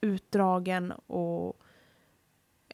utdragen 0.00 0.92
och 0.92 1.62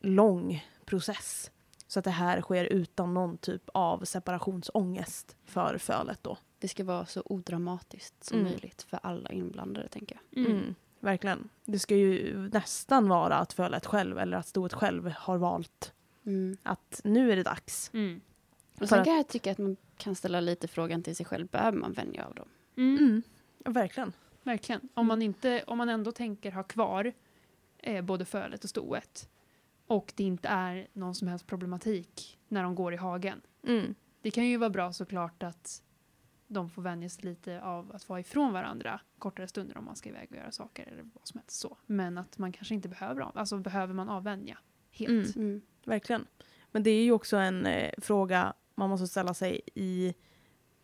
lång 0.01 0.67
process. 0.85 1.51
Så 1.93 1.99
att 1.99 2.05
det 2.05 2.11
här 2.11 2.41
sker 2.41 2.65
utan 2.65 3.15
någon 3.15 3.39
typ 3.39 3.63
av 3.75 4.05
separationsångest 4.05 5.37
för 5.45 5.79
fölet 5.79 6.19
då. 6.23 6.39
Det 6.59 6.69
ska 6.69 6.85
vara 6.85 7.07
så 7.07 7.23
odramatiskt 7.25 8.25
som 8.25 8.39
Mm. 8.39 8.51
möjligt 8.53 8.83
för 8.83 9.01
alla 9.03 9.31
inblandade, 9.31 9.89
tänker 9.89 10.21
jag. 10.31 10.47
Mm. 10.47 10.75
verkligen. 11.01 11.49
Det 11.65 11.79
ska 11.79 11.97
ju 11.97 12.39
nästan 12.53 13.09
vara 13.09 13.35
att 13.37 13.53
fölet 13.53 13.87
själv 13.87 14.19
eller 14.19 14.37
att 14.37 14.47
stoet 14.47 14.73
själv 14.73 15.11
har 15.19 15.39
valt 15.39 15.93
Mm. 16.27 16.57
att 16.63 17.01
nu 17.05 17.33
är 17.33 17.37
det 17.37 17.43
dags. 17.43 17.91
Mm. 17.95 18.21
Och 18.81 18.89
sen 18.89 18.99
att- 19.01 19.05
kan 19.07 19.17
jag 19.17 19.29
tycka 19.29 19.53
att 19.53 19.59
man 19.59 19.77
kan 19.97 20.15
ställa 20.15 20.41
lite 20.41 20.69
frågan 20.69 21.03
till 21.03 21.17
sig 21.17 21.27
själv, 21.27 21.47
behöver 21.49 21.79
man 21.79 21.93
vänja 21.93 22.25
av 22.27 22.35
dem? 22.35 22.49
Mm. 22.77 22.99
Mm. 22.99 23.23
Ja, 23.65 23.71
verkligen. 23.71 24.13
Verkligen. 24.43 24.89
Om 24.95 25.07
man, 25.07 25.23
inte, 25.23 25.65
om 25.67 25.79
man 25.79 25.89
ändå 25.89 26.13
tänker 26.13 26.53
ha 26.53 26.63
kvar 26.63 27.13
eh, 27.79 28.05
både 28.05 28.25
fölet 28.25 28.65
och 28.65 28.71
stoet 28.71 29.29
och 29.87 30.13
det 30.17 30.25
inte 30.25 30.49
är 30.49 30.89
någon 30.93 31.15
som 31.15 31.29
helst 31.29 31.47
problematik 31.47 32.39
när 32.49 32.63
de 32.63 32.75
går 32.75 32.95
i 32.95 32.97
hagen. 32.97 33.41
Mm. 33.67 33.95
Det 34.23 34.31
kan 34.31 34.47
ju 34.47 34.57
vara 34.57 34.71
bra 34.71 34.93
såklart 34.93 35.43
att 35.43 35.83
de 36.47 36.71
får 36.71 36.83
vänja 36.83 37.09
sig 37.09 37.25
lite 37.25 37.63
av 37.63 37.93
att 37.95 38.09
vara 38.09 38.21
ifrån 38.21 38.53
varandra 38.53 39.01
kortare 39.19 39.49
stunder 39.49 39.79
om 39.79 39.85
man 39.85 39.97
ska 39.97 40.09
iväg 40.09 40.29
och 40.31 40.37
göra 40.37 40.51
saker 40.51 40.87
eller 40.87 41.03
vad 41.03 41.29
som 41.29 41.41
helst 41.41 41.61
så. 41.61 41.77
Men 41.87 42.19
att 42.19 42.39
man 42.39 42.53
kanske 42.53 42.75
inte 42.75 42.89
behöver 42.89 43.39
alltså 43.39 43.59
behöver 43.59 43.95
man 43.95 44.09
avvänja 44.09 44.59
helt. 44.91 45.37
Mm. 45.37 45.49
Mm. 45.49 45.63
Verkligen. 45.85 46.27
Men 46.71 46.83
det 46.83 46.91
är 46.91 47.05
ju 47.05 47.13
också 47.13 47.37
en 47.37 47.67
eh, 47.67 47.91
fråga 47.99 48.53
man 48.75 48.91
måste 48.91 49.09
ställa 49.09 49.35
sig 49.35 49.61
i 49.75 50.15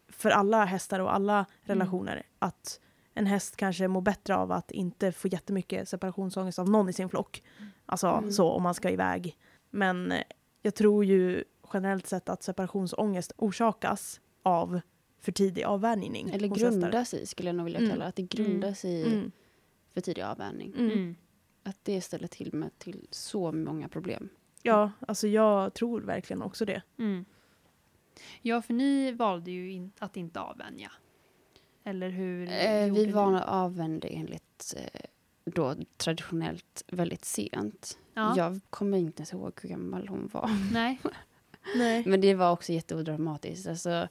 för 0.08 0.30
alla 0.30 0.64
hästar 0.64 1.00
och 1.00 1.14
alla 1.14 1.46
relationer. 1.60 2.22
Att 2.38 2.80
en 3.18 3.26
häst 3.26 3.56
kanske 3.56 3.88
mår 3.88 4.00
bättre 4.00 4.36
av 4.36 4.52
att 4.52 4.70
inte 4.70 5.12
få 5.12 5.28
jättemycket 5.28 5.88
separationsångest 5.88 6.58
av 6.58 6.70
någon 6.70 6.88
i 6.88 6.92
sin 6.92 7.08
flock. 7.08 7.42
Alltså 7.86 8.06
Mm. 8.08 8.32
så 8.32 8.50
om 8.50 8.62
man 8.62 8.74
ska 8.74 8.90
iväg. 8.90 9.36
Men 9.70 10.12
eh, 10.12 10.22
jag 10.62 10.74
tror 10.74 11.04
ju 11.04 11.44
generellt 11.72 12.06
sett 12.06 12.28
att 12.28 12.42
separationsångest 12.42 13.32
orsakas 13.36 14.20
av 14.42 14.80
för 15.20 15.32
tidig 15.32 15.62
avvänjning. 15.64 16.30
Eller 16.30 16.48
grundas 16.48 17.14
i, 17.14 17.26
skulle 17.26 17.48
jag 17.48 17.56
nog 17.56 17.64
vilja 17.64 17.78
Mm. 17.78 17.90
kalla 17.90 18.04
det. 18.04 18.08
Att 18.08 18.16
det 18.16 18.22
grundas 18.22 18.84
i 18.84 19.02
Mm. 19.12 19.32
för 19.94 20.00
tidig 20.00 20.22
avvänjning. 20.22 20.72
Mm. 20.78 20.90
Mm. 20.92 21.16
Att 21.62 21.78
det 21.82 22.00
ställer 22.00 22.28
till 22.28 22.52
med 22.54 22.78
till 22.78 23.06
så 23.10 23.52
många 23.52 23.88
problem. 23.88 24.28
Ja, 24.62 24.90
alltså 25.08 25.28
jag 25.28 25.74
tror 25.74 26.00
verkligen 26.00 26.42
också 26.42 26.64
det. 26.64 26.82
Mm. 26.98 27.24
Ja, 28.42 28.62
för 28.62 28.74
ni 28.74 29.12
valde 29.12 29.50
ju 29.50 29.72
in, 29.72 29.92
att 29.98 30.16
inte 30.16 30.40
avvänja. 30.40 30.92
Eller 31.88 32.08
hur? 32.10 32.48
Eh, 32.48 32.92
vi 32.92 33.06
var 33.06 33.40
avvände 33.40 34.08
enligt 34.08 34.74
eh, 34.76 35.00
då 35.44 35.74
traditionellt 35.96 36.84
väldigt 36.88 37.24
sent. 37.24 37.98
Ja. 38.14 38.34
Jag 38.36 38.60
kommer 38.70 38.98
inte 38.98 39.20
ens 39.20 39.32
ihåg 39.32 39.52
hur 39.62 39.68
gammal 39.68 40.08
hon 40.08 40.30
var. 40.32 40.50
Nej. 40.72 41.00
Nej. 41.76 42.02
Men 42.06 42.20
det 42.20 42.34
var 42.34 42.50
också 42.52 42.72
jätteodramatiskt. 42.72 43.68
Alltså, 43.68 44.08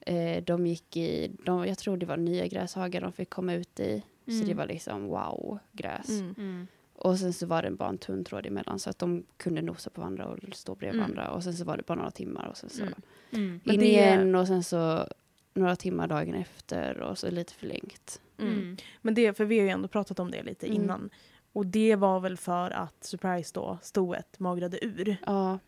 eh, 0.00 0.42
de 0.44 0.66
gick 0.66 0.96
i, 0.96 1.36
de, 1.44 1.66
jag 1.66 1.78
tror 1.78 1.96
det 1.96 2.06
var 2.06 2.16
nya 2.16 2.46
gräshagar 2.46 3.00
de 3.00 3.12
fick 3.12 3.30
komma 3.30 3.54
ut 3.54 3.80
i. 3.80 4.02
Så 4.24 4.30
Mm. 4.32 4.46
det 4.48 4.54
var 4.54 4.66
liksom 4.66 5.06
wow, 5.06 5.58
gräs. 5.72 6.08
Mm. 6.08 6.34
Mm. 6.38 6.66
Och 6.94 7.18
sen 7.18 7.32
så 7.32 7.46
var 7.46 7.62
det 7.62 7.70
bara 7.70 7.88
en 7.88 7.98
tunn 7.98 8.24
tråd 8.24 8.46
emellan 8.46 8.78
så 8.78 8.90
att 8.90 8.98
de 8.98 9.24
kunde 9.36 9.62
nosa 9.62 9.90
på 9.90 10.00
varandra 10.00 10.26
och 10.26 10.38
stå 10.52 10.74
bredvid 10.74 11.00
Mm. 11.02 11.14
varandra. 11.14 11.34
Och 11.34 11.44
sen 11.44 11.54
så 11.54 11.64
var 11.64 11.76
det 11.76 11.86
bara 11.86 11.94
några 11.98 12.10
timmar 12.10 12.46
och 12.46 12.56
sen 12.56 12.70
så 12.70 12.82
Mm. 12.82 12.94
Mm. 13.32 13.60
Men 13.64 13.74
in 13.74 13.82
igen 13.82 14.34
och 14.34 14.46
sen 14.46 14.64
så 14.64 15.06
några 15.58 15.76
timmar 15.76 16.06
dagen 16.06 16.34
efter 16.34 17.00
och 17.00 17.18
så 17.18 17.30
lite 17.30 17.52
förlängt. 17.54 18.20
Mm. 18.38 18.52
Mm. 18.52 18.76
Men 19.02 19.14
det, 19.14 19.36
för 19.36 19.44
vi 19.44 19.58
har 19.58 19.64
ju 19.64 19.70
ändå 19.70 19.88
pratat 19.88 20.18
om 20.18 20.30
det 20.30 20.42
lite 20.42 20.66
Mm. 20.66 20.82
innan. 20.82 21.10
Och 21.52 21.66
det 21.66 21.96
var 21.96 22.20
väl 22.20 22.36
för 22.36 22.70
att 22.70 23.04
Surprise 23.04 23.50
då, 23.54 23.78
stoet, 23.82 24.38
magrade 24.38 24.84
ur. 24.84 25.16
Ja. 25.26 25.58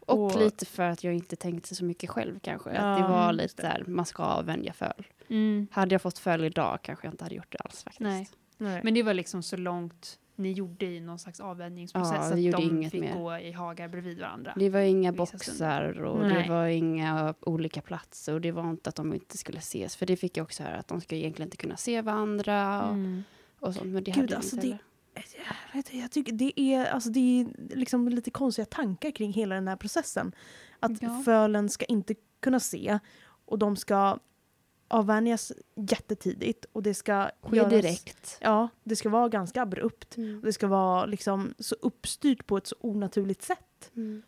Och, 0.00 0.24
Och- 0.24 0.40
lite 0.40 0.66
för 0.66 0.82
att 0.82 1.04
jag 1.04 1.14
inte 1.14 1.36
tänkte 1.36 1.74
så 1.74 1.84
mycket 1.84 2.10
själv 2.10 2.38
kanske. 2.38 2.70
Ja, 2.74 2.80
att 2.80 2.98
det 3.02 3.08
var 3.08 3.32
lite 3.32 3.62
det. 3.62 3.68
där, 3.68 3.84
man 3.86 4.06
ska 4.06 4.22
avvänja 4.22 4.72
föl. 4.72 5.06
Mm. 5.28 5.66
Hade 5.70 5.94
jag 5.94 6.02
fått 6.02 6.18
föl 6.18 6.44
idag 6.44 6.78
kanske 6.82 7.06
jag 7.06 7.12
inte 7.12 7.24
hade 7.24 7.34
gjort 7.34 7.52
det 7.52 7.58
alls 7.58 7.82
faktiskt. 7.82 8.00
Nej. 8.00 8.28
Nej. 8.58 8.80
Men 8.84 8.94
det 8.94 9.02
var 9.02 9.14
liksom 9.14 9.42
så 9.42 9.56
långt 9.56 10.18
ni 10.38 10.52
gjorde 10.52 10.86
i 10.86 11.00
någon 11.00 11.18
slags 11.18 11.40
avvänjningsprocess 11.40 12.28
Ja, 12.30 12.34
vi 12.36 12.48
att 12.48 12.56
de 12.60 12.90
fick 12.90 13.00
mer. 13.00 13.14
gå 13.14 13.38
i 13.38 13.52
hagar 13.52 13.88
bredvid 13.88 14.20
varandra. 14.20 14.52
Det 14.56 14.70
var 14.70 14.80
inga 14.80 15.12
boxar 15.12 16.00
och 16.02 16.20
Nej. 16.20 16.42
det 16.42 16.48
var 16.48 16.66
inga 16.66 17.34
olika 17.40 17.80
platser 17.80 18.34
och 18.34 18.40
det 18.40 18.52
var 18.52 18.70
inte 18.70 18.88
att 18.88 18.96
de 18.96 19.14
inte 19.14 19.38
skulle 19.38 19.58
ses. 19.58 19.96
För 19.96 20.06
det 20.06 20.16
fick 20.16 20.36
jag 20.36 20.44
också 20.44 20.62
höra 20.62 20.76
att 20.78 20.88
de 20.88 21.00
ska 21.00 21.16
egentligen 21.16 21.46
inte 21.46 21.56
kunna 21.56 21.76
se 21.76 22.02
varandra 22.02 22.82
och, 22.88 22.94
Mm. 22.94 23.22
och 23.60 23.74
sånt. 23.74 23.86
Men 23.86 24.04
det 24.04 24.10
Gud, 24.10 24.14
hade 24.16 24.26
de 24.28 24.34
alltså 24.34 24.56
inte 24.56 24.68
det-. 24.68 24.78
Jag, 25.72 25.76
vet, 25.76 25.94
jag 25.94 26.10
tycker 26.10 26.32
det 26.32 26.60
är, 26.60 26.86
alltså 26.86 27.10
det 27.10 27.40
är 27.40 27.46
liksom 27.76 28.08
lite 28.08 28.30
konstiga 28.30 28.66
tankar 28.66 29.10
kring 29.10 29.32
hela 29.32 29.54
den 29.54 29.68
här 29.68 29.76
processen. 29.76 30.32
Att 30.80 31.02
Ja. 31.02 31.22
fölen 31.24 31.68
ska 31.68 31.84
inte 31.84 32.14
kunna 32.40 32.60
se 32.60 32.98
och 33.46 33.58
de 33.58 33.76
ska 33.76 34.18
avvänjas 34.88 35.52
jättetidigt 35.76 36.64
och 36.72 36.82
det 36.82 36.94
ska 36.94 37.30
Ske 37.42 37.56
göras- 37.56 37.70
direkt. 37.70 38.38
Ja, 38.40 38.68
det 38.84 38.96
ska 38.96 39.08
vara 39.08 39.28
ganska 39.28 39.62
abrupt. 39.62 40.16
Mm. 40.16 40.38
Och 40.38 40.44
det 40.44 40.52
ska 40.52 40.66
vara 40.66 41.06
liksom 41.06 41.54
så 41.58 41.76
uppstyrt 41.82 42.46
på 42.46 42.56
ett 42.56 42.66
så 42.66 42.76
onaturligt 42.80 43.42
sätt. 43.42 43.90
Mm. 43.96 44.22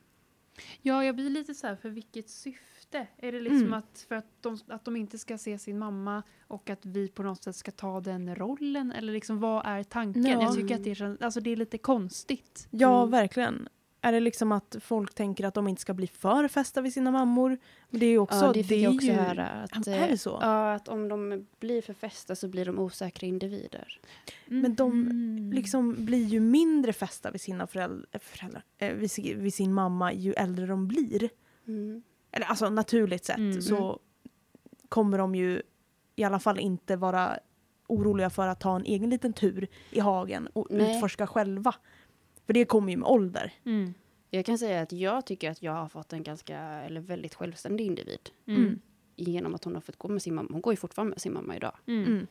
Ja, 0.82 1.04
jag 1.04 1.14
blir 1.16 1.30
lite 1.30 1.54
så 1.54 1.66
här, 1.66 1.76
för 1.76 1.88
vilket 1.88 2.28
syfte? 2.30 3.06
Är 3.16 3.32
det 3.32 3.40
liksom 3.40 3.60
Mm. 3.62 3.72
att, 3.72 4.04
för 4.08 4.14
att 4.14 4.26
de, 4.40 4.58
att 4.68 4.84
de 4.84 4.96
inte 4.96 5.18
ska 5.18 5.38
se 5.38 5.58
sin 5.58 5.78
mamma 5.78 6.22
och 6.48 6.70
att 6.70 6.86
vi 6.86 7.08
på 7.08 7.22
något 7.22 7.42
sätt 7.44 7.56
ska 7.56 7.70
ta 7.70 8.00
den 8.00 8.34
rollen? 8.36 8.92
Eller 8.92 9.12
liksom, 9.12 9.40
vad 9.40 9.66
är 9.66 9.82
tanken? 9.82 10.24
Ja. 10.24 10.42
Jag 10.42 10.54
tycker 10.54 10.74
att 10.74 10.84
det 10.84 10.90
är, 10.90 10.94
så- 10.94 11.24
alltså, 11.24 11.40
det 11.40 11.50
är 11.50 11.56
lite 11.56 11.78
konstigt. 11.78 12.68
Ja, 12.70 12.98
Mm. 12.98 13.10
verkligen. 13.10 13.68
Är 14.02 14.12
det 14.12 14.20
liksom 14.20 14.52
att 14.52 14.76
folk 14.80 15.14
tänker 15.14 15.44
att 15.44 15.54
de 15.54 15.68
inte 15.68 15.82
ska 15.82 15.94
bli 15.94 16.06
för 16.06 16.48
fästa 16.48 16.80
vid 16.80 16.92
sina 16.92 17.10
mammor? 17.10 17.58
Men 17.90 18.00
det 18.00 18.06
är 18.06 18.10
ju 18.10 18.18
också... 18.18 18.44
ja, 18.44 18.52
det 18.52 18.62
fick 18.64 18.78
är 18.78 18.82
jag 18.82 18.94
också 18.94 19.06
ju, 19.06 19.12
höra. 19.12 19.46
Att, 19.48 19.86
är 19.86 19.98
det 20.00 20.06
eh, 20.08 20.16
så? 20.16 20.38
Ja, 20.42 20.74
att 20.74 20.88
om 20.88 21.08
de 21.08 21.46
blir 21.60 21.82
för 21.82 21.94
fästa 21.94 22.36
så 22.36 22.48
blir 22.48 22.64
de 22.64 22.78
osäkra 22.78 23.26
individer. 23.28 24.00
Men 24.46 24.74
de 24.74 25.00
Mhm. 25.02 25.50
liksom 25.52 26.04
blir 26.04 26.24
ju 26.26 26.40
mindre 26.40 26.92
fästa 26.92 27.30
vid 27.30 27.40
sina 27.40 27.66
föräldrar, 27.66 28.18
föräldrar 28.20 28.62
eh, 28.78 28.92
vid, 28.94 29.36
vid 29.36 29.54
sin 29.54 29.72
mamma 29.74 30.12
ju 30.12 30.32
äldre 30.32 30.66
de 30.66 30.88
blir. 30.88 31.30
Mm. 31.66 32.02
Eller 32.32 32.46
alltså 32.46 32.70
naturligt 32.70 33.24
sett 33.24 33.38
Mm. 33.38 33.62
så 33.62 33.98
kommer 34.88 35.18
de 35.18 35.34
ju 35.34 35.62
i 36.16 36.24
alla 36.24 36.38
fall 36.38 36.58
inte 36.58 36.96
vara 36.96 37.38
oroliga 37.86 38.30
för 38.30 38.48
att 38.48 38.60
ta 38.60 38.76
en 38.76 38.84
egen 38.84 39.10
liten 39.10 39.32
tur 39.32 39.68
i 39.90 40.00
hagen 40.00 40.48
och 40.52 40.66
Nej. 40.70 40.96
utforska 40.96 41.26
själva. 41.26 41.74
För 42.50 42.54
det 42.54 42.64
kommer 42.64 42.90
ju 42.90 42.96
med 42.96 43.08
ålder. 43.08 43.52
Mm. 43.64 43.94
Jag 44.30 44.44
kan 44.46 44.58
säga 44.58 44.80
att 44.82 44.92
jag 44.92 45.26
tycker 45.26 45.50
att 45.50 45.62
jag 45.62 45.72
har 45.72 45.88
fått 45.88 46.12
en 46.12 46.22
ganska, 46.22 46.58
eller 46.58 47.00
väldigt 47.00 47.34
självständig 47.34 47.86
individ. 47.86 48.30
Mm. 48.46 48.80
Genom 49.16 49.54
att 49.54 49.64
hon 49.64 49.74
har 49.74 49.80
fått 49.80 49.96
gå 49.96 50.08
med 50.08 50.22
sin 50.22 50.34
mamma. 50.34 50.48
Hon 50.52 50.60
går 50.60 50.72
ju 50.72 50.76
fortfarande 50.76 51.10
med 51.10 51.20
sin 51.20 51.32
mamma 51.34 51.56
idag. 51.56 51.72
Mm. 51.86 52.04
Mm. 52.04 52.26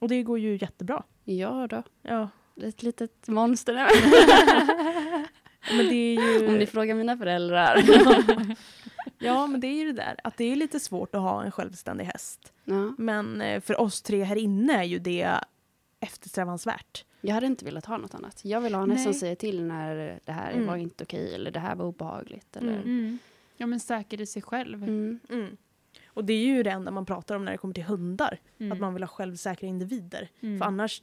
Och 0.00 0.08
det 0.08 0.22
går 0.22 0.38
ju 0.38 0.56
jättebra. 0.60 1.02
Ja 1.24 1.66
då, 1.70 1.82
Ja. 2.02 2.28
ett 2.62 2.82
litet 2.82 3.28
monster. 3.28 3.74
Men 5.76 5.86
det 5.88 5.94
är 5.94 6.40
ju... 6.40 6.46
Om 6.48 6.54
ni 6.54 6.66
frågar 6.66 6.94
mina 6.94 7.16
föräldrar. 7.18 7.82
Ja, 9.18 9.46
men 9.46 9.60
det 9.60 9.66
är 9.66 9.74
ju 9.74 9.86
det 9.86 9.92
där 10.02 10.16
att 10.24 10.36
det 10.36 10.44
är 10.44 10.56
lite 10.56 10.80
svårt 10.80 11.14
att 11.14 11.20
ha 11.20 11.44
en 11.44 11.50
självständig 11.50 12.04
häst. 12.04 12.52
ja. 12.64 12.94
Men 12.98 13.40
eh, 13.40 13.60
för 13.60 13.80
oss 13.80 14.02
tre 14.02 14.22
här 14.24 14.36
inne 14.36 14.72
är 14.78 14.82
ju 14.84 14.98
det 14.98 15.40
eftersträvansvärt. 16.00 17.04
Jag 17.20 17.34
hade 17.34 17.46
inte 17.46 17.64
velat 17.64 17.86
ha 17.86 17.96
något 17.96 18.14
annat. 18.14 18.44
Jag 18.44 18.60
vill 18.60 18.74
ha 18.74 18.82
en 18.82 18.90
häst 18.90 19.04
som 19.04 19.14
säger 19.14 19.34
till 19.34 19.62
när 19.64 20.20
det 20.24 20.32
här 20.32 20.52
Mm. 20.52 20.66
var 20.66 20.76
inte 20.76 21.04
okej 21.04 21.34
eller 21.34 21.50
det 21.50 21.60
här 21.60 21.74
var 21.76 21.84
obehagligt. 21.84 22.56
Eller... 22.56 22.72
Mm. 22.72 22.82
Mm. 22.88 23.18
Ja, 23.56 23.66
men 23.66 23.80
säker 23.80 24.20
i 24.20 24.26
sig 24.26 24.42
själv. 24.42 24.82
Mm. 24.82 25.56
Och 26.06 26.24
det 26.24 26.32
är 26.32 26.44
ju 26.46 26.62
det 26.62 26.70
enda 26.70 26.90
man 26.90 27.06
pratar 27.06 27.34
om 27.36 27.44
när 27.44 27.52
det 27.52 27.58
kommer 27.58 27.74
till 27.74 27.84
hundar. 27.84 28.38
Mm. 28.58 28.72
Att 28.72 28.80
man 28.80 28.94
vill 28.94 29.02
ha 29.02 29.08
självsäkra 29.08 29.66
individer. 29.68 30.30
Mm. 30.40 30.58
För 30.58 30.66
annars 30.66 31.02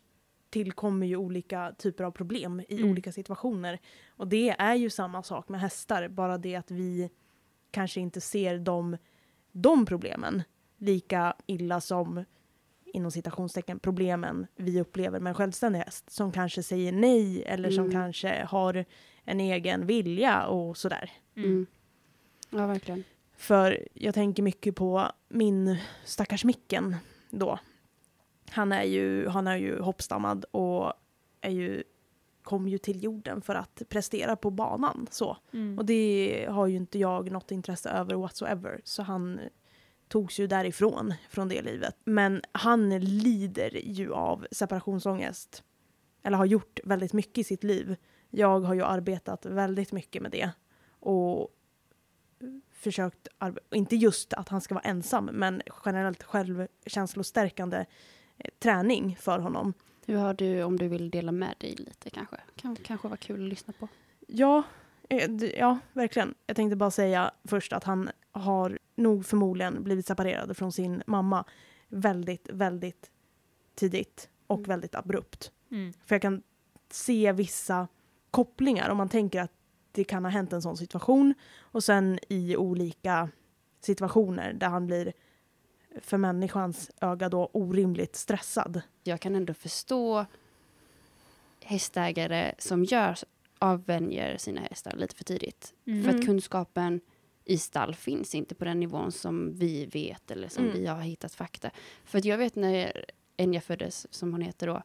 tillkommer 0.50 1.08
ju 1.08 1.18
olika 1.18 1.74
typer 1.78 2.04
av 2.04 2.12
problem 2.12 2.62
i 2.70 2.78
Mm. 2.78 2.92
olika 2.92 3.12
situationer. 3.12 3.80
Och 4.10 4.28
det 4.28 4.50
är 4.50 4.76
ju 4.76 4.90
samma 4.90 5.24
sak 5.24 5.50
med 5.50 5.62
hästar, 5.62 6.08
bara 6.08 6.38
det 6.38 6.56
att 6.56 6.72
vi 6.72 7.10
kanske 7.72 8.02
inte 8.02 8.22
ser 8.22 8.58
de, 8.60 8.98
de 9.52 9.86
problemen 9.86 10.44
lika 10.78 11.36
illa 11.46 11.82
som 11.82 12.26
inom 12.94 13.12
citationstecken 13.12 13.80
problemen 13.80 14.48
vi 14.56 14.82
upplever 14.82 15.20
med 15.20 15.30
en 15.32 15.36
självständig 15.36 15.80
häst 15.80 16.10
som 16.10 16.32
kanske 16.32 16.64
säger 16.64 16.92
nej 16.92 17.44
eller 17.44 17.72
som 17.72 17.84
Mm. 17.84 17.92
kanske 17.92 18.46
har 18.50 18.86
en 19.24 19.40
egen 19.40 19.86
vilja 19.88 20.46
och 20.48 20.78
sådär. 20.78 21.12
Mm. 21.36 21.50
Mm. 21.50 21.66
Ja, 22.50 22.68
verkligen. 22.68 23.04
För 23.38 23.88
jag 23.94 24.14
tänker 24.14 24.44
mycket 24.44 24.76
på 24.76 25.12
min 25.30 25.78
stackars 26.06 26.44
Micken 26.46 26.96
då. 27.30 27.60
Han 28.50 28.72
är 28.72 28.84
ju, 28.84 29.28
han 29.28 29.48
är 29.48 29.58
ju 29.58 29.80
hoppstammad 29.80 30.46
och 30.52 30.94
är 31.42 31.50
ju, 31.52 31.84
kom 32.44 32.68
ju 32.68 32.78
till 32.78 33.04
jorden 33.04 33.42
för 33.42 33.56
att 33.56 33.82
prestera 33.90 34.36
på 34.36 34.50
banan. 34.50 35.08
Så. 35.12 35.38
Mm. 35.54 35.78
Och 35.80 35.86
det 35.86 36.46
har 36.50 36.68
ju 36.68 36.76
inte 36.76 37.00
jag 37.00 37.32
något 37.32 37.52
intresse 37.52 37.90
över 37.90 38.16
whatsoever. 38.16 38.82
Så 38.84 39.04
han 39.04 39.40
togs 40.14 40.40
ju 40.40 40.48
därifrån, 40.48 41.14
från 41.30 41.50
det 41.50 41.62
livet. 41.62 41.96
Men 42.04 42.42
han 42.52 43.00
lider 43.00 43.82
ju 43.84 44.14
av 44.14 44.48
separationsångest. 44.52 45.64
Eller 46.24 46.38
har 46.38 46.46
gjort 46.46 46.80
väldigt 46.84 47.14
mycket 47.14 47.38
i 47.38 47.44
sitt 47.44 47.64
liv. 47.64 47.96
Jag 48.30 48.60
har 48.60 48.74
ju 48.74 48.84
arbetat 48.84 49.46
väldigt 49.46 49.92
mycket 49.92 50.22
med 50.22 50.32
det. 50.32 50.50
Och 51.00 51.50
försökt, 52.72 53.28
inte 53.72 53.96
just 53.96 54.34
att 54.34 54.50
han 54.50 54.62
ska 54.62 54.74
vara 54.74 54.84
ensam, 54.84 55.26
men 55.26 55.62
generellt 55.86 56.24
självkänslostärkande 56.24 57.86
eh, 58.38 58.50
träning 58.60 59.18
för 59.20 59.40
honom. 59.40 59.74
Hur 60.06 60.18
har 60.18 60.34
du, 60.34 60.64
om 60.64 60.78
du 60.80 60.88
vill 60.88 61.10
dela 61.10 61.32
med 61.32 61.56
dig 61.60 61.76
lite 61.76 62.10
kanske? 62.10 62.38
Kan 62.56 62.76
kanske 62.76 63.08
vara 63.08 63.18
kul 63.18 63.44
att 63.44 63.50
lyssna 63.50 63.74
på. 63.80 63.88
Ja, 64.28 64.64
eh, 65.10 65.32
ja, 65.44 65.80
verkligen. 65.94 66.36
Jag 66.48 66.56
tänkte 66.56 66.76
bara 66.76 66.92
säga 66.92 67.32
först 67.44 67.74
att 67.74 67.84
han 67.84 68.10
har 68.32 68.80
nog 68.96 69.26
förmodligen 69.26 69.84
blivit 69.84 70.08
separerad 70.08 70.58
från 70.58 70.72
sin 70.72 71.04
mamma 71.08 71.46
väldigt, 71.88 72.50
väldigt 72.50 73.12
tidigt 73.76 74.30
och 74.48 74.58
Mm. 74.60 74.68
väldigt 74.70 74.96
abrupt. 74.96 75.52
Mm. 75.72 75.94
För 76.06 76.16
jag 76.16 76.22
kan 76.22 76.42
se 76.92 77.32
vissa 77.32 77.88
kopplingar 78.32 78.90
om 78.90 78.98
man 78.98 79.10
tänker 79.10 79.42
att 79.42 79.52
det 79.92 80.04
kan 80.04 80.24
ha 80.26 80.32
hänt 80.32 80.54
en 80.54 80.62
sån 80.62 80.78
situation 80.78 81.34
och 81.60 81.84
sen 81.84 82.20
i 82.30 82.56
olika 82.56 83.30
situationer 83.82 84.54
där 84.54 84.68
han 84.70 84.88
blir 84.88 85.14
för 86.02 86.18
människans 86.18 86.92
öga 87.02 87.30
då 87.30 87.50
orimligt 87.54 88.16
stressad. 88.16 88.82
Jag 89.04 89.20
kan 89.20 89.36
ändå 89.36 89.54
förstå 89.54 90.26
hästägare 91.62 92.54
som 92.58 92.84
gör, 92.84 93.18
avvänjer 93.60 94.38
sina 94.38 94.62
hästar 94.62 94.96
lite 94.96 95.16
för 95.16 95.24
tidigt. 95.24 95.74
Mm. 95.86 96.04
För 96.04 96.10
att 96.10 96.16
Mm. 96.16 96.26
kunskapen 96.26 97.02
i 97.46 97.58
stall 97.58 97.96
finns 97.96 98.36
inte 98.36 98.56
på 98.56 98.66
den 98.66 98.80
nivån 98.80 99.12
som 99.12 99.54
vi 99.56 99.86
vet 99.86 100.32
eller 100.32 100.48
som 100.48 100.64
Mm. 100.64 100.78
vi 100.78 100.86
har 100.88 101.02
hittat 101.02 101.36
fakta. 101.36 101.70
För 102.06 102.18
att 102.18 102.26
jag 102.26 102.38
vet 102.38 102.56
när 102.56 103.06
Enya 103.38 103.62
föddes, 103.62 104.14
som 104.14 104.32
hon 104.32 104.42
heter 104.42 104.68
då. 104.68 104.84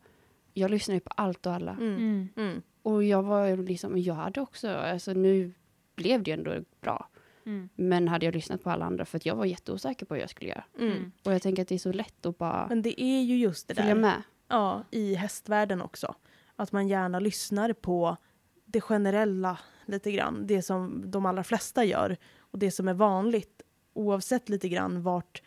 Jag 0.54 0.70
lyssnar 0.70 0.94
ju 0.94 1.00
på 1.00 1.10
allt 1.16 1.46
och 1.46 1.52
alla. 1.52 1.70
Mm. 1.72 1.96
Mm. 1.96 2.28
Mm. 2.36 2.62
Och 2.82 3.04
jag 3.04 3.22
var 3.22 3.46
ju 3.46 3.66
liksom, 3.66 3.98
jag 3.98 4.14
hade 4.14 4.40
också, 4.40 4.68
alltså 4.68 5.12
nu 5.12 5.52
blev 5.94 6.22
det 6.22 6.30
ju 6.30 6.34
ändå 6.36 6.64
bra. 6.80 7.08
Mm. 7.46 7.68
Men 7.74 8.08
hade 8.08 8.24
jag 8.26 8.34
lyssnat 8.34 8.62
på 8.62 8.70
alla 8.70 8.84
andra, 8.84 9.04
för 9.04 9.16
att 9.16 9.26
jag 9.26 9.36
var 9.36 9.44
jätteosäker 9.44 10.06
på 10.06 10.14
vad 10.14 10.22
jag 10.22 10.30
skulle 10.30 10.50
göra. 10.50 10.64
Mm. 10.78 10.92
Mm. 10.96 11.12
Och 11.24 11.32
jag 11.34 11.42
tänker 11.42 11.62
att 11.62 11.68
det 11.68 11.74
är 11.74 11.78
så 11.78 11.92
lätt 11.92 12.26
att 12.26 12.38
bara 12.38 12.66
Men 12.68 12.82
det 12.82 13.02
är 13.02 13.22
ju 13.22 13.36
just 13.36 13.68
det 13.68 13.74
följa 13.74 13.94
där. 13.94 14.00
med. 14.00 14.22
Ja, 14.48 14.84
i 14.90 15.14
hästvärlden 15.14 15.82
också. 15.82 16.14
Att 16.56 16.72
man 16.72 16.88
gärna 16.88 17.20
lyssnar 17.20 17.72
på 17.72 18.16
det 18.64 18.80
generella 18.80 19.58
lite 19.86 20.12
grann. 20.12 20.46
Det 20.46 20.62
som 20.62 21.10
de 21.10 21.26
allra 21.26 21.44
flesta 21.44 21.84
gör. 21.84 22.16
Och 22.50 22.58
det 22.58 22.70
som 22.70 22.88
är 22.88 22.94
vanligt. 22.94 23.62
Oavsett 23.92 24.48
lite 24.48 24.68
grann 24.68 25.02
vart 25.02 25.42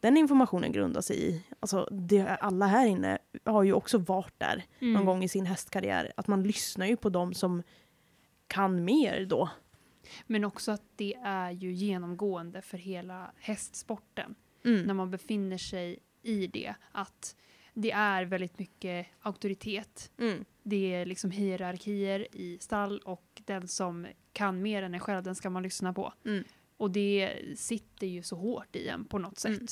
den 0.00 0.16
informationen 0.16 0.72
grundar 0.72 1.00
sig 1.00 1.28
i. 1.28 1.44
Alltså 1.60 1.88
det, 1.90 2.26
alla 2.28 2.66
här 2.66 2.86
inne 2.86 3.18
har 3.44 3.62
ju 3.62 3.72
också 3.72 3.98
varit 3.98 4.38
där 4.38 4.64
Mm. 4.80 4.94
någon 4.94 5.04
gång 5.06 5.24
i 5.24 5.28
sin 5.28 5.46
hästkarriär. 5.46 6.12
Att 6.16 6.26
man 6.26 6.42
lyssnar 6.42 6.86
ju 6.86 6.96
på 6.96 7.08
dem 7.08 7.34
som 7.34 7.62
kan 8.46 8.84
mer 8.84 9.26
då. 9.26 9.50
Men 10.26 10.44
också 10.44 10.72
att 10.72 10.82
det 10.96 11.14
är 11.24 11.50
ju 11.50 11.72
genomgående 11.72 12.62
för 12.62 12.78
hela 12.78 13.30
hästsporten. 13.36 14.34
Mm. 14.64 14.82
När 14.82 14.94
man 14.94 15.10
befinner 15.10 15.58
sig 15.58 15.98
i 16.22 16.46
det. 16.46 16.74
Att 16.92 17.36
det 17.74 17.90
är 17.90 18.24
väldigt 18.24 18.58
mycket 18.58 19.06
auktoritet. 19.20 20.10
Mm. 20.18 20.44
Det 20.62 20.94
är 20.94 21.06
liksom 21.06 21.30
hierarkier 21.30 22.26
i 22.32 22.58
stall 22.58 22.98
och 22.98 23.42
den 23.44 23.68
som 23.68 24.06
kan 24.32 24.62
mer 24.62 24.82
än 24.82 24.94
en 24.94 25.00
själv, 25.00 25.22
den 25.22 25.34
ska 25.34 25.50
man 25.50 25.62
lyssna 25.62 25.92
på. 25.92 26.12
Mm. 26.24 26.44
Och 26.76 26.90
det 26.90 27.34
sitter 27.56 28.06
ju 28.06 28.22
så 28.22 28.36
hårt 28.36 28.76
i 28.76 28.88
en 28.88 29.04
på 29.04 29.18
något 29.18 29.38
sätt. 29.38 29.50
Mm. 29.58 29.66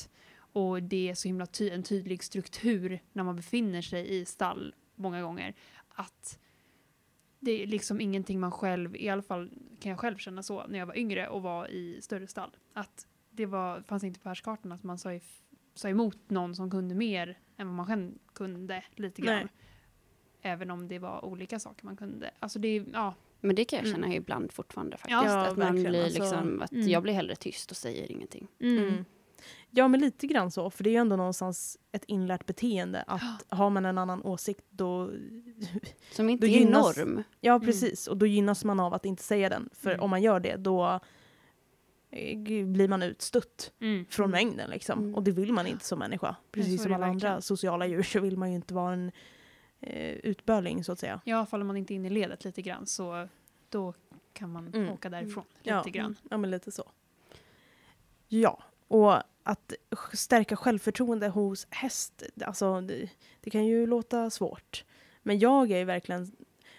Och 0.51 0.83
det 0.83 1.09
är 1.09 1.13
så 1.13 1.27
himla 1.27 1.45
ty- 1.45 1.69
en 1.69 1.83
tydlig 1.83 2.23
struktur 2.23 2.99
när 3.13 3.23
man 3.23 3.35
befinner 3.35 3.81
sig 3.81 4.17
i 4.19 4.25
stall 4.25 4.75
många 4.95 5.21
gånger. 5.21 5.55
Att 5.89 6.39
det 7.39 7.63
är 7.63 7.67
liksom 7.67 8.01
ingenting 8.01 8.39
man 8.39 8.51
själv, 8.51 8.95
i 8.95 9.09
alla 9.09 9.21
fall 9.21 9.51
kan 9.79 9.89
jag 9.89 9.99
själv 9.99 10.17
känna 10.17 10.43
så 10.43 10.67
när 10.67 10.79
jag 10.79 10.85
var 10.85 10.97
yngre 10.97 11.27
och 11.27 11.41
var 11.41 11.67
i 11.67 12.01
större 12.01 12.27
stall. 12.27 12.57
Att 12.73 13.07
det 13.29 13.45
var, 13.45 13.81
fanns 13.81 14.03
inte 14.03 14.19
på 14.19 14.29
världskartan 14.29 14.71
att 14.71 14.83
man 14.83 14.97
sa, 14.97 15.19
sa 15.73 15.89
emot 15.89 16.29
någon 16.29 16.55
som 16.55 16.71
kunde 16.71 16.95
mer 16.95 17.39
än 17.57 17.67
vad 17.67 17.75
man 17.75 17.85
själv 17.85 18.11
kunde 18.33 18.83
lite 18.95 19.21
grann. 19.21 19.39
Nej. 19.39 19.47
Även 20.41 20.71
om 20.71 20.87
det 20.87 20.99
var 20.99 21.25
olika 21.25 21.59
saker 21.59 21.85
man 21.85 21.97
kunde. 21.97 22.31
Alltså 22.39 22.59
det, 22.59 22.85
ja. 22.93 23.15
Men 23.41 23.55
det 23.55 23.65
kan 23.65 23.77
jag 23.79 23.87
Mm. 23.87 24.01
känna 24.01 24.15
ibland 24.15 24.51
fortfarande 24.51 24.97
faktiskt. 24.97 25.11
Ja, 25.23 25.47
att 25.47 25.57
man 25.57 25.73
blir 25.75 26.03
Alltså, 26.03 26.19
liksom, 26.23 26.61
att 26.61 26.71
mm. 26.71 26.87
jag 26.89 27.03
blir 27.03 27.13
hellre 27.13 27.35
tyst 27.35 27.71
och 27.71 27.77
säger 27.77 28.11
ingenting. 28.11 28.47
Mm. 28.61 29.05
Ja, 29.69 29.87
men 29.87 29.99
lite 29.99 30.27
grann 30.27 30.51
så. 30.51 30.69
För 30.69 30.83
det 30.83 30.89
är 30.89 30.91
ju 30.91 30.97
ändå 30.97 31.15
någonstans 31.15 31.77
ett 31.91 32.03
inlärt 32.05 32.45
beteende. 32.45 33.03
Att 33.07 33.45
har 33.49 33.69
man 33.69 33.85
en 33.85 33.97
annan 33.97 34.23
åsikt 34.23 34.65
då... 34.69 35.11
Som 36.11 36.29
inte 36.29 36.47
Då 36.47 36.53
är 36.53 36.59
gynnas- 36.59 36.97
norm. 36.97 37.23
Ja, 37.41 37.53
Mm. 37.55 37.65
precis. 37.65 38.07
Och 38.07 38.17
då 38.17 38.25
gynnas 38.25 38.65
man 38.65 38.79
av 38.79 38.93
att 38.93 39.05
inte 39.05 39.23
säga 39.23 39.49
den. 39.49 39.69
För 39.73 39.89
Mm. 39.89 40.01
om 40.03 40.09
man 40.09 40.21
gör 40.21 40.39
det 40.39 40.55
då 40.55 40.99
eh, 42.11 42.39
blir 42.65 42.87
man 42.87 43.03
utstött 43.03 43.71
Mm. 43.81 44.05
från 44.09 44.31
mängden. 44.31 44.69
Liksom. 44.69 44.99
Mm. 44.99 45.15
Och 45.15 45.23
det 45.23 45.31
vill 45.31 45.53
man 45.53 45.67
inte 45.67 45.85
som 45.85 45.99
människa. 45.99 46.35
Precis 46.51 46.79
är 46.79 46.83
som 46.83 46.93
alla 46.93 47.05
andra 47.05 47.13
verkligen. 47.29 47.41
sociala 47.41 47.87
djur 47.87 48.03
så 48.03 48.19
vill 48.19 48.37
man 48.37 48.49
ju 48.49 48.55
inte 48.55 48.73
vara 48.73 48.93
en 48.93 49.11
eh, 49.81 50.11
utböling 50.13 50.83
så 50.83 50.91
att 50.91 50.99
säga. 50.99 51.21
Ja, 51.25 51.45
faller 51.45 51.65
man 51.65 51.77
inte 51.77 51.93
in 51.93 52.05
i 52.05 52.09
ledet 52.09 52.45
lite 52.45 52.61
grann 52.61 52.85
så 52.87 53.27
då 53.69 53.93
kan 54.33 54.51
man 54.51 54.67
Mm. 54.73 54.89
åka 54.89 55.09
därifrån 55.09 55.43
lite 55.57 55.69
Ja. 55.69 55.83
grann. 55.83 56.15
Ja, 56.29 56.37
men 56.37 56.51
lite 56.51 56.71
så. 56.71 56.83
Ja, 58.27 58.63
och 58.87 59.13
att 59.43 59.73
stärka 60.13 60.55
självförtroende 60.55 61.27
hos 61.27 61.67
häst, 61.69 62.23
alltså 62.45 62.81
det, 62.81 63.09
det 63.41 63.49
kan 63.49 63.65
ju 63.65 63.85
låta 63.87 64.29
svårt. 64.29 64.85
Men 65.23 65.39
jag 65.39 65.71
är 65.71 65.77
ju 65.77 65.83
verkligen, 65.85 66.31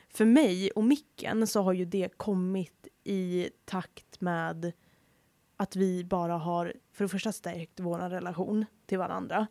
för 0.08 0.24
mig 0.24 0.70
och 0.70 0.84
micken 0.84 1.46
så 1.46 1.62
har 1.62 1.72
ju 1.72 1.84
det 1.84 2.16
kommit 2.16 2.88
i 3.04 3.50
takt 3.64 4.20
med 4.20 4.72
att 5.56 5.76
vi 5.76 6.04
bara 6.04 6.32
har 6.38 6.74
för 6.92 7.04
det 7.04 7.08
första 7.08 7.32
stärkt 7.32 7.80
vår 7.80 7.98
relation 7.98 8.64
till 8.86 8.98
varandra 8.98 9.46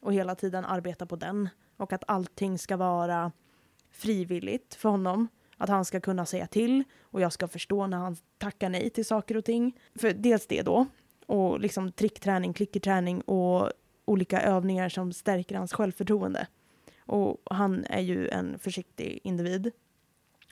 och 0.00 0.12
hela 0.14 0.34
tiden 0.34 0.64
arbeta 0.64 1.06
på 1.06 1.16
den. 1.16 1.48
Och 1.76 1.92
att 1.92 2.04
allting 2.06 2.58
ska 2.58 2.76
vara 2.76 3.32
frivilligt 3.90 4.74
för 4.74 4.88
honom. 4.88 5.28
Att 5.56 5.68
han 5.68 5.84
ska 5.84 6.00
kunna 6.00 6.26
säga 6.26 6.46
till 6.46 6.84
och 7.00 7.20
jag 7.20 7.32
ska 7.32 7.48
förstå 7.48 7.86
när 7.86 7.98
han 7.98 8.16
tackar 8.38 8.68
nej 8.68 8.90
till 8.90 9.04
saker 9.04 9.36
och 9.36 9.44
ting. 9.44 9.78
För 9.94 10.12
dels 10.12 10.46
det 10.46 10.62
då, 10.62 10.86
och 11.26 11.60
liksom 11.60 11.92
trickträning, 11.92 12.52
klickerträning 12.52 13.20
och 13.20 13.70
olika 14.04 14.42
övningar 14.42 14.88
som 14.88 15.12
stärker 15.12 15.56
hans 15.56 15.72
självförtroende. 15.72 16.46
Och 17.06 17.42
han 17.50 17.84
är 17.84 18.00
ju 18.00 18.28
en 18.28 18.58
försiktig 18.58 19.20
individ. 19.24 19.70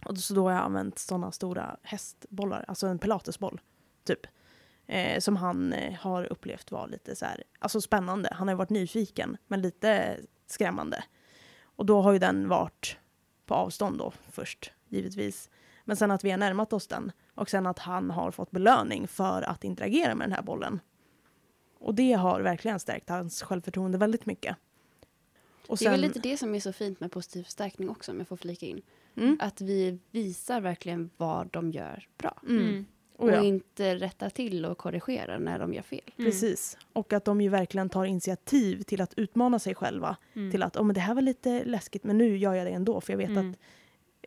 Och 0.07 0.19
så 0.19 0.35
då 0.35 0.45
har 0.45 0.53
jag 0.53 0.63
använt 0.63 0.99
sådana 0.99 1.33
stora 1.33 1.77
hästbollar, 1.83 2.65
alltså 2.69 2.87
en 2.87 2.99
pilatesboll, 2.99 3.61
typ. 4.05 4.27
Eh, 4.87 5.19
som 5.21 5.37
han 5.37 5.73
eh, 5.73 5.95
har 5.95 6.33
upplevt 6.33 6.71
var 6.71 6.89
lite 6.89 7.17
så 7.17 7.25
här, 7.25 7.43
alltså 7.59 7.81
spännande. 7.81 8.29
Han 8.33 8.49
har 8.49 8.53
ju 8.53 8.59
varit 8.59 8.71
nyfiken, 8.71 9.37
men 9.47 9.63
lite 9.63 10.17
skrämmande. 10.53 11.05
Och 11.63 11.87
då 11.87 12.01
har 12.01 12.13
ju 12.13 12.19
den 12.19 12.49
varit 12.49 12.97
på 13.47 13.55
avstånd 13.55 13.99
då 13.99 14.13
först, 14.31 14.73
givetvis. 14.89 15.51
Men 15.85 15.97
sen 15.97 16.11
att 16.11 16.25
vi 16.25 16.31
har 16.31 16.39
närmat 16.39 16.73
oss 16.73 16.87
den 16.87 17.13
och 17.35 17.51
sen 17.51 17.67
att 17.67 17.79
han 17.79 18.11
har 18.11 18.31
fått 18.31 18.51
belöning 18.51 19.09
för 19.09 19.43
att 19.43 19.65
interagera 19.65 20.15
med 20.15 20.29
den 20.29 20.35
här 20.35 20.43
bollen. 20.43 20.81
Och 21.79 21.95
det 21.95 22.13
har 22.13 22.41
verkligen 22.41 22.81
stärkt 22.81 23.09
hans 23.09 23.43
självförtroende 23.43 23.99
väldigt 23.99 24.27
mycket. 24.27 24.57
Och 25.67 25.77
Det 25.79 25.87
är 25.87 25.91
väl 25.91 26.01
lite 26.01 26.19
det 26.19 26.37
som 26.37 26.55
är 26.55 26.61
så 26.61 26.73
fint 26.73 27.01
med 27.01 27.13
positiv 27.13 27.43
förstärkning 27.45 27.91
också, 27.91 28.13
om 28.13 28.19
jag 28.19 28.29
får 28.29 28.37
flika 28.37 28.67
in. 28.67 28.83
mm, 29.17 29.37
Att 29.41 29.61
vi 29.61 29.99
visar 30.11 30.61
verkligen 30.61 31.11
vad 31.17 31.49
de 31.51 31.71
gör 31.71 32.09
bra. 32.19 32.41
mm, 32.49 32.87
Oh 33.21 33.33
ja, 33.33 33.39
Och 33.39 33.45
inte 33.45 33.95
rättar 33.97 34.31
till 34.31 34.65
och 34.65 34.79
korrigerar 34.79 35.39
när 35.39 35.59
de 35.59 35.75
gör 35.75 35.83
fel. 35.83 36.01
Mm. 36.17 36.31
precis. 36.31 36.79
Och 36.93 37.13
att 37.13 37.25
de 37.25 37.41
ju 37.41 37.49
verkligen 37.49 37.89
tar 37.89 38.05
initiativ 38.05 38.83
till 38.83 39.01
att 39.01 39.15
utmana 39.17 39.59
sig 39.59 39.75
själva. 39.75 40.17
Mm. 40.35 40.51
Till 40.51 40.63
att, 40.63 40.77
oh, 40.77 40.85
men 40.85 40.95
det 40.95 41.01
här 41.01 41.15
var 41.15 41.23
lite 41.23 41.65
läskigt 41.65 42.05
men 42.05 42.19
nu 42.19 42.37
gör 42.37 42.55
jag 42.55 42.67
det 42.67 42.71
ändå 42.71 43.01
för 43.01 43.13
jag 43.13 43.19
vet 43.19 43.29
Mm. 43.31 43.51
att 43.51 43.57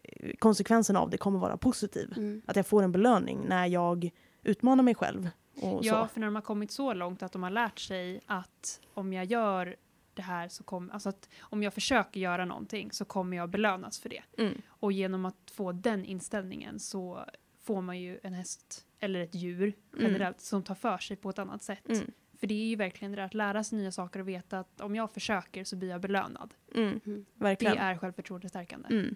eh, 0.04 0.32
konsekvensen 0.40 0.96
av 0.96 1.10
det 1.10 1.18
kommer 1.18 1.40
vara 1.40 1.58
positiv. 1.58 2.14
Mm. 2.18 2.42
Att 2.46 2.56
jag 2.56 2.68
får 2.68 2.84
en 2.84 2.92
belöning 2.92 3.46
när 3.48 3.66
jag 3.68 4.10
utmanar 4.44 4.84
mig 4.84 4.96
själv. 4.96 5.30
Och 5.62 5.80
Ja, 5.86 6.08
så. 6.08 6.14
för 6.14 6.20
när 6.20 6.28
de 6.28 6.36
har 6.36 6.42
kommit 6.42 6.72
så 6.72 6.94
långt 6.94 7.24
att 7.24 7.32
de 7.32 7.44
har 7.44 7.50
lärt 7.50 7.80
sig 7.80 8.22
att 8.26 8.80
om 8.94 9.14
jag 9.14 9.26
gör 9.26 9.76
det 10.14 10.22
här 10.22 10.48
så 10.48 10.64
kommer, 10.64 10.94
alltså 10.94 11.10
att 11.10 11.30
om 11.40 11.64
jag 11.64 11.74
försöker 11.74 12.20
göra 12.20 12.46
någonting 12.46 12.92
så 12.92 13.06
kommer 13.06 13.38
jag 13.38 13.50
belönas 13.50 14.00
för 14.00 14.10
det. 14.10 14.24
Mm. 14.38 14.62
Och 14.68 14.92
genom 14.92 15.26
att 15.26 15.52
få 15.54 15.72
den 15.72 16.06
inställningen 16.06 16.80
så 16.80 17.26
får 17.64 17.82
man 17.82 18.00
ju 18.00 18.20
en 18.24 18.34
häst, 18.34 18.86
eller 19.00 19.20
ett 19.20 19.36
djur 19.36 19.74
generellt, 20.00 20.42
som 20.42 20.64
tar 20.64 20.76
för 20.76 20.98
sig 20.98 21.18
på 21.18 21.30
ett 21.30 21.40
annat 21.40 21.64
sätt. 21.64 21.90
Mm. 21.90 22.12
För 22.40 22.48
det 22.48 22.54
är 22.54 22.66
ju 22.66 22.76
verkligen 22.76 23.12
det 23.12 23.18
där 23.18 23.26
att 23.26 23.34
lära 23.34 23.64
sig 23.64 23.78
nya 23.78 23.92
saker 23.92 24.20
och 24.20 24.28
veta 24.28 24.60
att 24.60 24.82
om 24.82 24.96
jag 24.96 25.12
försöker 25.12 25.64
så 25.64 25.76
blir 25.76 25.90
jag 25.90 26.02
belönad. 26.02 26.54
Mm. 26.76 27.00
Mm. 27.06 27.26
Det 27.36 27.44
Verkligen. 27.44 27.78
är 27.78 27.98
självförtroendestärkande. 27.98 28.88
Mm. 28.92 29.16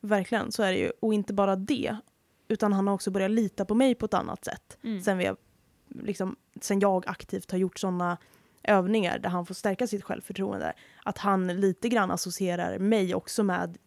Verkligen, 0.00 0.52
så 0.52 0.62
är 0.62 0.72
det 0.72 0.78
ju. 0.78 0.90
Och 1.00 1.14
inte 1.14 1.34
bara 1.34 1.56
det, 1.56 1.96
utan 2.48 2.72
han 2.72 2.86
har 2.86 2.94
också 2.94 3.10
börjat 3.10 3.30
lita 3.30 3.64
på 3.64 3.74
mig 3.74 3.94
på 3.94 4.06
ett 4.06 4.14
annat 4.14 4.44
sätt. 4.44 4.78
Mm. 4.82 5.02
Sen, 5.02 5.18
vi 5.18 5.26
har, 5.26 5.36
liksom, 5.88 6.36
sen 6.60 6.80
jag 6.80 7.08
aktivt 7.08 7.50
har 7.50 7.58
gjort 7.58 7.78
sådana 7.78 8.18
övningar 8.62 9.18
där 9.18 9.28
han 9.30 9.46
får 9.46 9.54
stärka 9.54 9.86
sitt 9.86 10.04
självförtroende. 10.04 10.72
Att 11.04 11.18
han 11.18 11.60
lite 11.60 11.88
grann 11.88 12.10
associerar 12.10 12.78
mig 12.78 13.14
också 13.14 13.42
med 13.42 13.78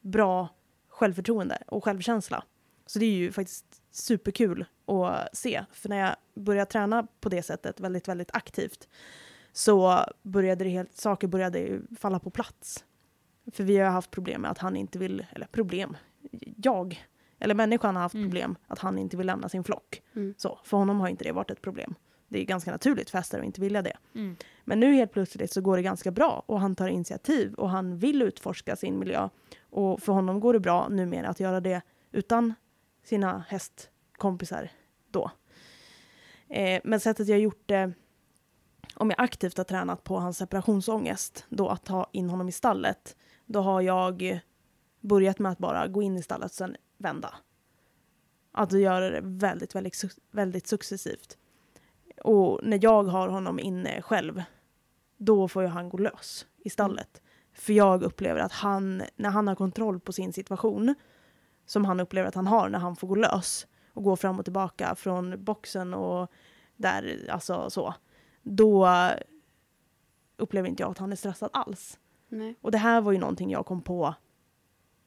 bra 0.00 0.48
självförtroende 0.88 1.62
och 1.66 1.84
självkänsla. 1.84 2.44
Så 2.86 2.98
det 2.98 3.06
är 3.06 3.10
ju 3.12 3.32
faktiskt 3.32 3.82
superkul 3.90 4.64
att 4.86 5.36
se. 5.36 5.64
För 5.72 5.88
när 5.88 5.96
jag 5.96 6.16
började 6.34 6.70
träna 6.70 7.06
på 7.20 7.28
det 7.28 7.42
sättet 7.42 7.80
väldigt, 7.80 8.08
väldigt 8.08 8.30
aktivt 8.34 8.88
så 9.52 10.04
började 10.22 10.64
det 10.64 10.70
helt, 10.70 10.96
saker 10.96 11.28
började 11.28 11.80
falla 11.98 12.18
på 12.18 12.30
plats. 12.30 12.84
För 13.52 13.64
vi 13.64 13.78
har 13.78 13.90
haft 13.90 14.10
problem 14.10 14.42
med 14.42 14.50
att 14.50 14.58
han 14.58 14.76
inte 14.76 14.98
vill, 14.98 15.26
eller 15.32 15.46
problem, 15.46 15.96
jag, 16.56 17.06
eller 17.38 17.54
människan 17.54 17.96
har 17.96 18.02
haft 18.02 18.14
Mm. 18.14 18.26
problem 18.26 18.56
att 18.66 18.78
han 18.78 18.98
inte 18.98 19.16
vill 19.16 19.26
lämna 19.26 19.48
sin 19.48 19.64
flock. 19.64 20.02
Mm. 20.14 20.34
Så, 20.38 20.58
för 20.64 20.76
honom 20.76 21.00
har 21.00 21.08
inte 21.08 21.24
det 21.24 21.32
varit 21.32 21.50
ett 21.50 21.62
problem. 21.62 21.94
Det 22.28 22.40
är 22.40 22.44
ganska 22.44 22.70
naturligt 22.70 23.10
för 23.10 23.18
hästar 23.18 23.38
att 23.38 23.44
inte 23.44 23.60
vilja 23.60 23.82
det. 23.82 23.96
Mm. 24.14 24.36
Men 24.64 24.80
nu 24.80 24.94
helt 24.94 25.12
plötsligt 25.12 25.52
så 25.52 25.60
går 25.60 25.76
det 25.76 25.82
ganska 25.82 26.10
bra 26.10 26.42
och 26.46 26.60
han 26.60 26.76
tar 26.76 26.88
initiativ 26.88 27.54
och 27.54 27.70
han 27.70 27.98
vill 27.98 28.22
utforska 28.22 28.76
sin 28.76 28.98
miljö. 28.98 29.28
Och 29.60 30.02
för 30.02 30.12
honom 30.12 30.40
går 30.40 30.52
det 30.52 30.60
bra 30.60 30.88
numera 30.88 31.28
att 31.28 31.40
göra 31.40 31.60
det 31.60 31.82
utan 32.12 32.54
sina 33.06 33.44
hästkompisar 33.48 34.70
då. 35.10 35.30
Eh, 36.48 36.80
men 36.84 37.00
sättet 37.00 37.28
jag 37.28 37.38
gjort 37.38 37.62
det, 37.66 37.92
om 38.94 39.10
jag 39.10 39.20
aktivt 39.20 39.56
har 39.56 39.64
tränat 39.64 40.04
på 40.04 40.18
hans 40.18 40.38
separationsångest, 40.38 41.46
då 41.48 41.68
att 41.68 41.84
ta 41.84 42.10
in 42.12 42.30
honom 42.30 42.48
i 42.48 42.52
stallet, 42.52 43.16
då 43.46 43.60
har 43.60 43.80
jag 43.80 44.40
börjat 45.00 45.38
med 45.38 45.52
att 45.52 45.58
bara 45.58 45.86
gå 45.86 46.02
in 46.02 46.16
i 46.16 46.22
stallet 46.22 46.50
och 46.50 46.56
sen 46.56 46.76
vända. 46.98 47.34
Att 48.52 48.72
göra 48.72 49.10
det 49.10 49.20
väldigt, 49.22 49.74
väldigt, 49.74 50.04
väldigt 50.30 50.66
successivt. 50.66 51.38
Och 52.22 52.60
när 52.62 52.78
jag 52.82 53.04
har 53.04 53.28
honom 53.28 53.58
inne 53.58 54.02
själv 54.02 54.42
då 55.16 55.48
får 55.48 55.62
ju 55.62 55.68
han 55.68 55.88
gå 55.88 55.98
lös 55.98 56.46
i 56.58 56.70
stallet. 56.70 57.22
För 57.52 57.72
jag 57.72 58.02
upplever 58.02 58.40
att 58.40 58.52
han, 58.52 59.02
när 59.16 59.30
han 59.30 59.48
har 59.48 59.54
kontroll 59.54 60.00
på 60.00 60.12
sin 60.12 60.32
situation, 60.32 60.94
som 61.66 61.84
han 61.84 62.00
upplever 62.00 62.28
att 62.28 62.34
han 62.34 62.46
har 62.46 62.68
när 62.68 62.78
han 62.78 62.96
får 62.96 63.08
gå 63.08 63.14
lös 63.14 63.66
och 63.92 64.02
gå 64.02 64.16
fram 64.16 64.38
och 64.38 64.44
tillbaka 64.44 64.94
från 64.94 65.44
boxen 65.44 65.94
och 65.94 66.30
där, 66.76 67.26
alltså 67.30 67.70
så, 67.70 67.94
då 68.42 68.88
upplever 70.36 70.68
inte 70.68 70.82
jag 70.82 70.90
att 70.90 70.98
han 70.98 71.12
är 71.12 71.16
stressad 71.16 71.50
alls. 71.52 71.98
Nej. 72.28 72.54
Och 72.60 72.70
det 72.70 72.78
här 72.78 73.00
var 73.00 73.12
ju 73.12 73.18
någonting 73.18 73.50
jag 73.50 73.66
kom 73.66 73.82
på 73.82 74.14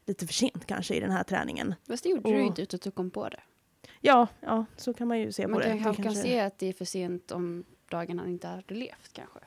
lite 0.06 0.28
för 0.28 0.34
sent 0.34 0.66
kanske 0.66 0.96
i 0.96 1.00
den 1.00 1.12
här 1.12 1.24
träningen. 1.24 1.76
Fast 1.88 2.04
det 2.04 2.10
gjorde 2.10 2.22
du 2.30 2.36
Och- 2.36 2.40
ju 2.42 2.46
inte 2.46 2.62
utan 2.62 2.78
att 2.78 2.82
du 2.82 2.92
kom 2.92 3.12
på 3.12 3.30
det. 3.30 3.40
Ja, 4.02 4.28
ja, 4.42 4.66
så 4.78 4.94
kan 4.94 5.08
man 5.08 5.20
ju 5.20 5.32
se 5.32 5.48
Man 5.48 5.54
på 5.54 5.60
det. 5.60 5.66
kan, 5.68 5.78
det 5.78 5.84
han 5.84 5.96
kan 5.96 6.04
kanske- 6.04 6.22
se 6.22 6.40
att 6.40 6.58
det 6.60 6.68
är 6.68 6.74
för 6.74 6.86
sent 6.86 7.32
om 7.32 7.64
dagen 7.92 8.20
han 8.20 8.28
inte 8.30 8.48
hade 8.48 8.74
levt 8.76 9.14
kanske. 9.14 9.40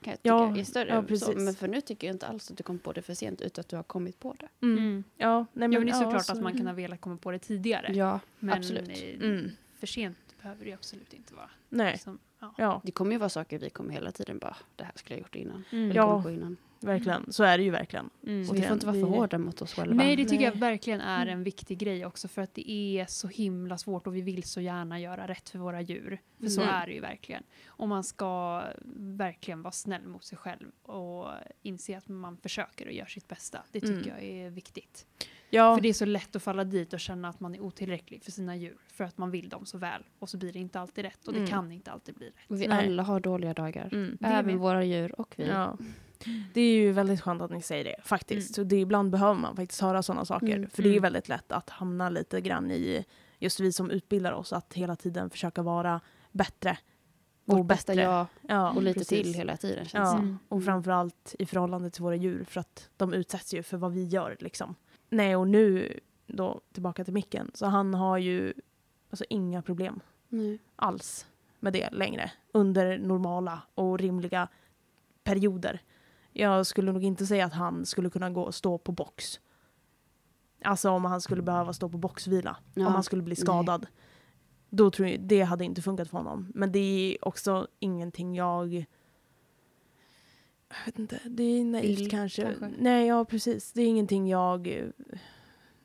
Kan 0.00 0.10
jag 0.10 0.22
tycka 0.22 0.28
Ja, 0.28 0.56
är 0.58 0.64
större. 0.64 0.88
ja, 0.88 1.02
så. 1.02 1.08
precis. 1.08 1.36
Men 1.36 1.54
för 1.54 1.68
nu 1.68 1.80
tycker 1.80 2.06
jag 2.06 2.14
inte 2.14 2.26
alls 2.26 2.50
att 2.50 2.56
du 2.56 2.62
kom 2.62 2.78
på 2.78 2.92
det 2.92 3.02
för 3.02 3.14
sent 3.14 3.40
utan 3.40 3.60
att 3.62 3.68
du 3.68 3.76
har 3.76 3.82
kommit 3.82 4.20
på 4.20 4.34
det. 4.38 4.48
Mm. 4.66 4.78
Mm. 4.78 5.04
Ja, 5.16 5.46
nej, 5.52 5.68
ja, 5.72 5.78
men 5.78 5.86
det 5.86 5.92
är 5.92 5.96
ja, 5.96 6.02
såklart 6.04 6.24
så- 6.26 6.32
att 6.32 6.42
man 6.42 6.56
kan 6.56 6.66
ha 6.66 6.74
velat 6.74 7.00
komma 7.00 7.16
på 7.16 7.30
det 7.30 7.38
tidigare. 7.38 7.92
Ja, 7.94 8.20
men 8.38 8.58
absolut. 8.58 8.88
eh, 8.88 9.14
Mm. 9.28 9.50
för 9.78 9.86
sent 9.86 10.18
behöver 10.42 10.64
det 10.64 10.68
ju 10.70 10.74
absolut 10.74 11.12
inte 11.14 11.34
vara. 11.34 11.50
Nej, 11.68 11.92
Liksom, 11.92 12.18
ja. 12.44 12.54
ja, 12.58 12.80
Det 12.84 12.92
kommer 12.92 13.12
ju 13.12 13.18
vara 13.18 13.28
saker 13.28 13.58
vi 13.58 13.70
kommer 13.70 13.92
hela 13.92 14.12
tiden 14.12 14.38
bara, 14.38 14.56
det 14.76 14.84
här 14.84 14.92
skulle 14.94 15.14
jag 15.14 15.20
gjort 15.20 15.34
innan. 15.36 15.64
Mm. 15.70 15.84
Eller 15.90 16.00
Ja. 16.00 16.30
innan. 16.30 16.56
verkligen. 16.80 17.32
Så 17.32 17.44
är 17.44 17.58
det 17.58 17.64
ju 17.64 17.70
verkligen. 17.70 18.10
Mm. 18.26 18.44
Så 18.46 18.54
vi 18.54 18.62
får 18.62 18.72
inte 18.72 18.86
vara 18.86 18.96
för 19.00 19.06
hårda 19.06 19.38
mot 19.38 19.62
oss 19.62 19.74
själva. 19.74 19.94
Nej, 19.94 20.16
det 20.16 20.24
tycker 20.24 20.36
Nej. 20.36 20.44
jag 20.44 20.56
verkligen 20.60 21.00
är 21.00 21.26
en 21.26 21.44
viktig 21.44 21.78
grej 21.78 22.06
också 22.06 22.28
för 22.28 22.42
att 22.42 22.54
det 22.54 22.70
är 22.70 23.06
så 23.06 23.28
himla 23.28 23.78
svårt 23.78 24.06
och 24.06 24.16
vi 24.16 24.20
vill 24.20 24.42
så 24.42 24.60
gärna 24.60 25.00
göra 25.00 25.28
rätt 25.28 25.48
för 25.48 25.58
våra 25.58 25.80
djur. 25.80 26.20
För 26.40 26.46
så 26.46 26.60
Mm. 26.62 26.74
är 26.74 26.86
det 26.86 26.92
ju 26.92 27.00
verkligen. 27.00 27.42
Och 27.66 27.88
man 27.88 28.04
ska 28.04 28.62
verkligen 28.96 29.62
vara 29.62 29.72
snäll 29.72 30.06
mot 30.06 30.24
sig 30.24 30.38
själv 30.38 30.66
och 30.82 31.28
inse 31.62 31.98
att 31.98 32.08
man 32.08 32.36
försöker 32.36 32.86
och 32.86 32.92
gör 32.92 33.06
sitt 33.06 33.28
bästa. 33.28 33.62
Det 33.72 33.80
tycker 33.80 33.94
Mm. 33.94 34.08
jag 34.08 34.22
är 34.22 34.50
viktigt. 34.50 35.06
Ja, 35.54 35.74
För 35.74 35.82
det 35.82 35.88
är 35.88 35.92
så 35.92 36.04
lätt 36.04 36.36
att 36.36 36.42
falla 36.42 36.64
dit 36.64 36.92
och 36.92 37.00
känna 37.00 37.28
att 37.28 37.40
man 37.40 37.54
är 37.54 37.60
otillräcklig 37.60 38.22
för 38.24 38.32
sina 38.32 38.56
djur 38.56 38.76
för 38.92 39.04
att 39.04 39.18
man 39.18 39.30
vill 39.30 39.48
dem 39.48 39.66
så 39.66 39.78
väl 39.78 40.02
och 40.18 40.28
så 40.28 40.36
blir 40.38 40.52
det 40.52 40.58
inte 40.58 40.80
alltid 40.80 41.04
rätt 41.04 41.26
och 41.26 41.32
det 41.32 41.38
Mm. 41.38 41.50
kan 41.50 41.72
inte 41.72 41.90
alltid 41.92 42.14
bli 42.14 42.26
rätt. 42.26 42.34
Och 42.48 42.60
vi 42.62 42.66
Nej. 42.66 42.86
alla 42.88 43.02
har 43.02 43.20
dåliga 43.20 43.54
dagar. 43.54 43.88
mm. 43.92 44.16
Det 44.20 44.26
Även 44.26 44.58
våra 44.58 44.84
djur 44.84 45.20
och 45.20 45.34
vi. 45.38 45.46
ja. 45.48 45.76
Det 46.54 46.60
är 46.60 46.74
ju 46.76 46.92
väldigt 46.92 47.20
skönt 47.20 47.42
att 47.42 47.50
ni 47.50 47.62
säger 47.62 47.84
det 47.84 47.96
faktiskt. 48.04 48.54
Så 48.54 48.64
det, 48.64 48.76
ibland 48.80 49.10
behöver 49.10 49.40
man 49.40 49.56
faktiskt 49.56 49.80
höra 49.80 50.02
sådana 50.02 50.24
saker. 50.24 50.56
Mm. 50.56 50.70
För 50.70 50.82
det 50.82 50.88
är 50.88 50.92
Mm. 50.92 51.02
väldigt 51.02 51.28
lätt 51.28 51.52
att 51.52 51.70
hamna 51.70 52.10
lite 52.10 52.40
grann 52.40 52.70
i, 52.70 53.04
just 53.38 53.60
vi 53.60 53.72
som 53.72 53.90
utbildar 53.90 54.32
oss, 54.32 54.52
att 54.52 54.74
hela 54.74 54.96
tiden 54.96 55.30
försöka 55.30 55.62
vara 55.62 56.00
bättre. 56.32 56.78
Vårt 57.44 57.58
Och 57.58 57.64
bästa 57.64 57.92
bättre. 57.92 58.02
jag 58.02 58.26
Ja, 58.42 58.70
och 58.72 58.82
lite 58.82 58.98
precis. 58.98 59.22
till 59.22 59.34
hela 59.34 59.56
tiden. 59.56 59.84
Känns 59.84 60.12
Ja. 60.12 60.18
Mm. 60.18 60.38
och 60.48 60.64
framförallt 60.64 61.34
i 61.38 61.46
förhållande 61.46 61.90
till 61.90 62.02
våra 62.02 62.16
djur 62.16 62.44
för 62.48 62.60
att 62.60 62.88
de 62.96 63.12
utsätts 63.14 63.54
ju 63.54 63.62
för 63.62 63.76
vad 63.76 63.92
vi 63.92 64.04
gör 64.04 64.36
liksom. 64.40 64.74
Nej, 65.08 65.36
och 65.36 65.48
nu 65.48 65.98
då 66.26 66.60
tillbaka 66.72 67.04
till 67.04 67.14
micken, 67.14 67.50
så 67.54 67.66
han 67.66 67.94
har 67.94 68.18
ju 68.18 68.54
alltså 69.10 69.24
inga 69.28 69.62
problem 69.62 70.00
Nej. 70.28 70.58
alls 70.76 71.26
med 71.60 71.72
det 71.72 71.90
längre 71.90 72.32
under 72.52 72.98
normala 72.98 73.62
och 73.74 73.98
rimliga 73.98 74.48
perioder. 75.24 75.82
Jag 76.32 76.66
skulle 76.66 76.92
nog 76.92 77.04
inte 77.04 77.26
säga 77.26 77.46
att 77.46 77.52
han 77.52 77.86
skulle 77.86 78.10
kunna 78.10 78.30
gå 78.30 78.42
och 78.42 78.54
stå 78.54 78.78
på 78.78 78.92
box. 78.92 79.40
Alltså 80.64 80.90
om 80.90 81.04
han 81.04 81.20
skulle 81.20 81.42
behöva 81.42 81.72
stå 81.72 81.88
på 81.88 81.98
boxvila, 81.98 82.56
Ja, 82.74 82.86
om 82.86 82.94
han 82.94 83.02
skulle 83.02 83.22
bli 83.22 83.36
skadad. 83.36 83.86
Då 84.70 84.90
tror 84.90 85.08
jag 85.08 85.20
det 85.20 85.42
hade 85.42 85.64
inte 85.64 85.82
funkat 85.82 86.08
för 86.08 86.18
honom. 86.18 86.52
Men 86.54 86.72
det 86.72 86.78
är 86.78 87.28
också 87.28 87.66
ingenting 87.78 88.34
jag... 88.34 88.84
Jag 90.78 90.86
vet 90.92 90.98
inte, 90.98 91.20
det 91.24 91.42
är 91.42 91.64
naivt 91.64 91.84
Vill, 92.00 92.10
kanske. 92.10 92.42
kanske. 92.42 92.70
Nej, 92.78 93.06
ja 93.06 93.24
precis. 93.24 93.72
Det 93.72 93.82
är 93.82 93.86
ingenting 93.86 94.28
jag... 94.28 94.66
eh, 94.68 94.84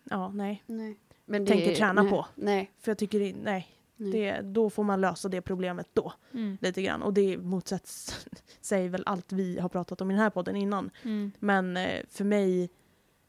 Ja, 0.03 0.31
nej. 0.31 0.63
Nej. 0.65 0.99
Men 1.25 1.45
Tänker 1.45 1.71
är- 1.71 1.75
träna 1.75 2.01
nej. 2.01 2.11
på. 2.11 2.25
Nej. 2.35 2.71
För 2.79 2.91
jag 2.91 2.97
tycker 2.97 3.19
det, 3.19 3.33
nej, 3.43 3.67
nej. 3.95 4.11
det, 4.11 4.41
då 4.41 4.69
får 4.69 4.83
man 4.83 5.01
lösa 5.01 5.29
det 5.29 5.41
problemet 5.41 5.87
då. 5.93 6.13
Mm. 6.33 6.57
lite 6.61 6.81
grann. 6.81 7.01
Och 7.01 7.13
det 7.13 7.37
motsätts 7.37 8.25
sig 8.61 8.87
väl 8.89 9.03
allt 9.05 9.31
vi 9.31 9.59
har 9.59 9.69
pratat 9.69 10.01
om 10.01 10.11
i 10.11 10.13
den 10.13 10.23
här 10.23 10.29
podden 10.29 10.55
innan. 10.55 10.89
Mm. 11.03 11.31
Men 11.39 11.77
eh, 11.77 12.01
för 12.09 12.23
mig 12.23 12.69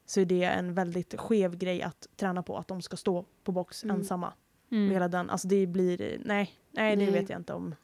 så 0.07 0.21
är 0.21 0.25
det 0.25 0.45
en 0.45 0.75
väldigt 0.75 1.15
skev 1.21 1.57
grej 1.57 1.83
att 1.83 2.09
träna 2.17 2.43
på, 2.43 2.57
att 2.59 2.69
de 2.69 2.83
ska 2.83 2.97
stå 2.97 3.25
på 3.45 3.53
box 3.53 3.85
Mm. 3.85 3.97
ensamma. 3.97 4.33
Mm. 4.71 4.91
hela 4.91 5.09
den, 5.09 5.31
alltså 5.31 5.49
det 5.49 5.67
blir, 5.67 6.21
nej, 6.25 6.51
nej 6.71 6.97
det 6.97 7.11
vet 7.11 7.31
jag 7.31 7.41
inte 7.41 7.53
om. 7.55 7.75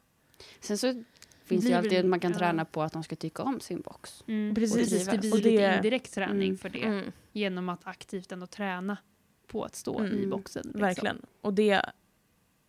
Sen 0.61 0.79
så 0.79 1.03
finns 1.47 1.61
blir 1.65 1.71
det 1.71 1.75
ju 1.81 1.85
alltid 1.85 1.99
att 1.99 2.07
man 2.07 2.21
kan 2.21 2.33
träna 2.33 2.65
på 2.65 2.83
att 2.83 2.93
de 2.93 3.03
ska 3.05 3.17
tycka 3.17 3.43
om 3.43 3.61
sin 3.61 3.81
box. 3.81 4.25
Mm. 4.27 4.55
Precis, 4.55 4.77
Precis, 4.77 5.07
det 5.09 5.19
blir 5.19 5.33
och 5.33 5.39
lite 5.39 5.49
det- 5.49 5.77
indirekt 5.77 6.15
träning 6.15 6.49
Mm. 6.49 6.59
för 6.59 6.69
det. 6.69 6.83
Mm, 6.85 7.13
Genom 7.33 7.69
att 7.69 7.81
aktivt 7.87 8.33
ändå 8.33 8.47
träna 8.47 8.97
på 9.47 9.65
att 9.65 9.75
stå 9.77 10.05
i 10.05 10.17
Mm. 10.17 10.31
boxen. 10.31 10.63
Liksom. 10.65 10.81
verkligen. 10.81 11.23
Och 11.41 11.55
det 11.55 11.83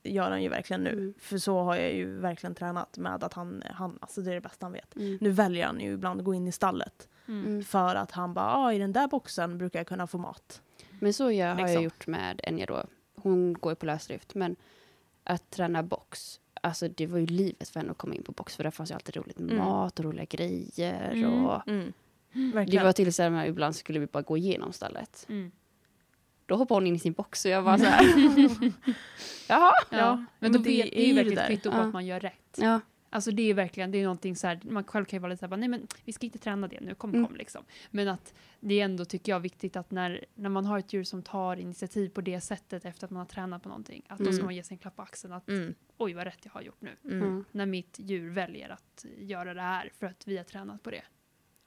gör 0.03 0.29
han 0.29 0.43
ju 0.43 0.49
verkligen 0.49 0.83
nu. 0.83 0.89
Mm. 0.93 1.13
För 1.19 1.37
så 1.37 1.59
har 1.63 1.75
jag 1.75 1.93
ju 1.93 2.17
verkligen 2.19 2.55
tränat 2.55 2.97
med 2.97 3.23
att 3.23 3.33
han, 3.33 3.63
han 3.71 3.97
alltså 4.01 4.21
det 4.21 4.31
är 4.31 4.35
det 4.35 4.41
bästa 4.41 4.65
han 4.65 4.73
vet. 4.73 4.95
Mm. 4.95 5.17
Nu 5.21 5.29
väljer 5.31 5.65
han 5.65 5.79
ju 5.79 5.93
ibland 5.93 6.19
att 6.19 6.25
gå 6.25 6.33
in 6.33 6.47
i 6.47 6.51
stallet. 6.51 7.09
För 7.65 7.95
att 7.95 8.11
han 8.11 8.33
bara, 8.33 8.53
ah, 8.55 8.73
i 8.73 8.77
den 8.79 8.91
där 8.93 9.07
boxen 9.07 9.57
brukar 9.57 9.79
jag 9.79 9.87
kunna 9.87 10.07
få 10.07 10.17
mat. 10.17 10.61
Men 10.99 11.13
så 11.13 11.31
jag, 11.31 11.47
har 11.47 11.55
Liksom. 11.55 11.73
jag 11.73 11.83
gjort 11.83 12.07
med 12.07 12.41
Enja 12.43 12.65
då. 12.65 12.83
Hon 13.15 13.53
går 13.53 13.71
ju 13.71 13.75
på 13.75 13.85
lösdrift. 13.85 14.35
Men 14.35 14.55
att 15.23 15.49
träna 15.49 15.83
box, 15.83 16.39
alltså 16.67 16.87
det 16.87 17.07
var 17.07 17.19
ju 17.19 17.25
livet 17.25 17.69
för 17.69 17.79
henne 17.79 17.91
att 17.91 17.97
komma 17.97 18.13
in 18.15 18.23
på 18.23 18.31
box. 18.31 18.55
För 18.55 18.63
där 18.63 18.71
fanns 18.71 18.91
ju 18.91 18.95
alltid 18.95 19.15
roligt 19.15 19.39
med 19.39 19.51
Mm. 19.51 19.65
mat 19.65 19.99
och 19.99 20.05
roliga 20.05 20.25
grejer. 20.25 21.11
Mm. 21.13 21.45
Och 21.45 21.67
Mm. 21.67 21.93
det 22.67 22.83
var 22.83 22.91
till 22.93 23.13
så 23.13 23.23
här, 23.23 23.45
ibland 23.45 23.75
skulle 23.75 23.99
vi 23.99 24.05
bara 24.05 24.23
gå 24.23 24.37
igenom 24.37 24.73
stallet. 24.73 25.25
Mm. 25.29 25.51
Då 26.45 26.55
hoppade 26.55 26.75
hon 26.75 26.87
in 26.87 26.95
i 26.95 26.99
sin 26.99 27.13
box 27.13 27.45
och 27.45 27.51
jag 27.51 27.61
var 27.61 27.77
så 27.77 27.83
här. 27.85 28.03
Jaha. 29.47 29.71
Ja. 29.89 29.97
Ja, 29.97 30.15
men 30.15 30.25
men 30.39 30.51
då 30.51 30.57
det 30.59 30.69
vet 30.69 30.93
är 30.93 31.01
ju 31.01 31.07
det 31.07 31.13
verkligen 31.13 31.37
ett 31.39 31.47
kvitto 31.47 31.71
på 31.71 31.77
Ja. 31.77 31.81
att 31.83 31.93
man 31.93 32.05
gör 32.05 32.19
rätt. 32.19 32.57
Ja. 32.57 32.79
Alltså 33.09 33.31
det 33.31 33.49
är 33.49 33.53
verkligen, 33.53 33.91
det 33.91 33.97
är 33.97 34.03
någonting 34.03 34.35
så 34.35 34.47
här, 34.47 34.59
man 34.63 34.83
själv 34.83 35.05
kan 35.05 35.17
ju 35.17 35.21
vara 35.21 35.29
lite 35.29 35.39
så 35.39 35.45
här, 35.45 35.49
bara, 35.49 35.55
nej 35.57 35.69
men 35.69 35.87
vi 36.05 36.13
ska 36.13 36.25
inte 36.25 36.39
träna 36.39 36.67
det 36.67 36.79
nu, 36.81 36.95
kom 36.95 37.09
Mm. 37.13 37.25
kom 37.25 37.35
liksom. 37.35 37.63
Men 37.91 38.07
att 38.07 38.33
det 38.59 38.79
är 38.79 38.85
ändå, 38.85 39.05
tycker 39.05 39.31
jag, 39.31 39.39
viktigt 39.39 39.75
att 39.75 39.91
när, 39.91 40.25
när 40.35 40.49
man 40.49 40.65
har 40.65 40.79
ett 40.79 40.93
djur 40.93 41.03
som 41.03 41.23
tar 41.23 41.55
initiativ 41.57 42.09
på 42.09 42.21
det 42.21 42.41
sättet 42.41 42.85
efter 42.85 43.05
att 43.05 43.11
man 43.11 43.19
har 43.19 43.25
tränat 43.25 43.63
på 43.63 43.69
någonting, 43.69 44.03
att 44.07 44.17
då 44.19 44.25
ska 44.25 44.33
Mm. 44.33 44.45
man 44.45 44.55
ge 44.55 44.63
sig 44.63 44.75
en 44.75 44.79
klapp 44.79 44.95
på 44.95 45.01
axeln 45.01 45.33
att 45.33 45.49
Mm. 45.49 45.75
oj 45.97 46.13
vad 46.13 46.23
rätt 46.23 46.39
jag 46.43 46.51
har 46.51 46.61
gjort 46.61 46.81
nu. 46.81 46.91
Mm. 47.03 47.21
Mm. 47.21 47.45
När 47.51 47.65
mitt 47.65 47.99
djur 47.99 48.29
väljer 48.29 48.69
att 48.69 49.05
göra 49.17 49.53
det 49.53 49.61
här 49.61 49.91
för 49.99 50.05
att 50.07 50.27
vi 50.27 50.37
har 50.37 50.43
tränat 50.43 50.83
på 50.83 50.91
det. 50.91 51.01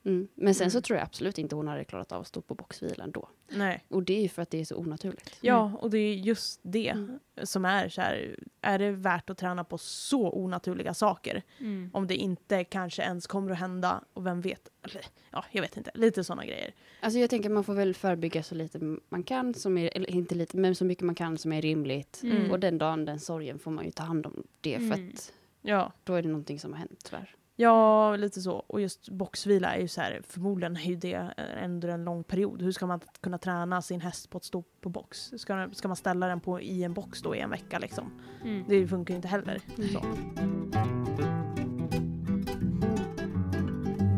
Mm. 0.05 0.29
Men 0.35 0.55
sen 0.55 0.71
så 0.71 0.77
Mm. 0.79 0.83
tror 0.83 0.97
jag 0.99 1.05
absolut 1.05 1.39
inte 1.39 1.57
hon 1.57 1.69
hade 1.69 1.85
klarat 1.85 2.13
av 2.13 2.21
att 2.21 2.27
stå 2.27 2.41
på 2.41 2.55
boxvilan 2.55 3.11
då. 3.11 3.29
Nej. 3.49 3.85
Och 3.89 4.03
det 4.03 4.17
är 4.19 4.23
ju 4.23 4.29
för 4.29 4.43
att 4.43 4.51
det 4.51 4.61
är 4.61 4.65
så 4.65 4.77
onaturligt. 4.77 5.39
Ja, 5.41 5.73
och 5.81 5.91
det 5.91 5.99
är 5.99 6.15
just 6.15 6.61
det 6.63 6.89
Mm. 6.89 7.19
som 7.43 7.65
är 7.65 7.89
så 7.89 8.01
här, 8.01 8.37
är 8.61 8.79
det 8.79 8.91
värt 8.91 9.31
att 9.31 9.39
träna 9.39 9.65
på 9.65 9.79
så 9.79 10.31
onaturliga 10.33 10.95
saker? 10.95 11.43
Mm. 11.59 11.91
Om 11.93 12.07
det 12.07 12.17
inte 12.17 12.65
kanske 12.65 13.03
ens 13.03 13.27
kommer 13.27 13.51
att 13.51 13.59
hända, 13.59 14.05
och 14.13 14.27
vem 14.27 14.41
vet? 14.41 14.69
Eller, 14.83 15.05
ja, 15.31 15.45
jag 15.51 15.63
vet 15.63 15.77
inte. 15.77 15.91
Lite 15.95 16.25
sådana 16.25 16.47
grejer. 16.47 16.75
Alltså 17.01 17.19
jag 17.19 17.31
tänker 17.31 17.51
man 17.51 17.65
får 17.65 17.75
väl 17.75 17.95
förebygga 17.95 18.43
så 18.43 18.55
lite 18.55 18.79
man 19.09 19.23
kan, 19.23 19.55
som 19.55 19.79
är, 19.79 19.91
eller 19.97 20.11
inte 20.11 20.35
lite, 20.35 20.57
men 20.57 20.75
så 20.75 20.85
mycket 20.85 21.05
man 21.05 21.15
kan 21.15 21.39
som 21.39 21.53
är 21.53 21.63
rimligt. 21.63 22.21
Mm. 22.23 22.51
Och 22.51 22.61
den 22.61 22.79
dagen, 22.79 23.05
den 23.05 23.21
sorgen, 23.21 23.59
får 23.59 23.71
man 23.71 23.85
ju 23.85 23.91
ta 23.91 24.03
hand 24.03 24.27
om 24.27 24.43
det 24.61 24.77
för 24.77 24.85
Mm. 24.85 25.11
att 25.15 25.33
Ja. 25.63 25.93
då 26.05 26.15
är 26.15 26.23
det 26.23 26.29
någonting 26.29 26.59
som 26.61 26.73
har 26.73 26.79
hänt 26.79 27.01
tyvärr. 27.05 27.35
Ja, 27.61 28.17
lite 28.17 28.41
så. 28.41 28.53
Och 28.53 28.81
just 28.81 29.09
boxvila 29.09 29.75
är 29.75 29.81
ju 29.81 29.89
så 29.89 30.01
här, 30.01 30.23
förmodligen 30.29 30.77
är 30.77 30.81
ju 30.81 30.97
det 30.97 31.35
under 31.65 31.89
en 31.89 32.05
lång 32.05 32.25
period. 32.25 32.63
Hur 32.63 32.73
ska 32.73 32.87
man 32.87 33.01
kunna 33.21 33.39
träna 33.39 33.83
sin 33.83 34.01
häst 34.01 34.31
på 34.31 34.39
att 34.39 34.45
stå 34.45 34.63
på 34.81 34.89
box? 34.89 35.33
Ska, 35.37 35.69
ska 35.73 35.89
man 35.89 35.97
ställa 35.97 36.27
den 36.27 36.41
på, 36.41 36.61
i 36.61 36.85
en 36.85 36.95
box 36.95 37.23
då 37.23 37.37
i 37.37 37.41
en 37.41 37.51
vecka 37.51 37.79
liksom? 37.79 38.21
Mm. 38.45 38.65
Det 38.69 38.89
funkar 38.89 39.15
ju 39.15 39.17
inte 39.17 39.29
heller. 39.29 39.61
Så. 39.93 40.01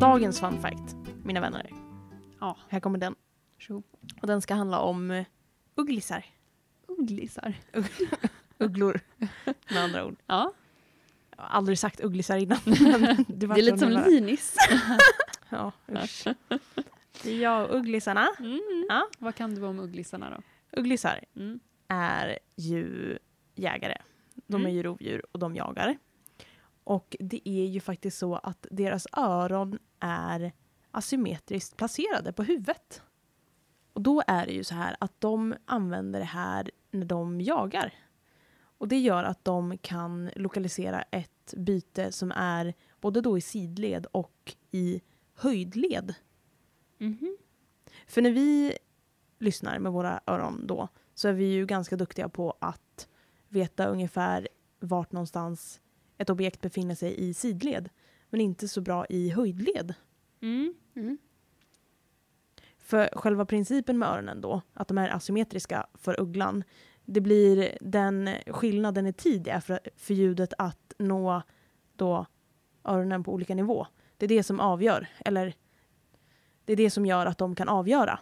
Dagens 0.01 0.41
fun 0.41 0.61
fact, 0.61 0.97
mina 1.25 1.41
vänner. 1.41 1.71
Ja. 2.41 2.57
Här 2.69 2.81
kommer 2.81 2.99
den. 2.99 3.15
Och 4.21 4.27
den 4.27 4.43
ska 4.43 4.55
handla 4.55 4.79
om 4.79 5.11
eh, 5.11 5.27
ugglisar. 5.75 6.25
Unglisar. 6.87 7.55
Ugglor, 8.59 9.01
med 9.49 9.83
andra 9.85 10.07
ord. 10.07 10.17
Ja. 10.27 10.53
Jag 11.37 11.43
har 11.43 11.49
aldrig 11.51 11.79
sagt 11.79 12.01
ugglisar 12.05 12.37
innan. 12.37 12.59
det, 12.65 13.25
Det 13.29 13.47
är 13.47 13.63
lite 13.63 13.79
som 13.79 13.91
nära. 13.91 14.07
linis. 14.07 14.57
Ja, 15.49 15.73
usch. 16.05 16.25
Det 17.23 17.31
är 17.31 17.39
jag 17.43 17.71
och 17.71 17.77
ugglisarna. 17.77 18.29
Mm. 18.39 18.87
Ja. 18.89 19.09
Vad 19.19 19.35
kan 19.35 19.55
du 19.55 19.63
om 19.67 19.81
ugglisarna 19.81 20.31
då? 20.31 20.43
Ugglisar 20.81 21.25
Mm. 21.37 21.61
är 21.89 22.39
ju 22.57 23.19
jägare. 23.55 23.97
De 24.47 24.55
är 24.55 24.65
Mm. 24.65 24.77
ju 24.77 24.83
rovdjur 24.83 25.25
och 25.33 25.39
de 25.39 25.55
jagar. 25.57 25.99
Och 26.85 27.17
det 27.21 27.49
är 27.49 27.65
ju 27.67 27.81
faktiskt 27.81 28.19
så 28.19 28.35
att 28.37 28.67
deras 28.71 29.07
öron 29.13 29.79
är 30.01 30.53
asymmetriskt 30.91 31.77
placerade 31.77 32.33
på 32.33 32.43
huvudet. 32.43 33.03
Och 33.93 34.03
då 34.03 34.23
är 34.27 34.47
det 34.47 34.53
ju 34.53 34.65
så 34.65 34.75
här 34.75 34.97
att 35.01 35.21
de 35.21 35.55
använder 35.65 36.19
det 36.19 36.25
här 36.25 36.71
när 36.91 37.05
de 37.07 37.41
jagar. 37.41 37.95
Och 38.83 38.89
det 38.89 38.99
gör 38.99 39.25
att 39.25 39.45
de 39.45 39.79
kan 39.79 40.31
lokalisera 40.37 41.03
ett 41.03 41.55
byte 41.57 42.13
som 42.13 42.33
är 42.33 42.75
både 43.01 43.21
då 43.21 43.39
i 43.39 43.41
sidled 43.41 44.07
och 44.07 44.57
i 44.71 45.01
höjdled. 45.35 46.15
Mhm. 46.99 47.37
För 48.07 48.23
när 48.23 48.31
vi 48.31 48.79
lyssnar 49.39 49.79
med 49.79 49.93
våra 49.93 50.21
öron 50.27 50.67
då 50.67 50.89
så 51.15 51.29
är 51.29 51.33
vi 51.33 51.45
ju 51.45 51.67
ganska 51.67 51.97
duktiga 51.97 52.29
på 52.29 52.57
att 52.61 53.09
veta 53.49 53.87
ungefär 53.87 54.49
vart 54.81 55.13
någonstans 55.13 55.81
ett 56.19 56.31
objekt 56.31 56.61
befinner 56.61 56.95
sig 56.95 57.29
i 57.29 57.35
sidled. 57.35 57.89
Men 58.31 58.41
inte 58.41 58.69
så 58.69 58.81
bra 58.81 59.07
i 59.07 59.31
höjdled. 59.31 59.95
Mm. 60.41 60.75
Mm. 60.95 61.19
För 62.79 63.11
själva 63.13 63.45
principen 63.47 63.99
med 63.99 64.09
öronen 64.09 64.41
då, 64.41 64.63
att 64.75 64.89
de 64.89 64.99
är 64.99 65.09
asymmetriska 65.09 65.87
för 65.95 66.21
ugglan, 66.21 66.65
det 67.05 67.21
blir 67.21 67.79
den 67.81 68.31
skillnaden 68.47 69.07
i 69.07 69.13
tid 69.13 69.49
är 69.49 69.61
för, 69.61 69.81
för 69.97 70.15
ljudet 70.15 70.53
att 70.59 70.93
nå 70.99 71.43
då 71.97 72.27
öronen 72.85 73.25
på 73.25 73.33
olika 73.33 73.55
nivå. 73.55 73.87
Det 74.17 74.27
är 74.27 74.29
det 74.29 74.43
som 74.43 74.61
avgör, 74.61 75.07
eller 75.25 75.55
det 76.65 76.73
är 76.73 76.77
det 76.77 76.91
som 76.91 77.07
gör 77.07 77.27
att 77.27 77.39
de 77.39 77.55
kan 77.55 77.69
avgöra 77.69 78.19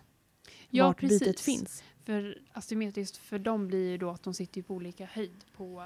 Ja, 0.70 0.86
vart 0.86 1.00
bytet 1.00 1.18
precis. 1.20 1.44
finns. 1.44 1.84
För 2.04 2.38
asymmetriskt 2.52 3.16
för 3.16 3.38
dem 3.38 3.66
blir 3.66 3.90
ju 3.90 3.98
då 3.98 4.10
att 4.10 4.22
de 4.22 4.34
sitter 4.34 4.62
på 4.62 4.74
olika 4.74 5.04
höjd 5.04 5.44
på, 5.56 5.84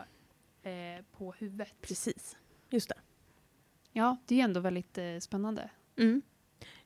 eh, 0.63 1.05
på 1.17 1.33
huvudet. 1.39 1.73
Precis, 1.81 2.37
just 2.71 2.89
det. 2.89 2.95
Ja, 3.93 4.17
det 4.27 4.41
är 4.41 4.45
ändå 4.45 4.61
väldigt 4.61 4.99
eh, 4.99 5.19
spännande. 5.21 5.71
Mm. 5.97 6.23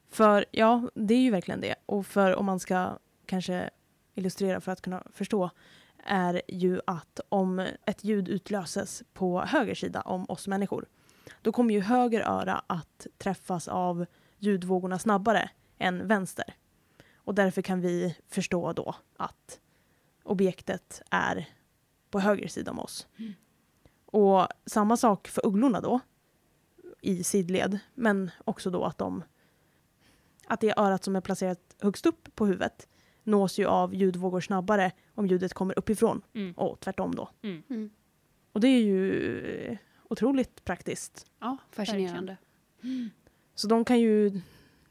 För 0.09 0.45
ja, 0.51 0.91
det 0.95 1.15
är 1.15 1.19
ju 1.19 1.31
verkligen 1.31 1.61
det. 1.61 1.75
Och 1.87 2.07
för 2.07 2.35
om 2.35 2.47
man 2.47 2.61
ska 2.61 2.99
kanske 3.27 3.71
illustrera 4.15 4.61
för 4.61 4.73
att 4.73 4.81
kunna 4.81 5.03
förstå 5.13 5.51
är 6.05 6.43
ju 6.49 6.81
att 6.87 7.21
om 7.29 7.67
ett 7.87 8.05
ljud 8.05 8.29
utlöses 8.29 9.03
på 9.13 9.41
höger 9.41 9.75
sida 9.75 10.01
om 10.01 10.25
oss 10.29 10.49
människor 10.49 10.87
då 11.43 11.53
kommer 11.53 11.75
ju 11.75 11.81
höger 11.81 12.21
öra 12.21 12.63
att 12.67 13.07
träffas 13.19 13.69
av 13.69 14.07
ljudvågorna 14.39 14.99
snabbare 14.99 15.51
än 15.79 16.09
vänster. 16.09 16.55
Och 17.17 17.35
därför 17.35 17.63
kan 17.63 17.81
vi 17.81 18.17
förstå 18.29 18.73
då 18.73 18.95
att 19.17 19.61
objektet 20.23 21.03
är 21.11 21.49
på 22.11 22.21
höger 22.21 22.49
sida 22.49 22.71
om 22.71 22.79
oss. 22.79 23.07
Mm. 23.17 23.35
Och 24.07 24.47
samma 24.67 24.97
sak 24.97 25.29
för 25.29 25.47
ugglorna 25.47 25.81
då 25.81 26.01
i 27.01 27.25
sidled, 27.25 27.79
men 27.95 28.31
också 28.45 28.71
då 28.71 28.85
att 28.85 28.99
de 28.99 29.23
att 30.47 30.61
det 30.61 30.79
örat 30.79 31.05
som 31.05 31.17
är 31.17 31.21
placerat 31.21 31.77
högst 31.81 32.07
upp 32.07 32.35
på 32.35 32.47
huvudet 32.47 32.89
nås 33.29 33.59
ju 33.59 33.65
av 33.67 33.95
ljudvågor 33.95 34.41
snabbare 34.41 34.93
om 35.15 35.27
ljudet 35.27 35.55
kommer 35.55 35.79
uppifrån 35.79 36.23
Mm. 36.35 36.53
och 36.53 36.81
tvärtom 36.81 37.15
då. 37.15 37.29
Mm. 37.43 37.63
Mm. 37.71 37.91
Och 38.53 38.61
det 38.61 38.69
är 38.69 38.81
ju 38.83 39.41
eh, 39.57 39.79
otroligt 40.05 40.65
praktiskt. 40.65 41.27
Ja, 41.39 41.57
Fascinerande. 41.71 42.37
Så 43.55 43.69
de 43.69 43.85
kan 43.85 44.01
ju 44.01 44.41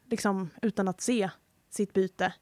liksom 0.05 0.49
utan 0.61 0.88
att 0.88 1.01
se 1.01 1.29
sitt 1.69 1.93
byte 1.93 2.33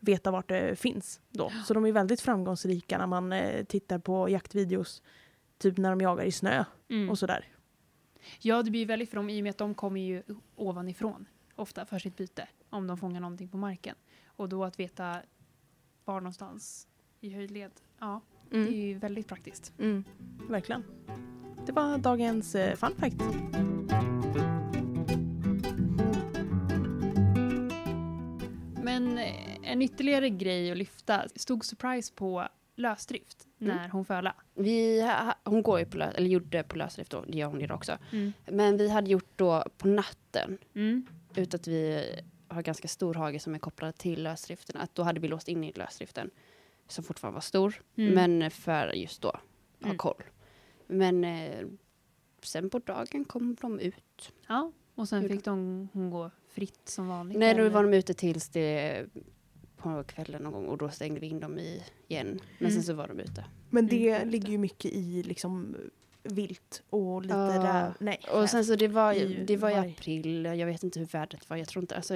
veta 0.00 0.30
vart 0.30 0.48
det 0.48 0.76
finns 0.78 1.20
då. 1.30 1.52
Så 1.66 1.74
de 1.74 1.84
är 1.86 1.92
väldigt 1.92 2.20
framgångsrika 2.20 2.98
när 2.98 3.06
man 3.06 3.32
eh, 3.32 3.64
tittar 3.64 3.98
på 3.98 4.28
jaktvideos. 4.28 5.02
Typ 5.58 5.76
när 5.78 5.90
de 5.90 6.00
jagar 6.00 6.24
i 6.24 6.32
snö 6.32 6.64
Mm. 6.88 7.10
och 7.10 7.18
sådär. 7.18 7.44
Ja, 8.40 8.62
det 8.62 8.70
blir 8.70 8.80
ju 8.80 8.86
väldigt 8.86 9.10
för 9.10 9.16
dem 9.16 9.30
i 9.30 9.40
och 9.40 9.42
med 9.42 9.50
att 9.50 9.58
de 9.58 9.74
kommer 9.74 10.00
ju 10.00 10.22
ovanifrån 10.56 11.26
ofta 11.54 11.86
för 11.86 11.98
sitt 11.98 12.16
byte 12.16 12.48
om 12.70 12.86
de 12.86 12.98
fångar 12.98 13.20
någonting 13.20 13.48
på 13.48 13.56
marken. 13.56 13.94
Och 14.26 14.48
då 14.48 14.64
att 14.64 14.80
veta 14.80 15.22
var 16.06 16.20
någonstans 16.20 16.88
i 17.20 17.30
höjdled. 17.30 17.70
Ja, 17.98 18.20
det 18.50 18.56
är 18.56 18.60
Mm. 18.62 18.74
ju 18.74 18.98
väldigt 18.98 19.28
praktiskt. 19.28 19.72
Mm. 19.78 20.04
Verkligen. 20.48 20.84
Det 21.66 21.72
var 21.72 21.98
dagens 21.98 22.54
eh, 22.54 22.76
fun 22.76 22.94
fact. 22.96 23.22
Men 28.82 29.18
eh, 29.18 29.56
en 29.62 29.82
ytterligare 29.82 30.30
grej 30.30 30.70
att 30.70 30.76
lyfta. 30.78 31.24
Stod 31.36 31.64
Surprise 31.64 32.12
på 32.14 32.48
lösdrift 32.76 33.46
Mm. 33.60 33.76
när 33.76 33.88
hon 33.88 34.04
föla? 34.04 34.34
Vi, 34.54 35.00
ha- 35.02 35.34
hon 35.44 35.62
går 35.62 35.78
ju 35.78 35.84
på 35.84 35.96
lös, 35.98 36.14
eller 36.14 36.28
gjorde 36.28 36.62
på 36.62 36.76
lösdrift 36.76 37.10
då, 37.10 37.24
det 37.28 37.38
gör 37.38 37.46
hon 37.48 37.60
idag 37.60 37.76
också. 37.76 37.98
Mm. 38.12 38.32
Men 38.50 38.76
vi 38.76 38.88
hade 38.88 39.10
gjort 39.10 39.30
då 39.36 39.64
på 39.78 39.88
natten, 39.88 40.58
Mm. 40.74 41.06
utan 41.34 41.58
att 41.60 41.68
vi 41.68 42.04
har 42.48 42.62
ganska 42.62 42.88
stor 42.88 43.14
hage 43.14 43.38
som 43.40 43.54
är 43.54 43.58
kopplad 43.58 43.94
till 43.98 44.22
lösdriften, 44.22 44.80
att 44.80 44.94
då 44.94 45.02
hade 45.02 45.20
vi 45.20 45.28
låst 45.28 45.48
in 45.48 45.64
i 45.64 45.72
lösdriften, 45.72 46.30
som 46.88 47.04
fortfarande 47.04 47.34
var 47.34 47.40
stor, 47.40 47.82
Mm. 47.96 48.14
men 48.14 48.50
för 48.50 48.92
just 48.92 49.22
då 49.22 49.28
ha 49.28 49.40
Mm. 49.84 49.96
koll. 49.98 50.22
Men 50.86 51.24
eh, 51.24 51.66
sen 52.42 52.70
på 52.70 52.78
dagen 52.78 53.24
kom 53.24 53.54
de 53.60 53.80
ut. 53.80 54.32
Ja, 54.48 54.72
och 54.94 55.08
sen 55.08 55.22
Gjorde 55.22 55.34
fick 55.34 55.44
de, 55.44 55.88
hon 55.92 56.10
gå 56.10 56.30
fritt 56.48 56.88
som 56.88 57.08
vanligt. 57.08 57.38
Nej, 57.38 57.54
då 57.54 57.68
var 57.68 57.82
de 57.82 57.94
ute 57.94 58.14
tills 58.14 58.48
det 58.48 59.06
på 59.76 60.04
kvällen 60.04 60.42
någon 60.42 60.52
gång 60.52 60.66
och 60.66 60.78
då 60.78 60.88
stängde 60.90 61.20
vi 61.20 61.26
in 61.26 61.40
dem 61.40 61.58
i, 61.58 61.82
igen. 62.08 62.26
Men 62.58 62.66
Mm. 62.68 62.72
sen 62.72 62.82
så 62.82 62.92
var 62.94 63.08
de 63.08 63.18
ute. 63.20 63.44
Men 63.70 63.86
det 63.86 64.08
Mm. 64.10 64.28
ligger 64.28 64.48
ju 64.48 64.58
mycket 64.58 64.92
i 64.92 65.22
liksom 65.22 65.76
vilt 66.28 66.82
och 66.90 67.22
lite 67.22 67.34
Ja. 67.34 67.64
räv. 67.64 67.92
Nej, 68.00 68.20
Och 68.32 68.50
sen 68.50 68.64
så 68.64 68.74
det 68.76 68.88
var, 68.88 69.12
ju- 69.12 69.44
det 69.44 69.56
var 69.56 69.70
i 69.70 69.74
april, 69.74 70.44
jag 70.44 70.66
vet 70.66 70.82
inte 70.82 70.98
hur 70.98 71.06
vädret 71.06 71.50
var, 71.50 71.56
jag 71.56 71.68
tror 71.68 71.82
inte, 71.82 71.96
alltså 71.96 72.14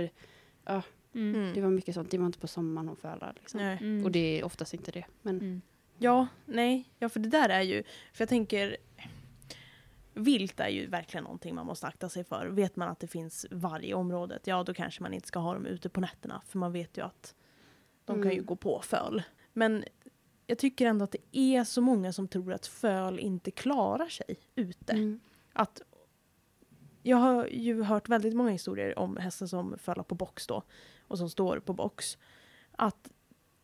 Mm. 1.14 1.34
Mm. 1.34 1.54
det 1.54 1.60
var 1.60 1.70
mycket 1.70 1.94
sånt, 1.94 2.10
det 2.10 2.18
var 2.18 2.26
inte 2.26 2.38
på 2.38 2.46
sommaren 2.46 2.88
hon 2.88 2.96
fölar 2.96 3.32
liksom. 3.36 3.60
Mm. 3.60 4.04
Och 4.04 4.10
det 4.10 4.40
är 4.40 4.44
oftast 4.44 4.74
inte 4.74 4.90
det. 4.90 5.04
Men 5.22 5.36
Mm. 5.36 5.62
Ja, 5.98 6.26
nej. 6.44 6.90
Ja, 6.98 7.08
för 7.08 7.20
det 7.20 7.28
där 7.28 7.48
är 7.48 7.60
ju... 7.62 7.82
För 8.12 8.22
jag 8.22 8.28
tänker... 8.28 8.76
Vilt 10.14 10.60
är 10.60 10.68
ju 10.68 10.86
verkligen 10.86 11.24
någonting 11.24 11.54
man 11.54 11.66
måste 11.66 11.86
akta 11.86 12.08
sig 12.08 12.24
för. 12.24 12.46
Vet 12.46 12.76
man 12.76 12.88
att 12.88 13.00
det 13.00 13.06
finns 13.06 13.46
varg 13.50 13.86
i 13.88 13.94
området, 13.94 14.46
ja 14.46 14.62
då 14.64 14.74
kanske 14.74 15.02
man 15.02 15.14
inte 15.14 15.28
ska 15.28 15.38
ha 15.38 15.54
dem 15.54 15.66
ute 15.66 15.88
på 15.88 16.00
nätterna. 16.00 16.42
För 16.46 16.58
man 16.58 16.72
vet 16.72 16.98
ju 16.98 17.02
att 17.04 17.34
de 18.04 18.16
kan 18.22 18.30
ju 18.30 18.36
Mm. 18.36 18.46
gå 18.46 18.56
på 18.56 18.80
föl. 18.84 19.22
Men 19.52 19.84
jag 20.50 20.58
tycker 20.58 20.86
ändå 20.86 21.04
att 21.04 21.12
det 21.32 21.38
är 21.38 21.64
så 21.64 21.80
många 21.80 22.12
som 22.12 22.28
tror 22.28 22.52
att 22.52 22.66
föl 22.66 23.18
inte 23.18 23.50
klarar 23.50 24.08
sig 24.08 24.36
ute. 24.54 24.92
Mm. 24.92 25.20
Att, 25.52 25.82
jag 27.02 27.16
har 27.16 27.46
ju 27.46 27.82
hört 27.82 28.08
väldigt 28.08 28.34
många 28.34 28.50
historier 28.50 28.98
om 28.98 29.16
hästar 29.16 29.46
som 29.46 29.78
fölar 29.78 30.02
på 30.02 30.14
box 30.14 30.46
då. 30.46 30.62
Och 31.08 31.18
som 31.18 31.30
står 31.30 31.58
på 31.58 31.72
box. 31.72 32.18
Att 32.72 33.10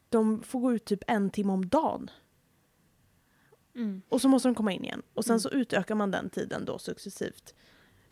de 0.09 0.43
får 0.43 0.61
gå 0.61 0.73
ut 0.73 0.85
typ 0.85 1.03
en 1.07 1.31
timme 1.31 1.53
om 1.53 1.69
dagen 1.69 2.11
Mm. 3.75 4.03
och 4.09 4.21
så 4.21 4.29
måste 4.29 4.49
de 4.49 4.55
komma 4.55 4.73
in 4.73 4.85
igen. 4.85 5.03
Och 5.15 5.25
sen 5.25 5.33
Mm. 5.35 5.41
så 5.41 5.51
utökar 5.51 5.95
man 5.95 6.11
den 6.11 6.31
tiden 6.31 6.65
då 6.65 6.79
successivt. 6.79 7.55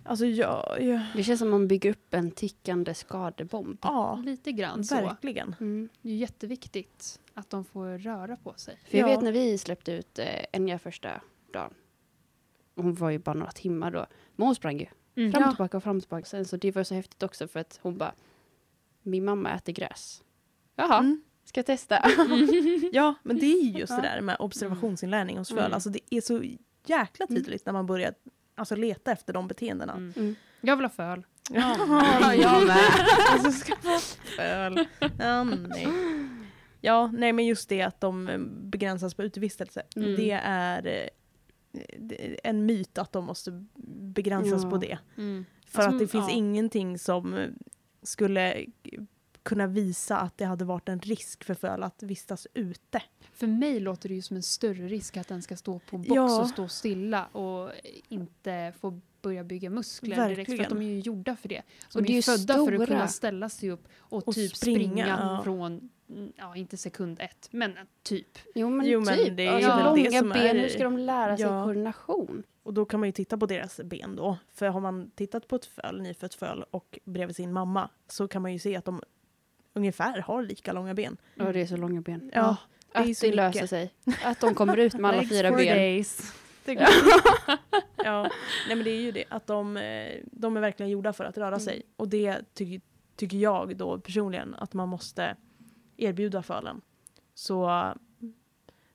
Alltså 0.05 0.27
ja, 0.27 0.77
ja, 0.81 1.07
det 1.17 1.23
känns 1.25 1.39
som 1.39 1.49
att 1.49 1.53
man 1.53 1.69
bygger 1.69 1.91
upp 1.91 2.15
en 2.15 2.31
tickande 2.31 2.95
skadebomb. 2.95 3.79
ja 3.83 4.23
Lite 4.25 4.53
grann 4.53 4.85
så. 4.85 4.95
verkligen. 4.95 5.57
Mm. 5.61 5.89
Det 6.03 6.11
är 6.11 6.17
jätteviktigt 6.17 7.21
att 7.35 7.51
de 7.51 7.65
får 7.65 7.99
röra 7.99 8.37
på 8.37 8.55
sig. 8.57 8.79
För 8.91 8.99
jag 8.99 9.09
Ja. 9.09 9.13
vet 9.15 9.23
när 9.25 9.33
vi 9.33 9.59
släppte 9.59 9.93
ut 9.93 10.19
eh, 10.19 10.45
Enya 10.53 10.79
första 10.79 11.21
dagen, 11.53 11.75
hon 12.75 12.95
var 12.95 13.11
ju 13.11 13.19
bara 13.19 13.35
några 13.35 13.53
timmar 13.53 13.91
då, 13.91 14.07
men 14.37 14.47
hon 14.47 14.55
sprang 14.55 14.79
ju 14.79 14.87
Mm. 15.17 15.33
fram 15.33 15.43
och 15.43 15.51
tillbaka 15.51 15.77
och 15.77 15.83
fram 15.83 15.97
och 15.97 16.03
tillbaka. 16.03 16.25
Sen 16.25 16.45
så 16.45 16.57
det 16.57 16.71
var 16.75 16.85
så 16.85 16.95
häftigt 16.95 17.23
också 17.23 17.49
för 17.49 17.61
att 17.61 17.79
hon 17.83 17.99
bara, 17.99 18.15
min 19.03 19.25
mamma 19.25 19.51
äter 19.55 19.73
gräs. 19.73 20.23
Jaha, 20.77 20.99
Mm. 20.99 21.23
ska 21.45 21.59
jag 21.59 21.67
testa? 21.67 21.99
Ja, 22.93 23.15
men 23.23 23.39
det 23.39 23.47
är 23.47 23.63
ju 23.65 23.79
just 23.79 23.91
Ja. 23.91 23.97
det 23.97 24.03
där 24.03 24.21
med 24.21 24.37
observationsinlärning 24.39 25.39
hos 25.39 25.49
föl. 25.49 25.59
Mm. 25.59 25.73
Alltså 25.73 25.91
det 25.91 26.01
är 26.11 26.21
så 26.21 26.43
jäkla 26.87 27.27
Mm. 27.29 27.43
tydligt 27.43 27.67
när 27.67 27.73
man 27.73 27.87
börjar 27.87 28.15
alltså, 28.55 28.77
leta 28.77 29.13
efter 29.13 29.33
de 29.33 29.49
beteendena. 29.49 29.93
Mm. 29.93 30.13
Mm. 30.17 30.35
Jag 30.61 30.77
vill 30.77 30.85
ha 30.85 30.91
föl. 30.91 31.27
Ja, 31.51 31.77
jag 32.35 32.67
med. 32.67 33.07
Alltså, 33.33 33.51
ska 33.51 33.77
få 33.77 33.99
föl. 34.37 34.87
Ja, 35.19 35.45
nej. 35.45 35.89
Ja, 36.85 37.11
nej 37.15 37.33
men 37.33 37.47
just 37.47 37.69
det 37.69 37.83
att 37.83 38.01
de 38.01 38.29
eh, 38.29 38.39
begränsas 38.49 39.15
på 39.15 39.23
utevistelse. 39.23 39.83
Mm. 39.97 40.17
Det 40.17 40.31
är 40.45 40.87
eh, 40.87 41.09
det 41.99 42.27
är 42.27 42.37
en 42.45 42.67
myt 42.67 42.99
att 42.99 43.13
de 43.13 43.25
måste 43.25 43.65
begränsas 44.15 44.63
Ja. 44.65 44.71
på 44.71 44.77
det. 44.77 44.99
Mm. 45.17 45.45
För 45.67 45.83
Alltså, 45.83 45.95
att 45.95 45.99
det 46.01 46.09
finns 46.09 46.29
ja. 46.31 46.35
ingenting 46.37 46.99
som 46.99 47.49
skulle 48.03 48.65
kunna 49.43 49.67
visa 49.67 50.19
att 50.19 50.39
det 50.39 50.45
hade 50.45 50.65
varit 50.65 50.89
en 50.89 51.01
risk 51.01 51.45
för 51.45 51.55
föl 51.55 51.83
att 51.83 52.03
vistas 52.03 52.47
ute. 52.55 53.03
För 53.33 53.47
mig 53.47 53.81
låter 53.81 54.09
det 54.09 54.15
ju 54.15 54.23
som 54.23 54.37
en 54.37 54.43
större 54.43 54.89
risk 54.89 55.17
att 55.17 55.29
den 55.29 55.43
ska 55.43 55.57
stå 55.57 55.79
på 55.79 55.99
box 55.99 56.11
Ja. 56.15 56.41
och 56.43 56.49
stå 56.49 56.69
stilla 56.69 57.25
och 57.27 57.71
inte 58.09 58.73
få 58.81 59.01
börja 59.23 59.45
bygga 59.45 59.71
muskler 59.71 60.17
direkt. 60.29 60.29
För 60.29 60.37
Verkligen. 60.37 60.61
att 60.63 60.69
de 60.69 60.83
är 60.83 60.93
ju 60.95 61.01
gjorda 61.01 61.37
för 61.37 61.49
det. 61.49 61.63
Och 61.95 62.03
De 62.03 62.03
det 62.03 62.07
är 62.07 62.09
är 62.09 62.11
ju 62.11 62.17
ju 62.17 62.23
födda 62.23 62.55
för 62.55 62.61
att 62.61 62.67
stora. 62.69 62.87
kunna 62.87 63.09
ställa 63.09 63.49
sig 63.49 63.71
upp 63.71 63.89
och, 63.97 64.29
Och 64.29 64.35
typ 64.35 64.57
springa, 64.57 64.79
springa, 64.89 65.09
ja. 65.09 65.41
från, 65.45 65.91
ja 66.37 66.57
inte 66.57 66.77
sekund 66.77 67.21
ett, 67.21 67.49
men 67.51 67.75
typ. 68.03 68.39
Jo 68.55 68.71
men, 68.71 68.87
Jo, 68.87 69.01
men 69.01 69.17
typ, 69.19 69.37
det 69.37 69.47
är 69.47 69.53
alltså, 69.53 69.71
väl 69.77 69.85
långa 69.85 70.03
det 70.11 70.19
som 70.19 70.29
ben, 70.29 70.57
är- 70.57 70.61
hur 70.61 70.69
ska 70.69 70.85
de 70.85 70.99
lära 70.99 71.37
sig 71.37 71.47
Ja. 71.47 71.65
koordination? 71.65 72.43
Och 72.63 72.75
då 72.75 72.85
kan 72.85 73.01
man 73.01 73.09
ju 73.09 73.13
titta 73.13 73.39
på 73.39 73.47
deras 73.47 73.81
ben 73.85 74.17
då. 74.17 74.39
För 74.53 74.67
har 74.67 74.81
man 74.81 75.11
tittat 75.15 75.49
på 75.49 75.57
ett 75.57 75.67
föl, 75.67 76.01
nyfött 76.03 76.35
föl 76.35 76.65
och 76.71 76.99
bredvid 77.05 77.37
sin 77.37 77.53
mamma 77.53 77.89
så 78.09 78.29
kan 78.29 78.43
man 78.43 78.53
ju 78.53 78.59
se 78.59 78.77
att 78.77 78.85
de 78.85 79.03
ungefär 79.73 80.19
har 80.21 80.43
lika 80.43 80.73
långa 80.73 80.95
ben. 80.95 81.17
Ja, 81.35 81.53
det 81.53 81.61
är 81.61 81.67
så 81.67 81.77
långa 81.77 82.01
ben. 82.01 82.31
Ja, 82.35 82.57
det 82.93 82.99
är 82.99 83.11
Att 83.11 83.21
det 83.21 83.33
löser 83.33 83.49
mycket. 83.63 83.71
sig. 83.71 83.95
Att 84.25 84.41
de 84.41 84.55
kommer 84.55 84.77
ut 84.77 84.95
med 84.95 85.09
alla 85.09 85.19
Legs 85.21 85.31
fyra 85.31 85.51
ben. 85.51 85.77
days. 85.77 86.33
det 86.65 86.75
går. 86.75 86.87
Ja, 87.97 88.23
nej 88.69 88.77
men 88.77 88.85
det 88.85 88.91
är 88.91 89.01
ju 89.01 89.13
det 89.13 89.25
att 89.29 89.47
de, 89.47 89.77
eh, 89.77 90.21
de 90.33 90.57
är 90.57 90.61
verkligen 90.61 90.91
gjorda 90.91 91.13
för 91.13 91.25
att 91.25 91.39
röra 91.39 91.49
Mm. 91.49 91.61
sig. 91.61 91.83
Och 91.97 92.09
det 92.09 92.55
ty 92.55 92.81
tycker 93.17 93.37
jag 93.37 93.77
då 93.77 93.99
personligen 94.01 94.55
att 94.55 94.75
man 94.75 94.89
måste 94.89 95.37
erbjuda 95.97 96.43
fölen. 96.43 96.81
Så 97.35 97.93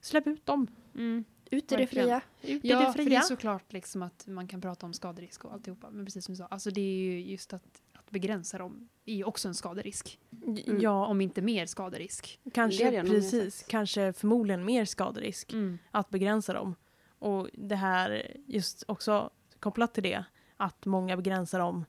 släpp 0.02 0.28
ut 0.28 0.46
dem. 0.46 0.68
Mm. 0.96 1.24
Ut 1.52 1.72
i 1.72 1.76
det 1.76 1.88
fria. 1.88 2.22
Ut 2.42 2.64
Ja, 2.64 2.80
det 2.80 2.86
för 2.92 2.98
det 2.98 3.04
är 3.04 3.06
fria. 3.06 3.22
såklart 3.22 3.74
liksom 3.74 4.02
att 4.02 4.28
man 4.28 4.48
kan 4.48 4.62
prata 4.62 4.86
om 4.86 4.94
skaderisk 4.94 5.46
och 5.46 5.54
alltihopa. 5.54 5.90
Men 5.92 6.06
precis 6.06 6.26
som 6.26 6.34
du 6.34 6.38
sa, 6.38 6.46
alltså 6.46 6.72
det 6.72 6.82
är 6.82 6.98
ju 6.98 7.22
just 7.22 7.54
att, 7.54 7.82
att 7.94 8.12
begränsa 8.12 8.58
dem 8.58 8.90
är 9.06 9.14
ju 9.16 9.24
också 9.24 9.48
en 9.48 9.56
skaderisk. 9.56 10.20
Mm. 10.46 10.82
Ja, 10.82 11.06
Om 11.06 11.22
inte 11.22 11.42
mer 11.42 11.66
skaderisk. 11.66 12.40
Kanske 12.54 13.04
precis. 13.04 13.66
Kanske 13.70 14.14
förmodligen 14.14 14.66
mer 14.66 14.86
skaderisk 14.86 15.54
att 15.92 16.10
begränsa 16.10 16.54
dem. 16.54 16.76
Och 17.20 17.50
det 17.54 17.76
här 17.76 18.38
just 18.46 18.84
också 18.88 19.30
kopplat 19.60 19.94
till 19.94 20.04
det 20.04 20.24
att 20.58 20.86
många 20.86 21.16
begränsar 21.18 21.60
dem 21.60 21.86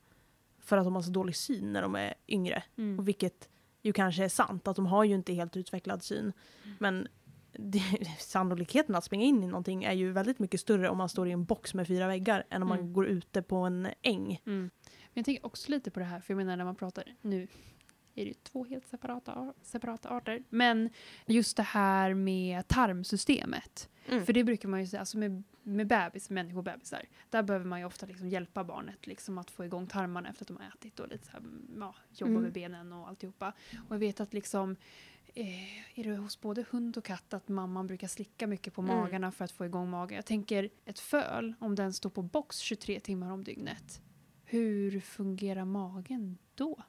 för 0.58 0.76
att 0.76 0.84
de 0.84 0.94
har 0.94 1.02
så 1.02 1.10
dålig 1.10 1.36
syn 1.36 1.72
när 1.72 1.82
de 1.82 1.94
är 1.94 2.14
yngre. 2.28 2.62
Mm. 2.76 2.98
Och 2.98 3.08
vilket 3.08 3.48
ju 3.82 3.92
kanske 3.92 4.24
är 4.24 4.28
sant, 4.28 4.68
att 4.68 4.76
de 4.76 4.86
har 4.86 5.04
ju 5.04 5.14
inte 5.14 5.32
helt 5.32 5.56
utvecklad 5.56 6.02
syn. 6.02 6.32
Men 6.78 7.08
det, 7.52 7.82
sannolikheten 8.18 8.94
att 8.94 9.04
springa 9.04 9.24
in 9.24 9.42
i 9.44 9.46
någonting 9.46 9.84
är 9.84 9.92
ju 9.92 10.12
väldigt 10.12 10.38
mycket 10.38 10.60
större 10.60 10.88
om 10.88 10.98
man 10.98 11.08
står 11.08 11.28
i 11.28 11.30
en 11.30 11.44
box 11.44 11.74
med 11.74 11.86
fyra 11.86 12.06
väggar 12.06 12.44
än 12.50 12.62
om 12.62 12.68
man 12.68 12.78
Mm. 12.78 12.92
går 12.92 13.06
ute 13.06 13.42
på 13.42 13.56
en 13.56 13.88
äng. 14.02 14.42
Mm. 14.46 14.70
Men 14.82 14.90
jag 15.14 15.24
tänker 15.24 15.46
också 15.46 15.70
lite 15.70 15.90
på 15.90 16.00
det 16.00 16.06
här, 16.06 16.20
för 16.20 16.32
jag 16.34 16.36
menar 16.36 16.56
när 16.56 16.64
man 16.64 16.76
pratar, 16.76 17.04
nu 17.22 17.42
är 18.14 18.24
det 18.24 18.28
ju 18.28 18.34
två 18.34 18.64
helt 18.64 18.86
separata, 18.88 19.54
separata 19.62 20.08
arter, 20.08 20.42
men 20.48 20.90
just 21.26 21.56
det 21.56 21.62
här 21.62 22.14
med 22.14 22.68
tarmsystemet. 22.68 23.88
Mm. 24.10 24.26
För 24.26 24.32
det 24.32 24.44
brukar 24.44 24.68
man 24.68 24.80
ju 24.80 24.86
säga, 24.86 25.00
alltså 25.00 25.18
med, 25.18 25.42
med 25.62 25.86
bebis, 25.86 26.30
människobebisar, 26.30 27.02
där 27.30 27.42
behöver 27.42 27.66
man 27.66 27.78
ju 27.78 27.84
ofta 27.84 28.06
liksom 28.06 28.28
hjälpa 28.28 28.64
barnet 28.64 29.06
liksom 29.06 29.38
att 29.38 29.50
få 29.50 29.64
igång 29.64 29.86
tarmarna 29.86 30.28
efter 30.28 30.44
att 30.44 30.48
de 30.48 30.56
har 30.56 30.64
ätit 30.78 31.00
och 31.00 31.08
lite 31.08 31.26
så 31.26 31.32
här, 31.32 31.42
ja, 31.78 31.94
jobba 32.14 32.30
Mm. 32.30 32.42
med 32.42 32.52
benen 32.52 32.92
och 32.92 33.08
alltihopa. 33.08 33.52
Och 33.88 33.94
jag 33.94 33.98
vet 33.98 34.20
att 34.20 34.32
liksom 34.34 34.76
Eh, 35.34 35.98
är 35.98 36.04
det 36.04 36.16
hos 36.16 36.40
både 36.40 36.64
hund 36.70 36.96
och 36.96 37.04
katt 37.04 37.34
att 37.34 37.48
mamman 37.48 37.86
brukar 37.86 38.08
slicka 38.08 38.46
mycket 38.46 38.74
på 38.74 38.80
Mm. 38.82 38.96
magarna 38.96 39.32
för 39.32 39.44
att 39.44 39.52
få 39.52 39.66
igång 39.66 39.90
magen? 39.90 40.16
Jag 40.16 40.26
tänker 40.26 40.70
ett 40.84 40.98
föl, 40.98 41.54
om 41.58 41.74
den 41.74 41.92
står 41.92 42.10
på 42.10 42.22
box 42.22 42.58
23 42.58 43.00
timmar 43.00 43.30
om 43.30 43.44
dygnet, 43.44 44.02
hur 44.44 45.00
fungerar 45.00 45.64
magen 45.64 46.38
då? 46.54 46.82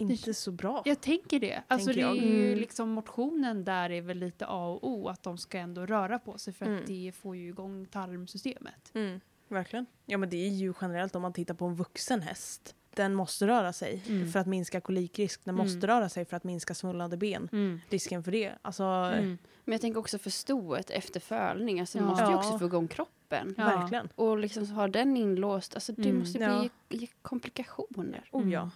Inte 0.00 0.34
så 0.34 0.52
bra. 0.52 0.82
Jag 0.84 1.00
tänker 1.00 1.40
det. 1.40 1.62
Alltså 1.68 1.88
det 1.88 1.94
Tänker 1.94 2.08
är 2.10 2.14
jag. 2.16 2.26
ju 2.36 2.46
Mm. 2.46 2.58
liksom 2.58 2.88
motionen 2.90 3.64
där 3.64 3.90
är 3.90 4.00
väl 4.02 4.18
lite 4.18 4.46
A 4.48 4.66
och 4.68 4.88
O, 4.90 5.08
att 5.08 5.22
de 5.22 5.38
ska 5.38 5.58
ändå 5.58 5.86
röra 5.86 6.18
på 6.18 6.38
sig 6.38 6.52
för 6.52 6.66
Mm. 6.66 6.78
att 6.80 6.86
det 6.86 7.12
får 7.16 7.36
ju 7.36 7.48
igång 7.48 7.86
tarmsystemet. 7.86 8.90
Mm, 8.94 9.20
verkligen. 9.48 9.86
Ja 10.06 10.18
men 10.18 10.30
det 10.30 10.36
är 10.36 10.48
ju 10.50 10.74
generellt 10.80 11.14
om 11.16 11.22
man 11.22 11.32
tittar 11.32 11.54
på 11.54 11.64
en 11.66 11.74
vuxen 11.74 12.22
häst. 12.22 12.74
Den 12.94 13.14
måste 13.14 13.46
röra 13.46 13.72
sig 13.72 14.02
Mm. 14.08 14.32
för 14.32 14.40
att 14.40 14.46
minska 14.46 14.80
kolikrisk. 14.80 15.44
Den 15.44 15.54
Mm. 15.54 15.66
måste 15.66 15.86
röra 15.86 16.08
sig 16.08 16.24
för 16.24 16.36
att 16.36 16.44
minska 16.44 16.74
svullnade 16.74 17.16
ben. 17.16 17.48
Mm. 17.52 17.80
Risken 17.88 18.24
för 18.24 18.32
det. 18.32 18.52
Alltså, 18.62 18.82
Mm. 18.84 19.38
Men 19.64 19.72
jag 19.72 19.80
tänker 19.80 20.00
också 20.00 20.18
för 20.18 20.30
stoet 20.30 20.90
efter 20.90 21.20
fölning. 21.20 21.80
Alltså 21.80 21.98
Ja. 21.98 22.02
man 22.02 22.10
måste 22.10 22.24
ju 22.24 22.30
Ja. 22.30 22.36
också 22.38 22.58
få 22.58 22.64
igång 22.66 22.88
kroppen. 22.88 23.54
Ja. 23.58 23.64
verkligen. 23.64 24.08
Och 24.14 24.38
liksom 24.38 24.66
så 24.66 24.72
ha 24.72 24.88
den 24.88 25.16
inlåst. 25.16 25.74
Alltså 25.74 25.92
det 25.92 26.02
Mm. 26.08 26.18
måste 26.18 26.38
Ja. 26.38 26.68
bli 26.88 26.98
ge 27.00 27.06
komplikationer. 27.22 28.28
Oh 28.32 28.40
Mm. 28.42 28.52
ja. 28.52 28.70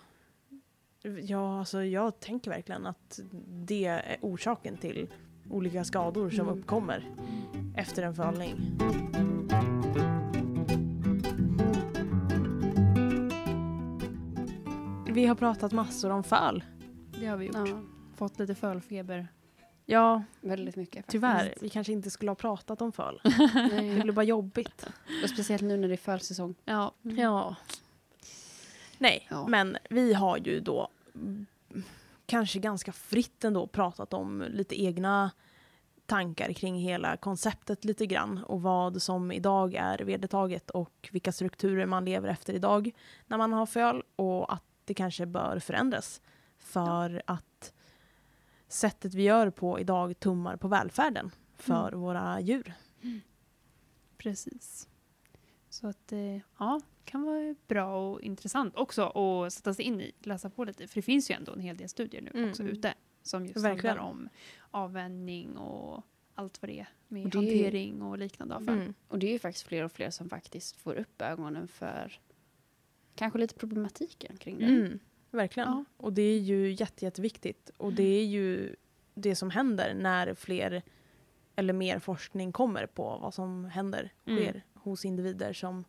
Ja, 1.23 1.59
alltså 1.59 1.85
jag 1.85 2.21
tänker 2.21 2.51
verkligen 2.51 2.87
att 2.87 3.21
det 3.49 3.85
är 3.85 4.17
orsaken 4.21 4.77
till 4.77 5.09
olika 5.51 5.85
skador 5.85 6.31
som 6.31 6.49
Mm. 6.49 6.59
uppkommer 6.59 7.11
efter 7.77 8.03
en 8.03 8.15
fölning. 8.15 8.57
Vi 15.09 15.27
har 15.27 15.35
pratat 15.35 15.73
massor 15.73 16.11
om 16.11 16.25
föl. 16.25 16.65
Det 17.21 17.27
har 17.27 17.37
vi 17.37 17.47
gjort. 17.47 17.57
Ja, 17.57 17.67
Fått 18.17 18.39
lite 18.39 18.55
fölfeber. 18.55 19.29
Ja, 19.87 20.23
väldigt 20.41 20.77
mycket 20.77 20.95
faktiskt. 20.97 21.11
tyvärr. 21.13 21.55
Vi 21.61 21.69
kanske 21.69 21.93
inte 21.93 22.11
skulle 22.11 22.31
ha 22.31 22.37
pratat 22.37 22.83
om 22.83 22.93
föl. 22.93 23.21
Det 23.71 24.03
blir 24.03 24.13
bara 24.13 24.25
jobbigt. 24.25 24.87
Och 25.23 25.31
speciellt 25.31 25.63
nu 25.63 25.77
när 25.77 25.89
det 25.89 25.95
är 25.95 25.97
fölsäsong. 25.97 26.55
Ja. 26.65 26.95
Ja. 27.03 27.57
Nej, 29.03 29.27
Ja. 29.31 29.47
men 29.47 29.77
vi 29.91 30.15
har 30.15 30.37
ju 30.37 30.61
då 30.61 30.89
mm, 31.15 31.47
kanske 32.27 32.59
ganska 32.59 32.93
fritt 32.93 33.45
ändå 33.45 33.67
pratat 33.67 34.13
om 34.13 34.45
lite 34.49 34.83
egna 34.83 35.31
tankar 36.07 36.53
kring 36.53 36.79
hela 36.79 37.17
konceptet 37.17 37.85
lite 37.85 38.07
grann 38.07 38.45
och 38.45 38.63
vad 38.63 39.03
som 39.03 39.33
idag 39.33 39.75
är 39.75 39.99
vedertaget 39.99 40.71
och 40.71 41.09
vilka 41.13 41.33
strukturer 41.33 41.87
man 41.87 42.05
lever 42.05 42.29
efter 42.29 42.53
idag 42.53 42.91
när 43.27 43.39
man 43.39 43.53
har 43.53 43.67
föl 43.67 44.03
och 44.17 44.53
att 44.53 44.65
det 44.85 44.95
kanske 44.95 45.27
bör 45.27 45.59
förändras 45.59 46.21
för 46.59 47.23
att 47.27 47.73
sättet 48.69 49.15
vi 49.15 49.23
gör 49.23 49.51
på 49.51 49.81
idag 49.81 50.21
tummar 50.21 50.57
på 50.57 50.69
välfärden 50.69 51.31
för 51.57 51.93
våra 51.93 52.41
djur. 52.41 52.75
Precis. 54.19 54.89
Så 55.71 55.87
att 55.89 56.13
eh, 56.13 56.37
ja, 56.59 56.81
kan 57.05 57.23
vara 57.23 57.55
bra 57.69 58.11
och 58.11 58.21
intressant 58.21 58.77
också 58.77 59.03
att 59.03 59.53
sätta 59.53 59.75
sig 59.75 59.85
in 59.85 60.01
i, 60.01 60.13
läsa 60.21 60.51
på 60.51 60.65
lite. 60.65 60.87
För 60.87 60.95
det 60.95 61.03
finns 61.03 61.31
ju 61.31 61.35
ändå 61.35 61.53
en 61.53 61.61
hel 61.61 61.77
del 61.77 61.89
studier 61.89 62.23
nu 62.23 62.31
Mm. 62.35 62.51
också 62.51 62.63
ute 62.63 62.95
som 63.23 63.47
just 63.47 63.57
Verkligen. 63.65 63.97
handlar 63.97 64.11
om 64.11 64.29
avvänjning 64.71 65.57
och 65.57 66.03
allt 66.35 66.63
vad 66.63 66.69
det 66.69 66.81
är 66.81 66.89
med 67.09 67.25
Och 67.25 67.31
det 67.31 67.39
är 67.39 67.43
ju- 67.43 67.63
hantering 67.65 68.03
och 68.03 68.19
liknande 68.19 68.55
avfall. 68.55 68.75
Mm. 68.79 68.95
Och 69.09 69.19
det 69.19 69.27
är 69.27 69.33
ju 69.33 69.39
faktiskt 69.39 69.67
fler 69.67 69.85
och 69.85 69.93
fler 69.93 70.11
som 70.11 70.29
faktiskt 70.29 70.77
får 70.77 70.95
upp 70.95 71.23
ögonen 71.23 71.69
för 71.69 72.21
kanske 73.15 73.39
lite 73.39 73.55
problematiken 73.55 74.37
kring 74.37 74.59
det. 74.59 74.65
Mm, 74.65 74.99
verkligen. 75.31 75.69
Ja. 75.69 75.85
Och 75.97 76.13
det 76.13 76.23
är 76.23 76.39
ju 76.39 76.73
jätte, 76.73 77.05
jätteviktigt. 77.05 77.71
Och 77.77 77.93
det 77.93 78.03
är 78.21 78.25
ju 78.25 78.77
det 79.15 79.37
som 79.37 79.51
händer 79.51 79.95
när 79.95 80.35
fler 80.35 80.83
eller 81.57 81.73
mer 81.73 81.99
forskning 81.99 82.53
kommer 82.53 82.87
på 82.87 83.19
vad 83.23 83.35
som 83.35 83.65
händer, 83.65 84.13
Mm. 84.27 84.39
sker 84.39 84.63
hos 84.75 85.05
individer 85.05 85.53
som 85.53 85.85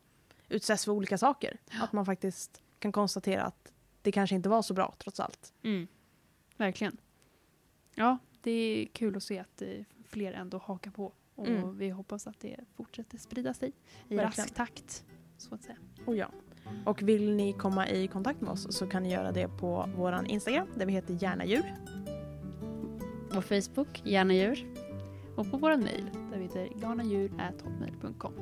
utsätts 0.53 0.85
för 0.85 0.91
olika 0.91 1.17
saker. 1.17 1.57
Att 1.81 1.93
man 1.93 2.05
faktiskt 2.05 2.61
kan 2.79 2.91
konstatera 2.91 3.43
att 3.43 3.71
det 4.01 4.11
kanske 4.11 4.35
inte 4.35 4.49
var 4.49 4.61
så 4.61 4.73
bra 4.73 4.93
trots 4.97 5.19
allt. 5.19 5.53
Mm. 5.63 5.87
Verkligen. 6.57 6.97
Ja, 7.95 8.17
det 8.41 8.51
är 8.51 8.85
kul 8.85 9.17
att 9.17 9.23
se 9.23 9.39
att 9.39 9.61
fler 10.07 10.33
ändå 10.33 10.57
hakar 10.57 10.91
på. 10.91 11.11
Och 11.35 11.47
Mm. 11.47 11.77
vi 11.77 11.89
hoppas 11.89 12.27
att 12.27 12.39
det 12.39 12.59
fortsätter 12.75 13.17
sprida 13.17 13.53
sig 13.53 13.69
i 13.69 14.15
Verkligen. 14.15 14.25
rask 14.45 14.53
takt. 14.55 15.05
Så 15.37 15.55
att 15.55 15.63
säga. 15.63 15.77
Och 16.05 16.15
ja. 16.15 16.29
Och 16.85 17.01
vill 17.01 17.35
ni 17.35 17.53
komma 17.53 17.89
i 17.89 18.07
kontakt 18.07 18.41
med 18.41 18.49
oss 18.51 18.77
så 18.77 18.87
kan 18.87 19.03
ni 19.03 19.11
göra 19.13 19.31
det 19.31 19.47
på 19.47 19.89
våran 19.97 20.25
Instagram 20.25 20.67
där 20.75 20.85
vi 20.85 20.91
heter 20.91 21.13
Gärna 21.23 21.45
djur. 21.45 21.73
Vår 23.33 23.41
Facebook, 23.41 24.01
Gärna 24.05 24.33
djur. 24.33 24.67
Och 25.37 25.51
på 25.51 25.57
vår 25.57 25.77
mejl 25.77 26.09
där 26.31 26.37
vi 26.37 26.43
heter 26.43 26.69
garnadjur.hotmail.com. 26.81 28.33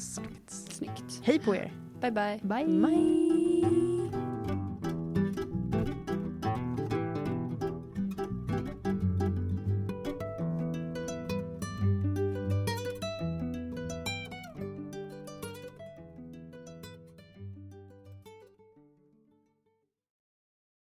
Exakt. 0.00 0.52
Snyggt. 0.72 1.20
Hej 1.22 1.38
på 1.44 1.52
er! 1.52 1.68
Bye 2.00 2.10
bye. 2.10 2.40
Bye! 2.48 2.66
Bye! 2.66 3.39